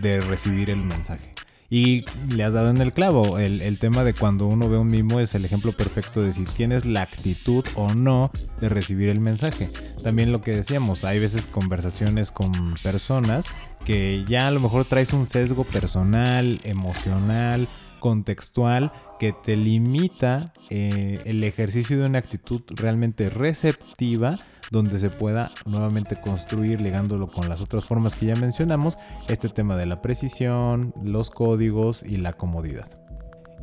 de 0.00 0.20
recibir 0.20 0.70
el 0.70 0.82
mensaje. 0.82 1.34
Y 1.68 2.04
le 2.30 2.44
has 2.44 2.52
dado 2.52 2.70
en 2.70 2.80
el 2.80 2.92
clavo. 2.92 3.38
El, 3.38 3.78
tema 3.78 4.04
de 4.04 4.14
cuando 4.14 4.46
uno 4.46 4.68
ve 4.68 4.78
un 4.78 4.86
mimo 4.86 5.20
es 5.20 5.34
el 5.34 5.44
ejemplo 5.44 5.72
perfecto 5.72 6.22
de 6.22 6.32
si 6.32 6.44
tienes 6.44 6.86
la 6.86 7.02
actitud 7.02 7.64
o 7.74 7.92
no 7.92 8.30
de 8.60 8.68
recibir 8.68 9.08
el 9.08 9.20
mensaje. 9.20 9.68
También 10.02 10.30
lo 10.30 10.40
que 10.40 10.52
decíamos, 10.52 11.04
hay 11.04 11.18
veces 11.18 11.46
conversaciones 11.46 12.30
con 12.30 12.52
personas 12.82 13.46
que 13.84 14.24
ya 14.26 14.48
a 14.48 14.50
lo 14.50 14.60
mejor 14.60 14.84
traes 14.84 15.12
un 15.12 15.26
sesgo 15.26 15.64
personal, 15.64 16.60
emocional, 16.64 17.68
contextual 17.98 18.92
que 19.18 19.32
te 19.32 19.56
limita 19.56 20.52
eh, 20.70 21.20
el 21.24 21.42
ejercicio 21.44 21.98
de 21.98 22.06
una 22.06 22.18
actitud 22.18 22.62
realmente 22.68 23.30
receptiva 23.30 24.36
donde 24.70 24.98
se 24.98 25.10
pueda 25.10 25.50
nuevamente 25.64 26.16
construir 26.16 26.80
ligándolo 26.80 27.28
con 27.28 27.48
las 27.48 27.60
otras 27.60 27.84
formas 27.84 28.14
que 28.14 28.26
ya 28.26 28.36
mencionamos 28.36 28.98
este 29.28 29.48
tema 29.48 29.76
de 29.76 29.86
la 29.86 30.02
precisión, 30.02 30.92
los 31.02 31.30
códigos 31.30 32.02
y 32.02 32.16
la 32.16 32.32
comodidad. 32.32 32.88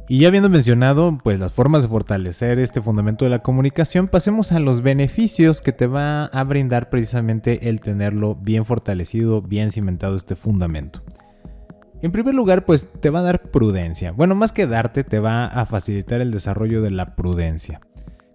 Y 0.09 0.19
ya 0.19 0.27
habiendo 0.27 0.49
mencionado 0.49 1.17
pues 1.23 1.39
las 1.39 1.53
formas 1.53 1.83
de 1.83 1.87
fortalecer 1.87 2.59
este 2.59 2.81
fundamento 2.81 3.23
de 3.23 3.31
la 3.31 3.39
comunicación, 3.39 4.09
pasemos 4.09 4.51
a 4.51 4.59
los 4.59 4.81
beneficios 4.81 5.61
que 5.61 5.71
te 5.71 5.87
va 5.87 6.25
a 6.25 6.43
brindar 6.43 6.89
precisamente 6.89 7.69
el 7.69 7.79
tenerlo 7.79 8.35
bien 8.35 8.65
fortalecido, 8.65 9.41
bien 9.41 9.71
cimentado 9.71 10.17
este 10.17 10.35
fundamento. 10.35 11.01
En 12.01 12.11
primer 12.11 12.35
lugar, 12.35 12.65
pues 12.65 12.89
te 12.99 13.09
va 13.09 13.19
a 13.19 13.23
dar 13.23 13.43
prudencia. 13.43 14.11
Bueno, 14.11 14.35
más 14.35 14.51
que 14.51 14.67
darte, 14.67 15.05
te 15.05 15.19
va 15.19 15.45
a 15.45 15.65
facilitar 15.65 16.19
el 16.19 16.31
desarrollo 16.31 16.81
de 16.81 16.91
la 16.91 17.13
prudencia. 17.13 17.79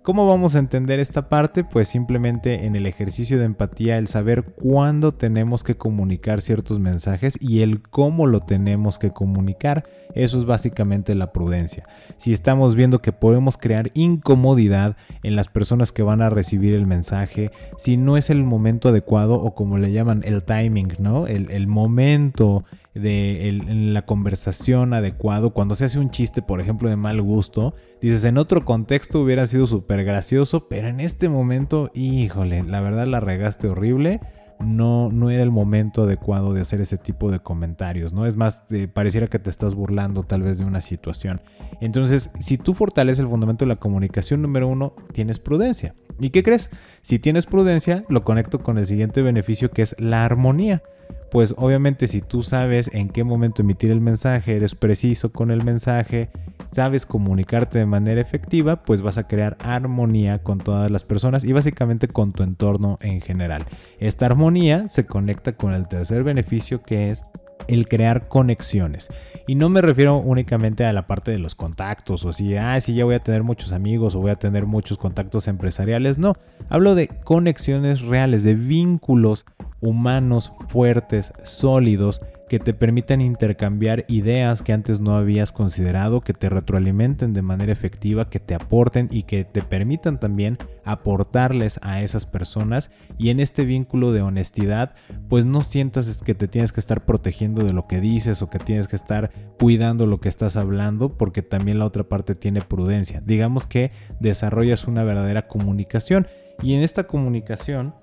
¿Cómo 0.09 0.27
vamos 0.27 0.55
a 0.55 0.59
entender 0.59 1.01
esta 1.01 1.29
parte? 1.29 1.65
Pues 1.65 1.87
simplemente 1.87 2.65
en 2.65 2.77
el 2.77 2.87
ejercicio 2.87 3.39
de 3.39 3.45
empatía, 3.45 3.99
el 3.99 4.07
saber 4.07 4.43
cuándo 4.43 5.13
tenemos 5.13 5.63
que 5.63 5.77
comunicar 5.77 6.41
ciertos 6.41 6.79
mensajes 6.79 7.39
y 7.43 7.61
el 7.61 7.83
cómo 7.83 8.27
lo 8.27 8.41
tenemos 8.41 8.99
que 8.99 9.11
comunicar. 9.11 9.85
Eso 10.15 10.39
es 10.39 10.47
básicamente 10.47 11.15
la 11.15 11.31
prudencia. 11.31 11.87
Si 12.17 12.33
estamos 12.33 12.75
viendo 12.75 13.03
que 13.03 13.13
podemos 13.13 13.59
crear 13.59 13.91
incomodidad 13.93 14.97
en 15.23 15.37
las 15.37 15.49
personas 15.49 15.93
que 15.93 16.03
van 16.03 16.23
a 16.23 16.31
recibir 16.31 16.73
el 16.73 16.87
mensaje, 16.87 17.51
si 17.77 17.99
no 17.99 18.17
es 18.17 18.31
el 18.31 18.43
momento 18.45 18.89
adecuado 18.89 19.35
o 19.35 19.55
como 19.55 19.77
le 19.77 19.93
llaman 19.93 20.23
el 20.25 20.43
timing, 20.43 20.95
¿no? 20.99 21.27
El, 21.27 21.51
el 21.51 21.67
momento 21.67 22.65
de 22.99 23.61
la 23.67 24.05
conversación 24.05 24.95
adecuado, 24.95 25.51
cuando 25.51 25.75
se 25.75 25.85
hace 25.87 25.99
un 25.99 26.11
chiste, 26.11 26.43
por 26.43 26.61
ejemplo, 26.61 26.89
de 26.89 26.97
mal 26.97 27.21
gusto, 27.23 27.75
dices, 28.01 28.25
en 28.25 28.39
otro 28.39 28.65
contexto 28.65 29.21
hubiera 29.21 29.47
sido 29.47 29.67
súper 29.67 30.05
gracioso, 30.05 30.69
pero 30.69 30.89
en 30.89 31.01
este 31.01 31.29
momento, 31.29 31.91
híjole, 31.95 32.63
la 32.63 32.81
verdad 32.81 33.07
la 33.07 33.21
regaste 33.21 33.69
horrible. 33.69 34.21
No, 34.61 35.11
no 35.11 35.31
era 35.31 35.43
el 35.43 35.51
momento 35.51 36.03
adecuado 36.03 36.53
de 36.53 36.61
hacer 36.61 36.81
ese 36.81 36.99
tipo 36.99 37.31
de 37.31 37.39
comentarios, 37.39 38.13
¿no? 38.13 38.27
Es 38.27 38.37
más, 38.37 38.65
pareciera 38.93 39.29
que 39.29 39.39
te 39.39 39.51
estás 39.51 39.75
burlando 39.75 40.25
tal 40.25 40.43
vez 40.43 40.59
de 40.59 40.65
una 40.65 40.81
situación. 40.81 41.41
Entonces, 41.81 42.31
si 42.41 42.59
tú 42.59 42.75
fortaleces 42.75 43.21
el 43.21 43.29
fundamento 43.29 43.65
de 43.65 43.69
la 43.69 43.77
comunicación, 43.77 44.43
número 44.43 44.67
uno, 44.67 44.95
tienes 45.13 45.39
prudencia. 45.39 45.95
¿Y 46.19 46.31
qué 46.31 46.43
crees? 46.43 46.71
Si 47.03 47.19
tienes 47.19 47.47
prudencia, 47.47 48.05
lo 48.09 48.25
conecto 48.25 48.59
con 48.59 48.79
el 48.79 48.87
siguiente 48.87 49.23
beneficio 49.23 49.71
que 49.71 49.83
es 49.83 49.95
la 49.99 50.25
armonía 50.25 50.83
pues 51.31 51.55
obviamente 51.57 52.07
si 52.07 52.21
tú 52.23 52.43
sabes 52.43 52.91
en 52.93 53.09
qué 53.09 53.25
momento 53.25 53.63
emitir 53.63 53.91
el 53.91 54.01
mensaje, 54.01 54.57
eres 54.57 54.75
preciso 54.75 55.31
con 55.31 55.51
el 55.51 55.63
mensaje, 55.63 56.31
sabes 56.73 57.07
comunicarte 57.07 57.79
de 57.79 57.87
manera 57.87 58.21
efectiva, 58.21 58.83
pues 58.83 59.01
vas 59.01 59.19
a 59.19 59.27
crear 59.27 59.57
armonía 59.61 60.39
con 60.39 60.59
todas 60.59 60.91
las 60.91 61.05
personas 61.05 61.45
y 61.45 61.53
básicamente 61.53 62.09
con 62.09 62.33
tu 62.33 62.43
entorno 62.43 62.99
en 63.01 63.21
general. 63.21 63.67
Esta 63.99 64.27
armonía 64.27 64.89
se 64.89 65.05
conecta 65.05 65.53
con 65.53 65.75
el 65.75 65.89
tercer 65.89 66.25
beneficio 66.25 66.83
que 66.83 67.11
es 67.11 67.23
el 67.69 67.87
crear 67.87 68.29
conexiones. 68.29 69.09
Y 69.47 69.55
no 69.55 69.69
me 69.69 69.83
refiero 69.83 70.17
únicamente 70.17 70.85
a 70.85 70.93
la 70.93 71.05
parte 71.05 71.31
de 71.31 71.39
los 71.39 71.55
contactos 71.55 72.25
o 72.25 72.33
si, 72.33 72.57
ah, 72.57 72.81
si 72.81 72.95
ya 72.95 73.05
voy 73.05 73.15
a 73.15 73.23
tener 73.23 73.43
muchos 73.43 73.73
amigos 73.73 74.15
o 74.15 74.21
voy 74.21 74.31
a 74.31 74.37
tener 74.37 74.67
muchos 74.67 74.99
contactos 74.99 75.49
empresariales. 75.49 76.19
No, 76.19 76.33
hablo 76.69 76.95
de 76.95 77.09
conexiones 77.09 78.01
reales, 78.01 78.43
de 78.43 78.55
vínculos 78.55 79.45
humanos 79.81 80.53
fuertes, 80.69 81.33
sólidos, 81.45 82.21
que 82.49 82.59
te 82.59 82.73
permitan 82.73 83.21
intercambiar 83.21 84.05
ideas 84.09 84.63
que 84.63 84.73
antes 84.73 85.01
no 85.01 85.17
habías 85.17 85.53
considerado, 85.53 86.23
que 86.23 86.33
te 86.33 86.49
retroalimenten 86.49 87.35
de 87.35 87.43
manera 87.43 87.73
efectiva, 87.73 88.31
que 88.31 88.41
te 88.41 88.55
aporten 88.55 89.09
y 89.13 89.25
que 89.25 89.45
te 89.45 89.63
permitan 89.63 90.19
también 90.19 90.59
aportarles 90.85 91.79
a 91.83 92.01
esas 92.01 92.25
personas 92.27 92.91
y 93.19 93.29
en 93.29 93.41
este 93.41 93.65
vínculo 93.65 94.13
de 94.13 94.23
honestidad 94.23 94.95
pues 95.29 95.45
no 95.45 95.63
sientas 95.63 96.23
que 96.23 96.35
te 96.35 96.49
tienes 96.49 96.73
que 96.73 96.81
estar 96.81 97.05
protegiendo 97.05 97.65
de 97.65 97.75
lo 97.75 97.87
que 97.87 98.01
dices 98.01 98.41
o 98.41 98.49
que 98.49 98.59
tienes 98.59 98.89
que 98.89 98.97
estar 98.97 99.31
cuidando 99.59 100.07
lo 100.07 100.21
que 100.21 100.31
estás 100.31 100.57
hablando 100.57 101.17
porque 101.17 101.43
también 101.43 101.79
la 101.79 101.85
otra 101.85 102.05
parte 102.05 102.35
tiene 102.35 102.63
prudencia. 102.63 103.23
Digamos 103.25 103.67
que 103.67 103.93
desarrollas 104.21 104.87
una 104.89 105.05
verdadera 105.05 105.49
comunicación 105.49 106.27
y 106.63 106.75
en 106.75 106.83
esta 106.83 107.05
comunicación 107.05 107.95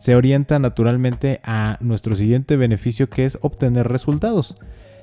se 0.00 0.16
orienta 0.16 0.58
naturalmente 0.58 1.40
a 1.44 1.78
nuestro 1.80 2.16
siguiente 2.16 2.56
beneficio 2.56 3.08
que 3.08 3.26
es 3.26 3.38
obtener 3.42 3.86
resultados. 3.86 4.56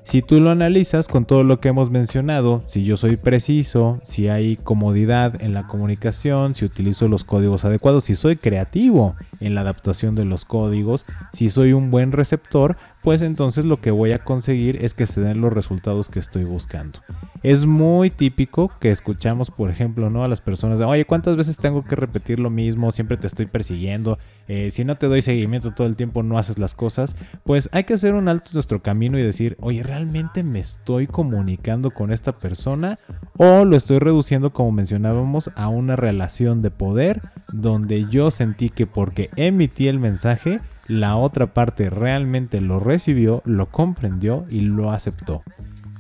Si 0.08 0.22
tú 0.22 0.40
lo 0.40 0.52
analizas 0.52 1.10
con 1.10 1.26
todo 1.26 1.44
lo 1.44 1.60
que 1.60 1.68
hemos 1.68 1.90
mencionado, 1.90 2.64
si 2.68 2.86
yo 2.86 2.96
soy 2.96 3.18
preciso, 3.18 4.00
si 4.04 4.30
hay 4.30 4.56
comodidad 4.56 5.44
en 5.44 5.54
la 5.54 5.68
comunicación, 5.68 6.56
si 6.56 6.64
utilizo 6.64 7.10
los 7.10 7.26
códigos 7.26 7.66
adecuados, 7.66 8.06
si 8.06 8.16
soy 8.16 8.38
creativo 8.38 9.16
en 9.42 9.54
la 9.54 9.62
adaptación 9.62 10.16
de 10.16 10.24
los 10.24 10.46
códigos, 10.46 11.06
si 11.34 11.50
soy 11.50 11.74
un 11.74 11.92
buen 11.92 12.14
receptor, 12.14 12.78
pues 13.08 13.22
entonces 13.22 13.64
lo 13.64 13.80
que 13.80 13.90
voy 13.90 14.12
a 14.12 14.26
conseguir 14.26 14.84
es 14.84 14.94
que 14.94 15.08
se 15.08 15.22
den 15.22 15.40
los 15.40 15.54
resultados 15.54 16.10
que 16.10 16.20
estoy 16.20 16.44
buscando. 16.44 17.00
Es 17.42 17.66
muy 17.66 18.10
típico 18.10 18.70
que 18.82 18.92
escuchamos, 18.92 19.50
por 19.50 19.70
ejemplo, 19.70 20.10
¿no? 20.10 20.26
A 20.26 20.28
las 20.28 20.42
personas 20.42 20.78
de, 20.78 20.84
oye, 20.84 21.06
¿cuántas 21.06 21.38
veces 21.38 21.56
tengo 21.58 21.86
que 21.86 21.96
repetir 21.96 22.38
lo 22.38 22.50
mismo? 22.50 22.92
Siempre 22.92 23.16
te 23.16 23.28
estoy 23.28 23.46
persiguiendo. 23.46 24.20
Eh, 24.50 24.72
si 24.72 24.84
no 24.84 24.98
te 24.98 25.08
doy 25.08 25.22
seguimiento 25.22 25.74
todo 25.74 25.88
el 25.88 25.96
tiempo, 25.96 26.22
no 26.22 26.38
haces 26.38 26.60
las 26.60 26.76
cosas. 26.76 27.16
Pues 27.46 27.70
hay 27.72 27.86
que 27.86 27.94
hacer 27.94 28.14
un 28.14 28.28
alto 28.28 28.48
en 28.48 28.56
nuestro 28.56 28.84
camino 28.84 29.18
y 29.18 29.24
decir, 29.24 29.56
oye, 29.62 29.84
¿realmente 29.84 30.44
me 30.44 30.60
estoy 30.60 31.08
comunicando 31.08 31.92
con 31.92 32.12
esta 32.12 32.38
persona? 32.38 33.00
O 33.38 33.64
lo 33.64 33.78
estoy 33.78 34.00
reduciendo, 34.00 34.52
como 34.52 34.74
mencionábamos, 34.74 35.50
a 35.56 35.70
una 35.70 35.96
relación 35.96 36.62
de 36.62 36.72
poder 36.72 37.22
donde 37.54 38.06
yo 38.10 38.32
sentí 38.32 38.70
que 38.70 38.86
porque 38.86 39.30
emití 39.38 39.88
el 39.88 39.98
mensaje, 39.98 40.60
la 40.88 41.16
otra 41.16 41.54
parte 41.54 41.90
realmente 41.90 42.62
lo 42.62 42.80
recibió, 42.80 43.42
lo 43.46 43.70
comprendió 43.70 44.46
y 44.50 44.62
lo 44.62 44.92
aceptó. 44.92 45.44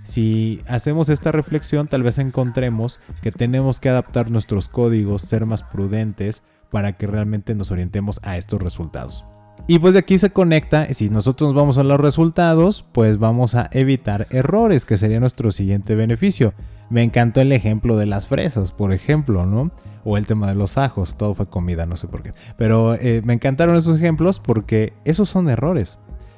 Si 0.03 0.59
hacemos 0.67 1.09
esta 1.09 1.33
reflexión, 1.33 1.87
tal 1.87 2.01
vez 2.01 2.17
encontremos 2.17 3.01
que 3.21 3.31
tenemos 3.31 3.81
que 3.81 3.89
adaptar 3.89 4.31
nuestros 4.31 4.69
códigos, 4.69 5.21
ser 5.21 5.45
más 5.45 5.63
prudentes 5.63 6.43
para 6.71 6.93
que 6.93 7.07
realmente 7.07 7.55
nos 7.55 7.71
orientemos 7.71 8.19
a 8.23 8.37
estos 8.37 8.61
resultados. 8.61 9.25
Y 9.69 9.79
pues 9.79 9.93
de 9.93 9.99
aquí 9.99 10.17
se 10.17 10.29
conecta, 10.29 10.85
si 10.93 11.09
nosotros 11.09 11.53
vamos 11.53 11.77
a 11.77 11.83
los 11.83 11.99
resultados, 11.99 12.85
pues 12.93 13.19
vamos 13.19 13.53
a 13.53 13.69
evitar 13.73 14.25
errores, 14.29 14.85
que 14.85 14.97
sería 14.97 15.19
nuestro 15.19 15.51
siguiente 15.51 15.93
beneficio. 15.93 16.53
Me 16.89 17.03
encantó 17.03 17.41
el 17.41 17.51
ejemplo 17.51 17.97
de 17.97 18.05
las 18.05 18.27
fresas, 18.27 18.71
por 18.71 18.93
ejemplo, 18.93 19.45
¿no? 19.45 19.71
O 20.05 20.17
el 20.17 20.25
tema 20.25 20.47
de 20.47 20.55
los 20.55 20.77
ajos, 20.77 21.17
todo 21.17 21.33
fue 21.33 21.49
comida, 21.49 21.85
no 21.85 21.97
sé 21.97 22.07
por 22.07 22.23
qué. 22.23 22.31
Pero 22.57 22.95
eh, 22.95 23.21
me 23.25 23.33
encantaron 23.33 23.75
esos 23.75 23.97
ejemplos 23.97 24.39
porque 24.39 24.93
esos 25.03 25.27
son 25.27 25.49
errores. 25.49 25.97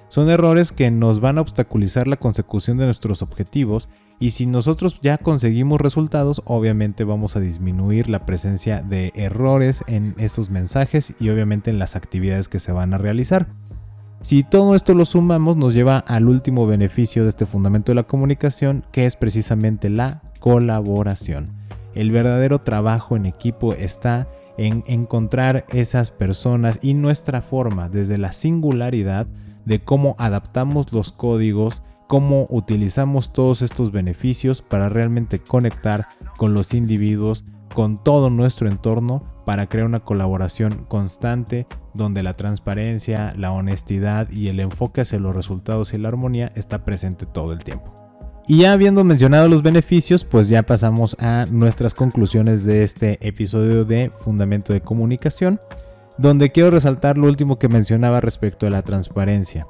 Son 0.10 0.28
errores 0.30 0.72
que 0.72 0.90
nos 0.90 1.20
van 1.20 1.38
a 1.38 1.42
obstaculizar 1.42 2.08
la 2.08 2.18
consecución 2.18 2.80
de 2.80 2.86
nuestros 2.86 3.22
objetivos 3.22 3.90
y 4.20 4.32
si 4.32 4.48
nosotros 4.48 5.00
ya 5.02 5.20
conseguimos 5.20 5.80
resultados, 5.80 6.42
obviamente 6.46 7.04
vamos 7.04 7.36
a 7.36 7.40
disminuir 7.40 8.10
la 8.10 8.26
presencia 8.26 8.82
de 8.82 9.12
errores 9.14 9.84
en 9.86 10.16
esos 10.18 10.50
mensajes 10.50 11.14
y 11.20 11.30
obviamente 11.30 11.70
en 11.70 11.78
las 11.78 11.96
actividades 11.96 12.50
que 12.50 12.60
se 12.60 12.72
van 12.72 12.96
a 12.96 12.98
realizar. 12.98 13.48
Si 14.22 14.44
todo 14.44 14.76
esto 14.76 14.96
lo 14.96 15.06
sumamos, 15.06 15.58
nos 15.58 15.76
lleva 15.76 16.00
al 16.00 16.28
último 16.28 16.66
beneficio 16.66 17.24
de 17.24 17.30
este 17.30 17.46
fundamento 17.46 17.92
de 17.92 17.98
la 17.98 18.08
comunicación, 18.08 18.84
que 18.92 19.06
es 19.06 19.16
precisamente 19.16 19.90
la 19.90 20.24
colaboración. 20.40 21.46
El 21.94 22.12
verdadero 22.12 22.60
trabajo 22.60 23.16
en 23.16 23.28
equipo 23.28 23.74
está 23.74 24.28
en 24.58 24.84
encontrar 24.88 25.66
esas 25.70 26.12
personas 26.12 26.80
y 26.82 26.96
nuestra 26.96 27.42
forma 27.42 27.88
desde 27.88 28.18
la 28.18 28.34
singularidad 28.34 29.28
de 29.70 29.80
cómo 29.80 30.16
adaptamos 30.18 30.92
los 30.92 31.12
códigos, 31.12 31.84
cómo 32.08 32.48
utilizamos 32.50 33.32
todos 33.32 33.62
estos 33.62 33.92
beneficios 33.92 34.64
para 34.64 34.90
realmente 34.90 35.38
conectar 35.38 36.08
con 36.38 36.56
los 36.56 36.74
individuos, 36.74 37.44
con 37.76 38.04
todo 38.04 38.32
nuestro 38.32 38.68
entorno 38.68 39.24
para 39.46 39.70
crear 39.70 39.86
una 39.86 40.00
colaboración 40.00 40.86
constante 40.86 41.68
donde 41.94 42.24
la 42.24 42.36
transparencia, 42.36 43.36
la 43.38 43.52
honestidad 43.52 44.32
y 44.32 44.48
el 44.48 44.60
enfoque 44.60 45.02
hacia 45.02 45.20
los 45.20 45.36
resultados 45.36 45.94
y 45.94 46.00
la 46.00 46.08
armonía 46.08 46.52
está 46.56 46.84
presente 46.84 47.28
todo 47.28 47.54
el 47.54 47.60
tiempo. 47.60 47.94
Y 48.48 48.62
ya 48.62 48.74
habiendo 48.74 49.04
mencionado 49.04 49.48
los 49.48 49.62
beneficios, 49.62 50.26
pues 50.26 50.50
ya 50.50 50.64
pasamos 50.64 51.16
a 51.20 51.46
nuestras 51.52 51.94
conclusiones 51.94 52.66
de 52.66 52.82
este 52.82 53.20
episodio 53.28 53.86
de 53.86 54.10
Fundamento 54.10 54.74
de 54.74 54.82
Comunicación, 54.82 55.60
donde 56.20 56.52
quiero 56.52 56.72
resaltar 56.72 57.18
lo 57.18 57.28
último 57.28 57.58
que 57.58 57.70
mencionaba 57.70 58.20
respecto 58.20 58.68
a 58.68 58.70
la 58.70 58.82
transparencia. 58.82 59.66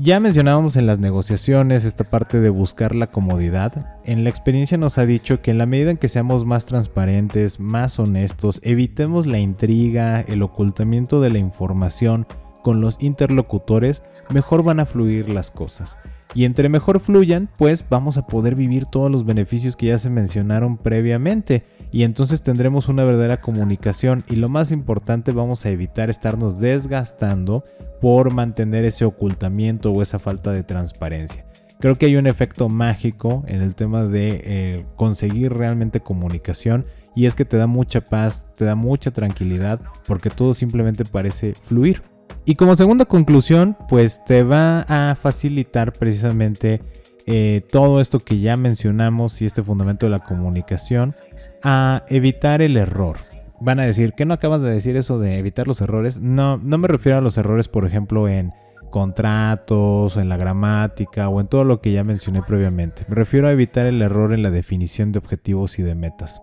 Ya 0.00 0.20
mencionábamos 0.20 0.76
en 0.76 0.86
las 0.86 1.00
negociaciones 1.00 1.84
esta 1.84 2.04
parte 2.04 2.40
de 2.40 2.50
buscar 2.50 2.94
la 2.94 3.08
comodidad. 3.08 3.98
En 4.04 4.22
la 4.22 4.30
experiencia 4.30 4.78
nos 4.78 4.96
ha 4.98 5.04
dicho 5.04 5.42
que 5.42 5.50
en 5.50 5.58
la 5.58 5.66
medida 5.66 5.90
en 5.90 5.96
que 5.96 6.08
seamos 6.08 6.44
más 6.44 6.66
transparentes, 6.66 7.58
más 7.58 7.98
honestos, 7.98 8.60
evitemos 8.62 9.26
la 9.26 9.38
intriga, 9.38 10.20
el 10.20 10.42
ocultamiento 10.42 11.20
de 11.20 11.30
la 11.30 11.38
información, 11.38 12.26
con 12.62 12.80
los 12.80 12.96
interlocutores, 13.00 14.02
mejor 14.30 14.62
van 14.62 14.78
a 14.78 14.86
fluir 14.86 15.28
las 15.28 15.50
cosas. 15.50 15.96
Y 16.34 16.44
entre 16.44 16.68
mejor 16.68 17.00
fluyan, 17.00 17.48
pues 17.58 17.84
vamos 17.88 18.18
a 18.18 18.26
poder 18.26 18.54
vivir 18.54 18.86
todos 18.86 19.10
los 19.10 19.24
beneficios 19.24 19.76
que 19.76 19.86
ya 19.86 19.98
se 19.98 20.10
mencionaron 20.10 20.76
previamente. 20.76 21.64
Y 21.90 22.02
entonces 22.02 22.42
tendremos 22.42 22.88
una 22.88 23.04
verdadera 23.04 23.40
comunicación 23.40 24.24
y 24.28 24.36
lo 24.36 24.48
más 24.48 24.70
importante 24.70 25.32
vamos 25.32 25.64
a 25.64 25.70
evitar 25.70 26.10
estarnos 26.10 26.60
desgastando 26.60 27.64
por 28.00 28.32
mantener 28.32 28.84
ese 28.84 29.04
ocultamiento 29.04 29.90
o 29.92 30.02
esa 30.02 30.18
falta 30.18 30.52
de 30.52 30.62
transparencia. 30.62 31.46
Creo 31.80 31.96
que 31.96 32.06
hay 32.06 32.16
un 32.16 32.26
efecto 32.26 32.68
mágico 32.68 33.44
en 33.46 33.62
el 33.62 33.74
tema 33.74 34.04
de 34.04 34.40
eh, 34.44 34.86
conseguir 34.96 35.52
realmente 35.54 36.00
comunicación 36.00 36.86
y 37.14 37.26
es 37.26 37.34
que 37.34 37.44
te 37.44 37.56
da 37.56 37.66
mucha 37.66 38.00
paz, 38.02 38.52
te 38.54 38.64
da 38.64 38.74
mucha 38.74 39.12
tranquilidad 39.12 39.80
porque 40.06 40.28
todo 40.28 40.54
simplemente 40.54 41.04
parece 41.04 41.54
fluir. 41.54 42.02
Y 42.48 42.54
como 42.54 42.74
segunda 42.76 43.04
conclusión, 43.04 43.76
pues 43.90 44.24
te 44.24 44.42
va 44.42 44.80
a 44.88 45.14
facilitar 45.16 45.92
precisamente 45.92 46.80
eh, 47.26 47.60
todo 47.70 48.00
esto 48.00 48.20
que 48.20 48.40
ya 48.40 48.56
mencionamos 48.56 49.42
y 49.42 49.44
este 49.44 49.62
fundamento 49.62 50.06
de 50.06 50.12
la 50.12 50.20
comunicación 50.20 51.14
a 51.62 52.04
evitar 52.08 52.62
el 52.62 52.78
error. 52.78 53.18
Van 53.60 53.80
a 53.80 53.84
decir, 53.84 54.14
¿qué 54.16 54.24
no 54.24 54.32
acabas 54.32 54.62
de 54.62 54.70
decir 54.70 54.96
eso 54.96 55.18
de 55.18 55.38
evitar 55.38 55.68
los 55.68 55.82
errores? 55.82 56.20
No, 56.20 56.56
no 56.56 56.78
me 56.78 56.88
refiero 56.88 57.18
a 57.18 57.20
los 57.20 57.36
errores, 57.36 57.68
por 57.68 57.84
ejemplo, 57.84 58.28
en 58.28 58.54
contratos, 58.88 60.16
en 60.16 60.30
la 60.30 60.38
gramática 60.38 61.28
o 61.28 61.42
en 61.42 61.48
todo 61.48 61.64
lo 61.64 61.82
que 61.82 61.92
ya 61.92 62.02
mencioné 62.02 62.40
previamente. 62.40 63.04
Me 63.08 63.14
refiero 63.14 63.48
a 63.48 63.52
evitar 63.52 63.84
el 63.84 64.00
error 64.00 64.32
en 64.32 64.42
la 64.42 64.50
definición 64.50 65.12
de 65.12 65.18
objetivos 65.18 65.78
y 65.78 65.82
de 65.82 65.94
metas. 65.94 66.40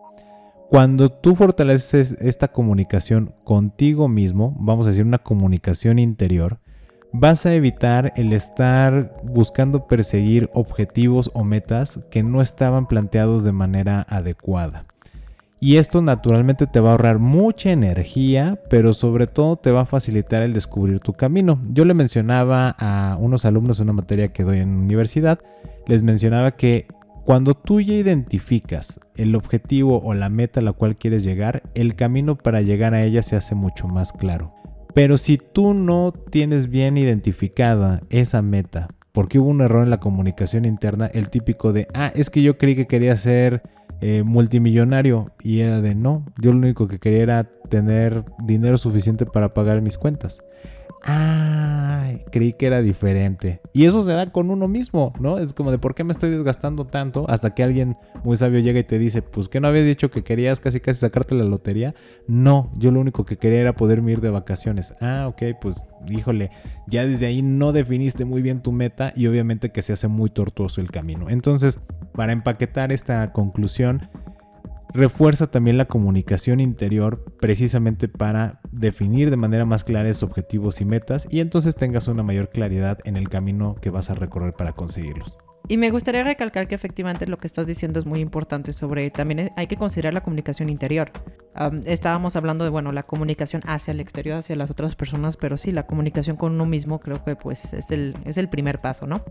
Cuando 0.69 1.09
tú 1.09 1.35
fortaleces 1.35 2.13
esta 2.19 2.47
comunicación 2.47 3.33
contigo 3.43 4.07
mismo, 4.07 4.55
vamos 4.59 4.87
a 4.87 4.89
decir 4.89 5.05
una 5.05 5.19
comunicación 5.19 5.99
interior, 5.99 6.57
vas 7.13 7.45
a 7.45 7.53
evitar 7.53 8.13
el 8.15 8.33
estar 8.33 9.15
buscando 9.23 9.87
perseguir 9.87 10.49
objetivos 10.53 11.29
o 11.33 11.43
metas 11.43 11.99
que 12.09 12.23
no 12.23 12.41
estaban 12.41 12.87
planteados 12.87 13.43
de 13.43 13.51
manera 13.51 14.05
adecuada. 14.09 14.85
Y 15.59 15.77
esto 15.77 16.01
naturalmente 16.01 16.67
te 16.67 16.79
va 16.79 16.89
a 16.89 16.91
ahorrar 16.93 17.19
mucha 17.19 17.71
energía, 17.71 18.59
pero 18.69 18.93
sobre 18.93 19.27
todo 19.27 19.55
te 19.55 19.71
va 19.71 19.81
a 19.81 19.85
facilitar 19.85 20.41
el 20.41 20.53
descubrir 20.53 20.99
tu 20.99 21.13
camino. 21.13 21.61
Yo 21.71 21.85
le 21.85 21.93
mencionaba 21.93 22.75
a 22.77 23.17
unos 23.19 23.45
alumnos 23.45 23.77
de 23.77 23.83
una 23.83 23.93
materia 23.93 24.33
que 24.33 24.43
doy 24.43 24.59
en 24.59 24.75
universidad, 24.75 25.39
les 25.87 26.03
mencionaba 26.03 26.51
que 26.51 26.87
cuando 27.25 27.55
tú 27.55 27.81
ya 27.81 27.95
identificas 27.95 28.99
el 29.15 29.35
objetivo 29.35 29.99
o 30.03 30.13
la 30.13 30.29
meta 30.29 30.59
a 30.59 30.63
la 30.63 30.73
cual 30.73 30.95
quieres 30.95 31.23
llegar, 31.23 31.63
el 31.73 31.95
camino 31.95 32.37
para 32.37 32.61
llegar 32.61 32.93
a 32.93 33.03
ella 33.03 33.23
se 33.23 33.35
hace 33.35 33.55
mucho 33.55 33.87
más 33.87 34.13
claro. 34.13 34.53
Pero 34.93 35.17
si 35.17 35.37
tú 35.39 35.73
no 35.73 36.13
tienes 36.13 36.69
bien 36.69 36.97
identificada 36.97 38.01
esa 38.11 38.43
meta, 38.43 38.89
porque 39.11 39.39
hubo 39.39 39.49
un 39.49 39.61
error 39.61 39.83
en 39.83 39.89
la 39.89 39.99
comunicación 39.99 40.65
interna, 40.65 41.07
el 41.07 41.29
típico 41.29 41.73
de, 41.73 41.87
ah, 41.95 42.11
es 42.13 42.29
que 42.29 42.43
yo 42.43 42.59
creí 42.59 42.75
que 42.75 42.85
quería 42.85 43.17
ser 43.17 43.63
eh, 44.01 44.21
multimillonario 44.23 45.31
y 45.41 45.61
era 45.61 45.81
de, 45.81 45.95
no, 45.95 46.25
yo 46.39 46.51
lo 46.51 46.59
único 46.59 46.87
que 46.87 46.99
quería 46.99 47.23
era 47.23 47.43
tener 47.69 48.23
dinero 48.43 48.77
suficiente 48.77 49.25
para 49.25 49.51
pagar 49.53 49.81
mis 49.81 49.97
cuentas. 49.97 50.43
Ay, 51.07 52.23
creí 52.31 52.53
que 52.53 52.65
era 52.65 52.81
diferente. 52.81 53.61
Y 53.73 53.85
eso 53.85 54.01
se 54.01 54.11
da 54.11 54.31
con 54.31 54.49
uno 54.49 54.67
mismo, 54.67 55.13
¿no? 55.19 55.37
Es 55.37 55.53
como 55.53 55.69
de 55.69 55.77
por 55.77 55.93
qué 55.93 56.03
me 56.03 56.11
estoy 56.11 56.31
desgastando 56.31 56.85
tanto 56.85 57.29
hasta 57.29 57.53
que 57.53 57.61
alguien 57.61 57.95
muy 58.23 58.37
sabio 58.37 58.59
llega 58.59 58.79
y 58.79 58.83
te 58.83 58.97
dice, 58.97 59.21
pues 59.21 59.47
que 59.47 59.59
no 59.59 59.67
habías 59.67 59.85
dicho 59.85 60.09
que 60.09 60.23
querías 60.23 60.59
casi 60.59 60.79
casi 60.79 61.01
sacarte 61.01 61.35
la 61.35 61.43
lotería. 61.43 61.93
No, 62.27 62.71
yo 62.75 62.89
lo 62.89 62.99
único 62.99 63.23
que 63.23 63.37
quería 63.37 63.61
era 63.61 63.75
poderme 63.75 64.13
ir 64.13 64.21
de 64.21 64.31
vacaciones. 64.31 64.95
Ah, 64.99 65.27
ok, 65.29 65.43
pues 65.61 65.83
híjole, 66.07 66.49
ya 66.87 67.05
desde 67.05 67.27
ahí 67.27 67.43
no 67.43 67.71
definiste 67.71 68.25
muy 68.25 68.41
bien 68.41 68.63
tu 68.63 68.71
meta 68.71 69.13
y 69.15 69.27
obviamente 69.27 69.71
que 69.71 69.83
se 69.83 69.93
hace 69.93 70.07
muy 70.07 70.31
tortuoso 70.31 70.81
el 70.81 70.89
camino. 70.89 71.29
Entonces, 71.29 71.79
para 72.13 72.33
empaquetar 72.33 72.91
esta 72.91 73.31
conclusión, 73.31 74.09
refuerza 74.95 75.47
también 75.47 75.77
la 75.77 75.85
comunicación 75.85 76.59
interior 76.59 77.23
precisamente 77.39 78.07
para 78.07 78.61
definir 78.71 79.29
de 79.29 79.37
manera 79.37 79.65
más 79.65 79.83
clara 79.83 80.09
esos 80.09 80.23
objetivos 80.23 80.81
y 80.81 80.85
metas 80.85 81.27
y 81.29 81.41
entonces 81.41 81.75
tengas 81.75 82.07
una 82.07 82.23
mayor 82.23 82.49
claridad 82.49 82.99
en 83.03 83.17
el 83.17 83.29
camino 83.29 83.75
que 83.75 83.89
vas 83.89 84.09
a 84.09 84.15
recorrer 84.15 84.53
para 84.53 84.71
conseguirlos. 84.73 85.37
Y 85.67 85.77
me 85.77 85.89
gustaría 85.89 86.23
recalcar 86.23 86.67
que 86.67 86.75
efectivamente 86.75 87.25
lo 87.25 87.37
que 87.37 87.47
estás 87.47 87.65
diciendo 87.65 87.99
es 87.99 88.05
muy 88.05 88.19
importante 88.19 88.71
sobre 88.71 89.09
también 89.09 89.51
hay 89.55 89.67
que 89.67 89.77
considerar 89.77 90.13
la 90.13 90.21
comunicación 90.21 90.69
interior. 90.69 91.11
estábamos 91.85 92.35
hablando 92.35 92.63
de, 92.63 92.69
bueno, 92.69 92.91
la 92.91 93.01
comunicación 93.01 93.63
hacia 93.65 93.91
el 93.91 93.99
exterior, 93.99 94.37
hacia 94.37 94.55
las 94.55 94.69
otras 94.69 94.95
personas, 94.95 95.37
pero 95.37 95.57
sí, 95.57 95.71
la 95.71 95.87
comunicación 95.87 96.37
con 96.37 96.53
uno 96.53 96.67
mismo 96.67 96.99
creo 96.99 97.23
que 97.23 97.35
pues 97.35 97.73
es 97.73 97.89
el, 97.89 98.15
es 98.25 98.37
el 98.37 98.47
primer 98.47 98.77
paso, 98.77 99.07
¿no? 99.07 99.23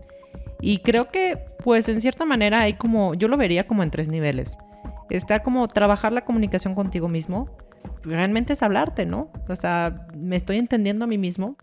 Y 0.59 0.79
creo 0.79 1.09
que 1.09 1.39
pues 1.63 1.87
en 1.87 2.01
cierta 2.01 2.25
manera 2.25 2.61
hay 2.61 2.73
como, 2.73 3.13
yo 3.13 3.29
lo 3.29 3.37
vería 3.37 3.65
como 3.65 3.81
en 3.81 3.89
tres 3.89 4.09
niveles 4.09 4.57
está 5.09 5.41
como 5.41 5.67
trabajar 5.67 6.11
la 6.11 6.25
comunicación 6.25 6.75
contigo 6.75 7.07
mismo. 7.07 7.49
Realmente 8.03 8.53
es 8.53 8.63
hablarte, 8.63 9.05
¿no? 9.05 9.31
O 9.47 9.55
sea, 9.55 10.07
me 10.17 10.35
estoy 10.35 10.57
entendiendo 10.57 11.05
a 11.05 11.07
mí 11.07 11.17
mismo. 11.17 11.57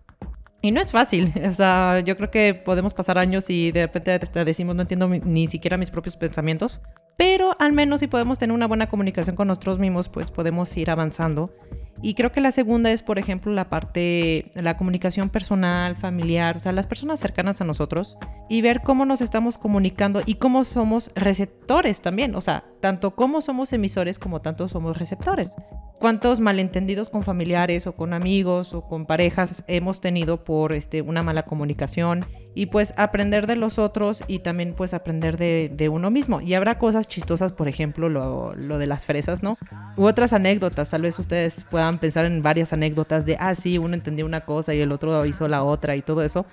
Y 0.61 0.70
no 0.70 0.80
es 0.80 0.93
fácil. 0.93 1.32
O 1.49 1.55
sea, 1.55 2.01
yo 2.01 2.16
creo 2.16 2.30
que 2.30 2.55
podemos 2.55 2.95
pasar 2.95 3.18
años 3.18 3.51
y 3.51 3.72
de 3.72 3.82
repente 3.82 4.18
te 4.18 4.45
decimos 4.45 4.74
no 4.76 4.82
entiendo 4.82 5.09
ni 5.09 5.49
siquiera 5.49 5.76
mis 5.76 5.90
propios 5.90 6.16
pensamientos. 6.16 6.80
Pero 7.22 7.54
al 7.60 7.72
menos 7.72 8.00
si 8.00 8.08
podemos 8.08 8.36
tener 8.40 8.52
una 8.52 8.66
buena 8.66 8.88
comunicación 8.88 9.36
con 9.36 9.46
nosotros 9.46 9.78
mismos, 9.78 10.08
pues 10.08 10.32
podemos 10.32 10.76
ir 10.76 10.90
avanzando. 10.90 11.54
Y 12.02 12.14
creo 12.14 12.32
que 12.32 12.40
la 12.40 12.50
segunda 12.50 12.90
es, 12.90 13.00
por 13.00 13.16
ejemplo, 13.16 13.52
la 13.52 13.70
parte, 13.70 14.44
la 14.54 14.76
comunicación 14.76 15.30
personal, 15.30 15.94
familiar, 15.94 16.56
o 16.56 16.58
sea, 16.58 16.72
las 16.72 16.88
personas 16.88 17.20
cercanas 17.20 17.60
a 17.60 17.64
nosotros 17.64 18.18
y 18.48 18.60
ver 18.60 18.82
cómo 18.82 19.04
nos 19.04 19.20
estamos 19.20 19.56
comunicando 19.56 20.20
y 20.26 20.34
cómo 20.34 20.64
somos 20.64 21.12
receptores 21.14 22.02
también, 22.02 22.34
o 22.34 22.40
sea, 22.40 22.64
tanto 22.80 23.14
cómo 23.14 23.40
somos 23.40 23.72
emisores 23.72 24.18
como 24.18 24.40
tanto 24.40 24.68
somos 24.68 24.98
receptores. 24.98 25.52
¿Cuántos 26.00 26.40
malentendidos 26.40 27.08
con 27.08 27.22
familiares 27.22 27.86
o 27.86 27.94
con 27.94 28.12
amigos 28.12 28.74
o 28.74 28.82
con 28.82 29.06
parejas 29.06 29.62
hemos 29.68 30.00
tenido 30.00 30.42
por 30.42 30.72
este, 30.72 31.00
una 31.00 31.22
mala 31.22 31.44
comunicación? 31.44 32.26
Y 32.56 32.66
pues 32.66 32.92
aprender 32.96 33.46
de 33.46 33.54
los 33.54 33.78
otros 33.78 34.24
y 34.26 34.40
también 34.40 34.74
pues 34.74 34.94
aprender 34.94 35.36
de, 35.36 35.70
de 35.72 35.88
uno 35.88 36.10
mismo. 36.10 36.40
Y 36.40 36.54
habrá 36.54 36.76
cosas 36.76 37.06
chistosas, 37.12 37.52
por 37.52 37.68
ejemplo, 37.68 38.08
lo, 38.08 38.54
lo 38.56 38.78
de 38.78 38.86
las 38.86 39.06
fresas, 39.06 39.42
¿no? 39.42 39.56
U 39.96 40.04
otras 40.04 40.32
anécdotas, 40.32 40.90
tal 40.90 41.02
vez 41.02 41.18
ustedes 41.18 41.64
puedan 41.70 41.98
pensar 41.98 42.24
en 42.24 42.42
varias 42.42 42.72
anécdotas 42.72 43.26
de, 43.26 43.36
ah, 43.38 43.54
sí, 43.54 43.78
uno 43.78 43.94
entendió 43.94 44.26
una 44.26 44.40
cosa 44.40 44.74
y 44.74 44.80
el 44.80 44.92
otro 44.92 45.24
hizo 45.26 45.46
la 45.48 45.62
otra 45.62 45.94
y 45.96 46.02
todo 46.02 46.22
eso. 46.22 46.46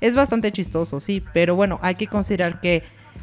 Es 0.00 0.14
bastante 0.14 0.52
chistoso, 0.52 1.00
sí, 1.00 1.22
pero 1.32 1.56
bueno, 1.56 1.78
hay 1.82 1.94
que 1.94 2.06
considerar 2.06 2.60
que 2.60 2.82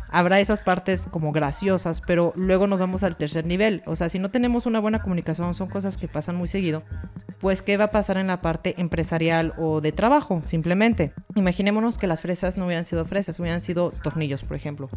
habrá 0.10 0.40
esas 0.40 0.62
partes 0.62 1.08
como 1.10 1.32
graciosas, 1.32 2.02
pero 2.02 2.34
luego 2.36 2.68
nos 2.68 2.80
vamos 2.80 3.04
al 3.04 3.18
tercer 3.18 3.46
nivel. 3.46 3.84
O 3.86 3.96
sea, 3.96 4.10
si 4.10 4.20
no 4.20 4.32
tenemos 4.32 4.66
una 4.66 4.80
buena 4.80 5.02
comunicación, 5.02 5.54
son 5.54 5.70
cosas 5.70 5.98
que 5.98 6.08
pasan 6.08 6.36
muy 6.36 6.48
seguido, 6.48 6.84
pues 7.40 7.62
¿qué 7.62 7.78
va 7.78 7.86
a 7.86 7.92
pasar 7.92 8.18
en 8.18 8.28
la 8.28 8.42
parte 8.42 8.76
empresarial 8.78 9.54
o 9.58 9.82
de 9.82 9.92
trabajo? 9.92 10.42
Simplemente, 10.46 11.14
imaginémonos 11.36 11.98
que 11.98 12.08
las 12.08 12.22
fresas 12.22 12.58
no 12.58 12.66
hubieran 12.66 12.86
sido 12.86 13.06
fresas, 13.06 13.40
hubieran 13.40 13.62
sido 13.62 13.92
tornillos, 13.92 14.44
por 14.44 14.56
ejemplo. 14.56 14.90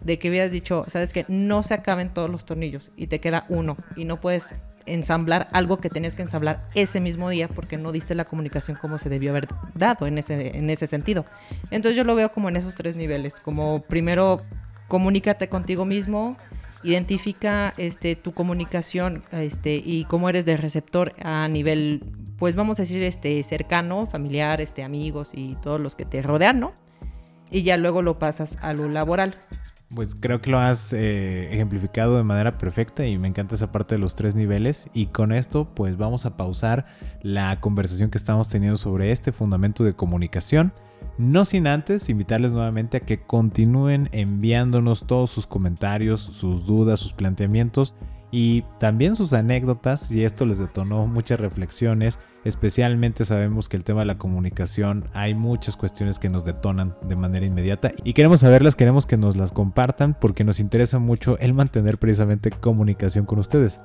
De 0.00 0.18
que 0.18 0.28
hubieras 0.28 0.50
dicho, 0.50 0.84
sabes 0.88 1.12
que 1.12 1.24
no 1.28 1.62
se 1.62 1.74
acaben 1.74 2.12
todos 2.12 2.28
los 2.28 2.44
tornillos 2.44 2.90
y 2.96 3.06
te 3.06 3.20
queda 3.20 3.46
uno 3.48 3.76
y 3.94 4.04
no 4.04 4.20
puedes 4.20 4.56
ensamblar 4.86 5.48
algo 5.52 5.78
que 5.78 5.90
tenías 5.90 6.16
que 6.16 6.22
ensamblar 6.22 6.68
ese 6.74 7.00
mismo 7.00 7.28
día 7.30 7.48
porque 7.48 7.76
no 7.76 7.92
diste 7.92 8.14
la 8.14 8.24
comunicación 8.24 8.76
como 8.80 8.98
se 8.98 9.08
debió 9.08 9.30
haber 9.30 9.48
dado 9.74 10.06
en 10.06 10.18
ese, 10.18 10.56
en 10.56 10.70
ese 10.70 10.86
sentido. 10.86 11.24
Entonces 11.70 11.96
yo 11.96 12.04
lo 12.04 12.14
veo 12.14 12.32
como 12.32 12.48
en 12.48 12.56
esos 12.56 12.74
tres 12.74 12.96
niveles, 12.96 13.40
como 13.40 13.82
primero 13.82 14.40
comunícate 14.88 15.48
contigo 15.48 15.84
mismo, 15.84 16.36
identifica 16.82 17.72
este, 17.76 18.16
tu 18.16 18.32
comunicación 18.32 19.24
este, 19.32 19.80
y 19.82 20.04
cómo 20.04 20.28
eres 20.28 20.44
de 20.44 20.56
receptor 20.56 21.14
a 21.22 21.48
nivel, 21.48 22.02
pues 22.38 22.56
vamos 22.56 22.78
a 22.78 22.82
decir, 22.82 23.02
este, 23.02 23.42
cercano, 23.42 24.06
familiar, 24.06 24.60
este, 24.60 24.82
amigos 24.82 25.30
y 25.34 25.56
todos 25.62 25.80
los 25.80 25.94
que 25.94 26.04
te 26.04 26.22
rodean, 26.22 26.60
¿no? 26.60 26.72
Y 27.50 27.62
ya 27.62 27.76
luego 27.76 28.02
lo 28.02 28.18
pasas 28.18 28.58
a 28.62 28.72
lo 28.72 28.88
laboral. 28.88 29.36
Pues 29.94 30.14
creo 30.14 30.40
que 30.40 30.50
lo 30.50 30.58
has 30.58 30.94
eh, 30.94 31.52
ejemplificado 31.52 32.16
de 32.16 32.22
manera 32.22 32.56
perfecta 32.56 33.06
y 33.06 33.18
me 33.18 33.28
encanta 33.28 33.56
esa 33.56 33.72
parte 33.72 33.96
de 33.96 33.98
los 33.98 34.14
tres 34.14 34.34
niveles. 34.34 34.88
Y 34.94 35.06
con 35.06 35.32
esto, 35.32 35.68
pues 35.74 35.98
vamos 35.98 36.24
a 36.24 36.36
pausar 36.36 36.86
la 37.22 37.60
conversación 37.60 38.10
que 38.10 38.16
estamos 38.16 38.48
teniendo 38.48 38.78
sobre 38.78 39.12
este 39.12 39.32
fundamento 39.32 39.84
de 39.84 39.94
comunicación. 39.94 40.72
No 41.18 41.44
sin 41.44 41.66
antes 41.66 42.08
invitarles 42.08 42.52
nuevamente 42.52 42.96
a 42.96 43.00
que 43.00 43.20
continúen 43.20 44.08
enviándonos 44.12 45.06
todos 45.06 45.30
sus 45.30 45.46
comentarios, 45.46 46.22
sus 46.22 46.64
dudas, 46.64 46.98
sus 47.00 47.12
planteamientos 47.12 47.94
y 48.32 48.62
también 48.80 49.14
sus 49.14 49.34
anécdotas 49.34 50.10
y 50.10 50.24
esto 50.24 50.46
les 50.46 50.58
detonó 50.58 51.06
muchas 51.06 51.38
reflexiones. 51.38 52.18
Especialmente 52.44 53.24
sabemos 53.24 53.68
que 53.68 53.76
el 53.76 53.84
tema 53.84 54.00
de 54.00 54.06
la 54.06 54.18
comunicación 54.18 55.04
hay 55.12 55.34
muchas 55.34 55.76
cuestiones 55.76 56.18
que 56.18 56.30
nos 56.30 56.44
detonan 56.44 56.96
de 57.02 57.14
manera 57.14 57.46
inmediata 57.46 57.92
y 58.02 58.14
queremos 58.14 58.40
saberlas, 58.40 58.74
queremos 58.74 59.06
que 59.06 59.18
nos 59.18 59.36
las 59.36 59.52
compartan 59.52 60.16
porque 60.18 60.42
nos 60.42 60.58
interesa 60.58 60.98
mucho 60.98 61.38
el 61.38 61.52
mantener 61.54 61.98
precisamente 61.98 62.50
comunicación 62.50 63.26
con 63.26 63.38
ustedes. 63.38 63.78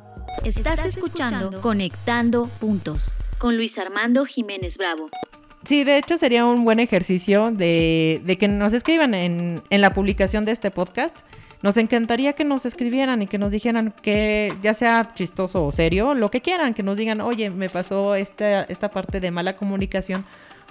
Estás 0.44 0.86
escuchando 0.86 1.62
Conectando 1.62 2.50
Puntos 2.60 3.14
con 3.38 3.58
Luis 3.58 3.78
Armando 3.78 4.26
Jiménez 4.26 4.78
Bravo. 4.78 5.10
Sí, 5.66 5.84
de 5.84 5.98
hecho 5.98 6.18
sería 6.18 6.46
un 6.46 6.64
buen 6.64 6.80
ejercicio 6.80 7.52
de, 7.52 8.22
de 8.26 8.38
que 8.38 8.48
nos 8.48 8.72
escriban 8.74 9.14
en, 9.14 9.62
en 9.70 9.82
la 9.82 9.94
publicación 9.94 10.46
de 10.46 10.54
este 10.54 10.72
podcast. 10.72 11.20
Nos 11.64 11.78
encantaría 11.78 12.34
que 12.34 12.44
nos 12.44 12.66
escribieran 12.66 13.22
y 13.22 13.28
que 13.28 13.38
nos 13.40 13.52
dijeran 13.52 13.94
que 14.02 14.54
ya 14.62 14.74
sea 14.74 15.10
chistoso 15.16 15.66
o 15.66 15.72
serio, 15.72 16.14
lo 16.14 16.30
que 16.30 16.42
quieran, 16.42 16.74
que 16.74 16.84
nos 16.84 16.98
digan, 16.98 17.20
oye, 17.22 17.50
me 17.50 17.68
pasó 17.70 18.14
esta, 18.16 18.62
esta 18.64 18.90
parte 18.92 19.20
de 19.20 19.32
mala 19.32 19.56
comunicación 19.58 20.24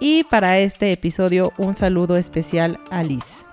Y 0.00 0.22
para 0.24 0.58
este 0.58 0.92
episodio 0.92 1.52
un 1.58 1.74
saludo 1.74 2.16
especial 2.16 2.78
a 2.90 3.02
Liz. 3.02 3.47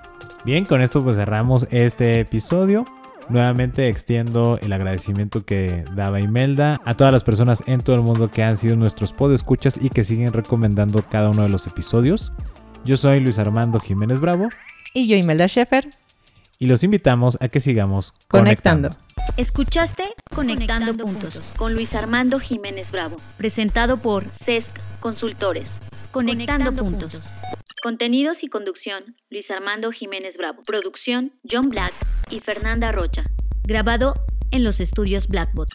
Bien, 0.45 0.63
con 0.63 0.81
esto 0.81 1.03
pues 1.03 1.17
cerramos 1.17 1.65
este 1.71 2.19
episodio. 2.19 2.85
Nuevamente 3.29 3.89
extiendo 3.89 4.59
el 4.61 4.71
agradecimiento 4.73 5.43
que 5.43 5.83
daba 5.95 6.19
Imelda 6.19 6.79
a 6.85 6.93
todas 6.93 7.11
las 7.11 7.23
personas 7.23 7.63
en 7.65 7.81
todo 7.81 7.95
el 7.95 8.03
mundo 8.03 8.29
que 8.29 8.43
han 8.43 8.55
sido 8.55 8.75
nuestros 8.75 9.11
podescuchas 9.11 9.79
y 9.81 9.89
que 9.89 10.03
siguen 10.03 10.33
recomendando 10.33 11.03
cada 11.09 11.31
uno 11.31 11.41
de 11.41 11.49
los 11.49 11.65
episodios. 11.65 12.31
Yo 12.83 12.95
soy 12.95 13.21
Luis 13.21 13.39
Armando 13.39 13.79
Jiménez 13.79 14.19
Bravo 14.19 14.49
Y 14.93 15.07
yo, 15.07 15.15
Imelda 15.15 15.47
Schaefer, 15.47 15.89
y 16.59 16.67
los 16.67 16.83
invitamos 16.83 17.39
a 17.41 17.47
que 17.47 17.59
sigamos 17.59 18.13
conectando. 18.27 18.89
Escuchaste 19.37 20.03
Conectando, 20.35 20.95
Puntos 20.95 21.53
con 21.57 21.73
Luis 21.73 21.95
Armando 21.95 22.39
Jiménez 22.39 22.91
Bravo, 22.91 23.17
presentado 23.37 23.97
por 23.97 24.25
CESC 24.31 24.75
Consultores. 24.99 25.81
Conectando, 26.11 26.71
puntos. 26.71 27.19
Contenidos 27.86 28.43
y 28.43 28.47
conducción, 28.47 29.13
Luis 29.29 29.51
Armando 29.51 29.91
Jiménez 29.91 30.38
Bravo. 30.38 30.63
Producción, 30.63 31.33
John 31.47 31.69
Black 31.69 31.93
y 32.31 32.39
Fernanda 32.39 32.91
Rocha. 32.91 33.25
Grabado 33.63 34.15
en 34.49 34.63
los 34.63 34.79
estudios 34.79 35.27
Blackbot. 35.27 35.69